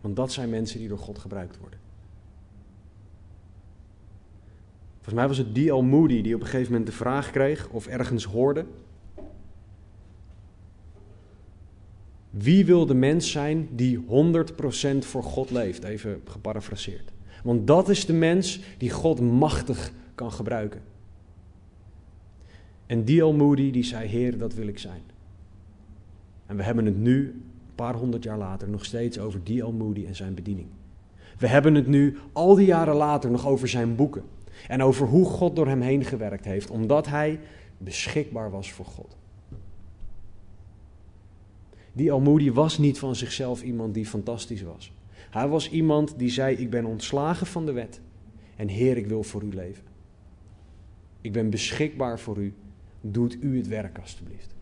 Want 0.00 0.16
dat 0.16 0.32
zijn 0.32 0.50
mensen 0.50 0.78
die 0.78 0.88
door 0.88 0.98
God 0.98 1.18
gebruikt 1.18 1.58
worden. 1.58 1.78
Volgens 4.94 5.14
mij 5.14 5.28
was 5.28 5.38
het 5.38 5.54
D.L. 5.54 5.82
Moody 5.82 6.22
die 6.22 6.34
op 6.34 6.40
een 6.40 6.46
gegeven 6.46 6.70
moment 6.72 6.90
de 6.90 6.96
vraag 6.96 7.30
kreeg 7.30 7.68
of 7.68 7.86
ergens 7.86 8.24
hoorde. 8.24 8.64
Wie 12.30 12.64
wil 12.64 12.86
de 12.86 12.94
mens 12.94 13.30
zijn 13.30 13.68
die 13.72 13.98
100% 13.98 14.98
voor 14.98 15.22
God 15.22 15.50
leeft? 15.50 15.84
Even 15.84 16.20
geparafraseerd. 16.24 17.12
Want 17.42 17.66
dat 17.66 17.88
is 17.88 18.06
de 18.06 18.12
mens 18.12 18.60
die 18.78 18.90
God 18.90 19.20
machtig 19.20 19.92
kan 20.14 20.32
gebruiken. 20.32 20.80
En 22.86 23.04
D.L. 23.04 23.32
Moody 23.32 23.70
die 23.70 23.84
zei, 23.84 24.08
Heer, 24.08 24.38
dat 24.38 24.54
wil 24.54 24.66
ik 24.66 24.78
zijn. 24.78 25.02
En 26.46 26.56
we 26.56 26.62
hebben 26.62 26.84
het 26.84 26.98
nu, 26.98 27.26
een 27.28 27.74
paar 27.74 27.94
honderd 27.94 28.24
jaar 28.24 28.38
later, 28.38 28.68
nog 28.68 28.84
steeds 28.84 29.18
over 29.18 29.42
D.L. 29.42 29.70
Moody 29.70 30.06
en 30.06 30.16
zijn 30.16 30.34
bediening. 30.34 30.68
We 31.38 31.46
hebben 31.46 31.74
het 31.74 31.86
nu, 31.86 32.18
al 32.32 32.54
die 32.54 32.66
jaren 32.66 32.96
later, 32.96 33.30
nog 33.30 33.46
over 33.46 33.68
zijn 33.68 33.96
boeken. 33.96 34.22
En 34.68 34.82
over 34.82 35.06
hoe 35.06 35.24
God 35.24 35.56
door 35.56 35.66
hem 35.66 35.80
heen 35.80 36.04
gewerkt 36.04 36.44
heeft, 36.44 36.70
omdat 36.70 37.06
hij 37.06 37.40
beschikbaar 37.78 38.50
was 38.50 38.72
voor 38.72 38.84
God. 38.84 39.16
Die 41.92 42.12
Moody 42.12 42.52
was 42.52 42.78
niet 42.78 42.98
van 42.98 43.16
zichzelf 43.16 43.62
iemand 43.62 43.94
die 43.94 44.06
fantastisch 44.06 44.62
was. 44.62 44.92
Hij 45.30 45.48
was 45.48 45.70
iemand 45.70 46.18
die 46.18 46.30
zei: 46.30 46.56
Ik 46.56 46.70
ben 46.70 46.84
ontslagen 46.84 47.46
van 47.46 47.66
de 47.66 47.72
wet. 47.72 48.00
En 48.56 48.68
Heer, 48.68 48.96
ik 48.96 49.06
wil 49.06 49.22
voor 49.22 49.42
u 49.42 49.54
leven. 49.54 49.84
Ik 51.20 51.32
ben 51.32 51.50
beschikbaar 51.50 52.20
voor 52.20 52.38
u. 52.38 52.54
Doet 53.00 53.42
u 53.42 53.56
het 53.56 53.68
werk 53.68 53.98
alstublieft. 53.98 54.54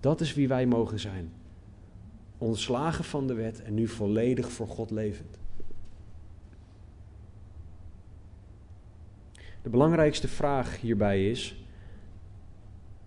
Dat 0.00 0.20
is 0.20 0.34
wie 0.34 0.48
wij 0.48 0.66
mogen 0.66 1.00
zijn. 1.00 1.32
Ontslagen 2.38 3.04
van 3.04 3.26
de 3.26 3.34
wet 3.34 3.62
en 3.62 3.74
nu 3.74 3.88
volledig 3.88 4.50
voor 4.50 4.68
God 4.68 4.90
levend. 4.90 5.38
De 9.62 9.70
belangrijkste 9.70 10.28
vraag 10.28 10.80
hierbij 10.80 11.30
is: 11.30 11.64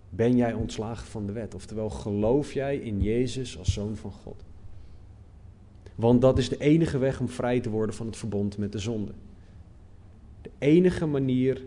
ben 0.10 0.36
jij 0.36 0.54
ontslagen 0.54 1.08
van 1.08 1.26
de 1.26 1.32
wet? 1.32 1.56
Oftewel, 1.56 1.90
geloof 1.90 2.54
jij 2.54 2.78
in 2.78 3.02
Jezus 3.02 3.58
als 3.58 3.74
zoon 3.74 3.96
van 3.96 4.12
God? 4.12 4.44
Want 6.02 6.22
dat 6.22 6.38
is 6.38 6.50
de 6.50 6.58
enige 6.58 6.98
weg 6.98 7.20
om 7.20 7.30
vrij 7.30 7.60
te 7.60 7.70
worden 7.70 7.96
van 7.96 8.06
het 8.06 8.18
verbond 8.18 8.58
met 8.58 8.72
de 8.72 8.80
zonde. 8.80 9.12
De 10.42 10.50
enige 10.58 11.06
manier 11.06 11.64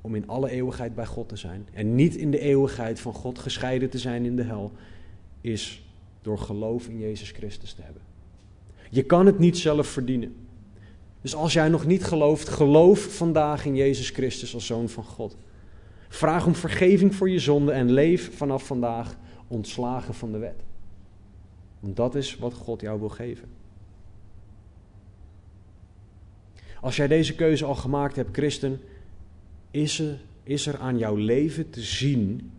om 0.00 0.14
in 0.14 0.28
alle 0.28 0.50
eeuwigheid 0.50 0.94
bij 0.94 1.06
God 1.06 1.28
te 1.28 1.36
zijn 1.36 1.68
en 1.72 1.94
niet 1.94 2.16
in 2.16 2.30
de 2.30 2.38
eeuwigheid 2.38 3.00
van 3.00 3.12
God 3.12 3.38
gescheiden 3.38 3.90
te 3.90 3.98
zijn 3.98 4.24
in 4.24 4.36
de 4.36 4.42
hel, 4.42 4.72
is 5.40 5.82
door 6.22 6.38
geloof 6.38 6.88
in 6.88 6.98
Jezus 6.98 7.30
Christus 7.30 7.72
te 7.72 7.82
hebben. 7.82 8.02
Je 8.90 9.02
kan 9.02 9.26
het 9.26 9.38
niet 9.38 9.58
zelf 9.58 9.86
verdienen. 9.86 10.34
Dus 11.20 11.34
als 11.34 11.52
jij 11.52 11.68
nog 11.68 11.86
niet 11.86 12.04
gelooft, 12.04 12.48
geloof 12.48 13.16
vandaag 13.16 13.66
in 13.66 13.76
Jezus 13.76 14.10
Christus 14.10 14.54
als 14.54 14.66
zoon 14.66 14.88
van 14.88 15.04
God. 15.04 15.36
Vraag 16.08 16.46
om 16.46 16.54
vergeving 16.54 17.14
voor 17.14 17.30
je 17.30 17.38
zonde 17.38 17.72
en 17.72 17.90
leef 17.90 18.36
vanaf 18.36 18.66
vandaag 18.66 19.16
ontslagen 19.48 20.14
van 20.14 20.32
de 20.32 20.38
wet. 20.38 20.62
Want 21.84 21.96
dat 21.96 22.14
is 22.14 22.36
wat 22.36 22.54
God 22.54 22.80
jou 22.80 22.98
wil 22.98 23.08
geven. 23.08 23.48
Als 26.80 26.96
jij 26.96 27.08
deze 27.08 27.34
keuze 27.34 27.64
al 27.64 27.74
gemaakt 27.74 28.16
hebt, 28.16 28.36
christen, 28.36 28.80
is 29.70 29.98
er, 29.98 30.20
is 30.42 30.66
er 30.66 30.78
aan 30.78 30.98
jouw 30.98 31.14
leven 31.14 31.70
te 31.70 31.80
zien 31.80 32.52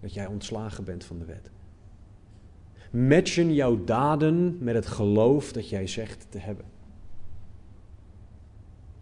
dat 0.00 0.14
jij 0.14 0.26
ontslagen 0.26 0.84
bent 0.84 1.04
van 1.04 1.18
de 1.18 1.24
wet. 1.24 1.50
Matchen 2.90 3.54
jouw 3.54 3.84
daden 3.84 4.58
met 4.60 4.74
het 4.74 4.86
geloof 4.86 5.52
dat 5.52 5.68
jij 5.68 5.86
zegt 5.86 6.26
te 6.28 6.38
hebben. 6.38 6.64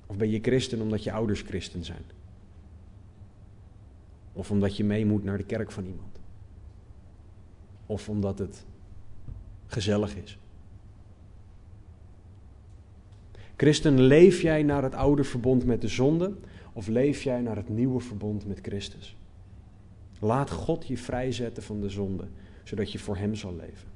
Of 0.06 0.16
ben 0.16 0.30
je 0.30 0.40
christen 0.40 0.80
omdat 0.80 1.04
je 1.04 1.12
ouders 1.12 1.40
christen 1.40 1.84
zijn? 1.84 2.04
Of 4.32 4.50
omdat 4.50 4.76
je 4.76 4.84
mee 4.84 5.06
moet 5.06 5.24
naar 5.24 5.38
de 5.38 5.44
kerk 5.44 5.70
van 5.70 5.84
iemand? 5.84 6.20
Of 7.86 8.08
omdat 8.08 8.38
het 8.38 8.64
gezellig 9.66 10.16
is? 10.16 10.38
Christen, 13.56 14.00
leef 14.00 14.42
jij 14.42 14.62
naar 14.62 14.82
het 14.82 14.94
oude 14.94 15.24
verbond 15.24 15.64
met 15.64 15.80
de 15.80 15.88
zonde 15.88 16.34
of 16.72 16.86
leef 16.86 17.22
jij 17.22 17.40
naar 17.40 17.56
het 17.56 17.68
nieuwe 17.68 18.00
verbond 18.00 18.46
met 18.46 18.58
Christus? 18.62 19.16
Laat 20.18 20.50
God 20.50 20.86
je 20.86 20.98
vrijzetten 20.98 21.62
van 21.62 21.80
de 21.80 21.88
zonde, 21.88 22.24
zodat 22.64 22.92
je 22.92 22.98
voor 22.98 23.16
Hem 23.16 23.34
zal 23.34 23.54
leven. 23.54 23.88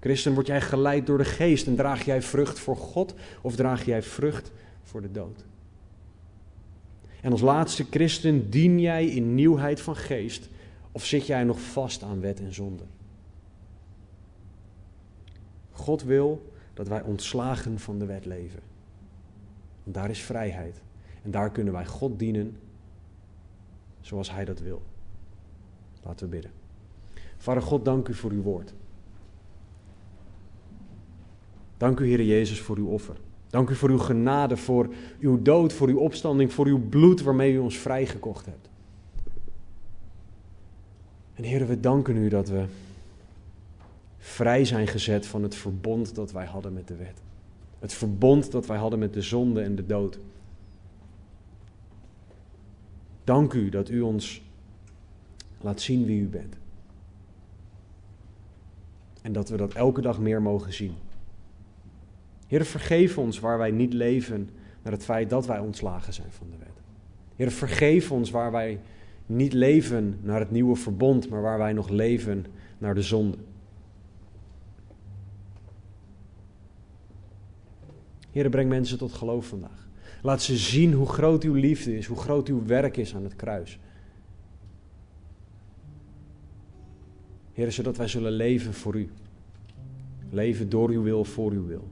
Christen, 0.00 0.34
word 0.34 0.46
jij 0.46 0.60
geleid 0.60 1.06
door 1.06 1.18
de 1.18 1.24
geest 1.24 1.66
en 1.66 1.76
draag 1.76 2.04
jij 2.04 2.22
vrucht 2.22 2.58
voor 2.58 2.76
God 2.76 3.14
of 3.42 3.56
draag 3.56 3.84
jij 3.84 4.02
vrucht 4.02 4.52
voor 4.82 5.02
de 5.02 5.10
dood? 5.10 5.44
En 7.20 7.32
als 7.32 7.40
laatste 7.40 7.86
christen 7.90 8.50
dien 8.50 8.80
jij 8.80 9.06
in 9.06 9.34
nieuwheid 9.34 9.80
van 9.80 9.96
geest 9.96 10.48
of 10.92 11.04
zit 11.04 11.26
jij 11.26 11.44
nog 11.44 11.60
vast 11.60 12.02
aan 12.02 12.20
wet 12.20 12.40
en 12.40 12.54
zonde? 12.54 12.82
God 15.82 16.02
wil 16.02 16.52
dat 16.74 16.88
wij 16.88 17.02
ontslagen 17.02 17.78
van 17.78 17.98
de 17.98 18.06
wet 18.06 18.24
leven. 18.24 18.60
Want 19.82 19.96
daar 19.96 20.10
is 20.10 20.22
vrijheid. 20.22 20.80
En 21.22 21.30
daar 21.30 21.50
kunnen 21.50 21.72
wij 21.72 21.86
God 21.86 22.18
dienen 22.18 22.56
zoals 24.00 24.30
Hij 24.30 24.44
dat 24.44 24.60
wil. 24.60 24.82
Laten 26.02 26.24
we 26.24 26.32
bidden. 26.32 26.50
Vader 27.36 27.62
God, 27.62 27.84
dank 27.84 28.08
u 28.08 28.14
voor 28.14 28.30
uw 28.30 28.42
woord. 28.42 28.74
Dank 31.76 32.00
u, 32.00 32.06
Heer 32.06 32.22
Jezus, 32.22 32.60
voor 32.60 32.76
uw 32.76 32.88
offer. 32.88 33.16
Dank 33.50 33.70
u 33.70 33.74
voor 33.74 33.90
uw 33.90 33.98
genade, 33.98 34.56
voor 34.56 34.88
uw 35.20 35.42
dood, 35.42 35.72
voor 35.72 35.88
uw 35.88 35.98
opstanding, 35.98 36.52
voor 36.52 36.66
uw 36.66 36.88
bloed 36.88 37.22
waarmee 37.22 37.52
u 37.52 37.58
ons 37.58 37.78
vrijgekocht 37.78 38.46
hebt. 38.46 38.70
En 41.34 41.44
Heer, 41.44 41.66
we 41.66 41.80
danken 41.80 42.16
u 42.16 42.28
dat 42.28 42.48
we 42.48 42.64
vrij 44.24 44.64
zijn 44.64 44.86
gezet 44.86 45.26
van 45.26 45.42
het 45.42 45.54
verbond 45.54 46.14
dat 46.14 46.32
wij 46.32 46.44
hadden 46.44 46.72
met 46.72 46.88
de 46.88 46.96
wet. 46.96 47.22
Het 47.78 47.92
verbond 47.92 48.50
dat 48.50 48.66
wij 48.66 48.76
hadden 48.76 48.98
met 48.98 49.14
de 49.14 49.22
zonde 49.22 49.62
en 49.62 49.74
de 49.74 49.86
dood. 49.86 50.18
Dank 53.24 53.52
u 53.52 53.68
dat 53.68 53.88
u 53.88 54.00
ons 54.00 54.42
laat 55.60 55.80
zien 55.80 56.04
wie 56.04 56.20
u 56.20 56.26
bent. 56.26 56.56
En 59.22 59.32
dat 59.32 59.48
we 59.48 59.56
dat 59.56 59.74
elke 59.74 60.00
dag 60.00 60.18
meer 60.18 60.42
mogen 60.42 60.72
zien. 60.72 60.94
Heer, 62.46 62.64
vergeef 62.64 63.18
ons 63.18 63.40
waar 63.40 63.58
wij 63.58 63.70
niet 63.70 63.92
leven 63.92 64.50
naar 64.82 64.92
het 64.92 65.04
feit 65.04 65.30
dat 65.30 65.46
wij 65.46 65.58
ontslagen 65.58 66.12
zijn 66.12 66.32
van 66.32 66.46
de 66.50 66.56
wet. 66.58 66.80
Heer, 67.36 67.50
vergeef 67.50 68.12
ons 68.12 68.30
waar 68.30 68.50
wij 68.50 68.80
niet 69.26 69.52
leven 69.52 70.18
naar 70.20 70.40
het 70.40 70.50
nieuwe 70.50 70.76
verbond, 70.76 71.28
maar 71.28 71.42
waar 71.42 71.58
wij 71.58 71.72
nog 71.72 71.88
leven 71.88 72.46
naar 72.78 72.94
de 72.94 73.02
zonde. 73.02 73.36
Heer, 78.32 78.48
breng 78.48 78.68
mensen 78.68 78.98
tot 78.98 79.12
geloof 79.12 79.46
vandaag. 79.46 79.88
Laat 80.22 80.42
ze 80.42 80.56
zien 80.56 80.92
hoe 80.92 81.06
groot 81.06 81.42
uw 81.42 81.54
liefde 81.54 81.96
is, 81.96 82.06
hoe 82.06 82.16
groot 82.16 82.48
uw 82.48 82.64
werk 82.66 82.96
is 82.96 83.14
aan 83.14 83.24
het 83.24 83.36
kruis. 83.36 83.78
Heer, 87.52 87.72
zodat 87.72 87.96
wij 87.96 88.08
zullen 88.08 88.32
leven 88.32 88.74
voor 88.74 88.96
u. 88.96 89.10
Leven 90.30 90.68
door 90.68 90.90
uw 90.90 91.02
wil, 91.02 91.24
voor 91.24 91.52
uw 91.52 91.66
wil. 91.66 91.88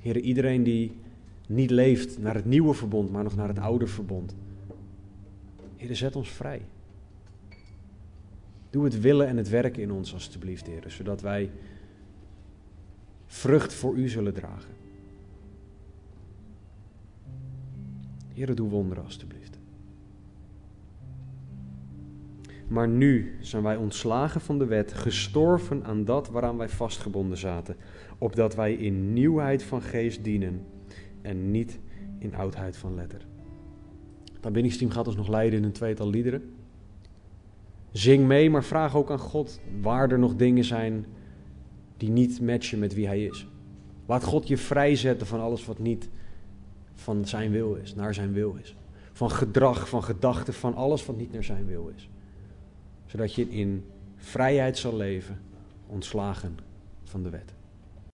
Heer, 0.00 0.18
iedereen 0.20 0.62
die 0.62 0.96
niet 1.46 1.70
leeft 1.70 2.18
naar 2.18 2.34
het 2.34 2.44
nieuwe 2.44 2.74
verbond, 2.74 3.10
maar 3.10 3.22
nog 3.22 3.36
naar 3.36 3.48
het 3.48 3.58
oude 3.58 3.86
verbond. 3.86 4.36
Heer, 5.76 5.96
zet 5.96 6.16
ons 6.16 6.28
vrij. 6.28 6.60
Doe 8.70 8.84
het 8.84 9.00
willen 9.00 9.26
en 9.26 9.36
het 9.36 9.48
werken 9.48 9.82
in 9.82 9.92
ons, 9.92 10.14
alstublieft, 10.14 10.66
Heer, 10.66 10.84
zodat 10.86 11.20
wij 11.20 11.50
vrucht 13.26 13.74
voor 13.74 13.94
U 13.94 14.08
zullen 14.08 14.34
dragen. 14.34 14.74
Heer, 18.34 18.54
doe 18.54 18.68
wonderen, 18.68 19.04
alstublieft. 19.04 19.58
Maar 22.68 22.88
nu 22.88 23.36
zijn 23.40 23.62
wij 23.62 23.76
ontslagen 23.76 24.40
van 24.40 24.58
de 24.58 24.64
wet, 24.64 24.92
gestorven 24.92 25.84
aan 25.84 26.04
dat 26.04 26.28
waaraan 26.28 26.56
wij 26.56 26.68
vastgebonden 26.68 27.38
zaten 27.38 27.76
opdat 28.18 28.54
wij 28.54 28.74
in 28.74 29.12
nieuwheid 29.12 29.62
van 29.62 29.82
geest 29.82 30.24
dienen 30.24 30.64
en 31.22 31.50
niet 31.50 31.78
in 32.18 32.34
oudheid 32.34 32.76
van 32.76 32.94
letter. 32.94 33.26
Het 34.34 34.46
aanbiddingsteam 34.46 34.90
gaat 34.90 35.06
ons 35.06 35.16
nog 35.16 35.28
leiden 35.28 35.58
in 35.58 35.64
een 35.64 35.72
tweetal 35.72 36.10
liederen. 36.10 36.54
Zing 37.90 38.26
mee, 38.26 38.50
maar 38.50 38.64
vraag 38.64 38.96
ook 38.96 39.10
aan 39.10 39.18
God 39.18 39.60
waar 39.80 40.10
er 40.10 40.18
nog 40.18 40.36
dingen 40.36 40.64
zijn 40.64 41.06
die 41.96 42.10
niet 42.10 42.40
matchen 42.40 42.78
met 42.78 42.94
wie 42.94 43.06
Hij 43.06 43.24
is. 43.24 43.46
Laat 44.06 44.24
God 44.24 44.48
je 44.48 44.56
vrijzetten 44.56 45.26
van 45.26 45.40
alles 45.40 45.64
wat 45.64 45.78
niet 45.78 46.08
van 46.94 47.26
Zijn 47.26 47.50
wil 47.50 47.74
is, 47.74 47.94
naar 47.94 48.14
Zijn 48.14 48.32
wil 48.32 48.56
is. 48.62 48.74
Van 49.12 49.30
gedrag, 49.30 49.88
van 49.88 50.04
gedachten, 50.04 50.54
van 50.54 50.74
alles 50.74 51.06
wat 51.06 51.16
niet 51.16 51.32
naar 51.32 51.44
Zijn 51.44 51.66
wil 51.66 51.92
is. 51.96 52.08
Zodat 53.06 53.34
je 53.34 53.50
in 53.50 53.84
vrijheid 54.16 54.78
zal 54.78 54.96
leven, 54.96 55.40
ontslagen 55.86 56.58
van 57.04 57.22
de 57.22 57.30
wet. 57.30 57.55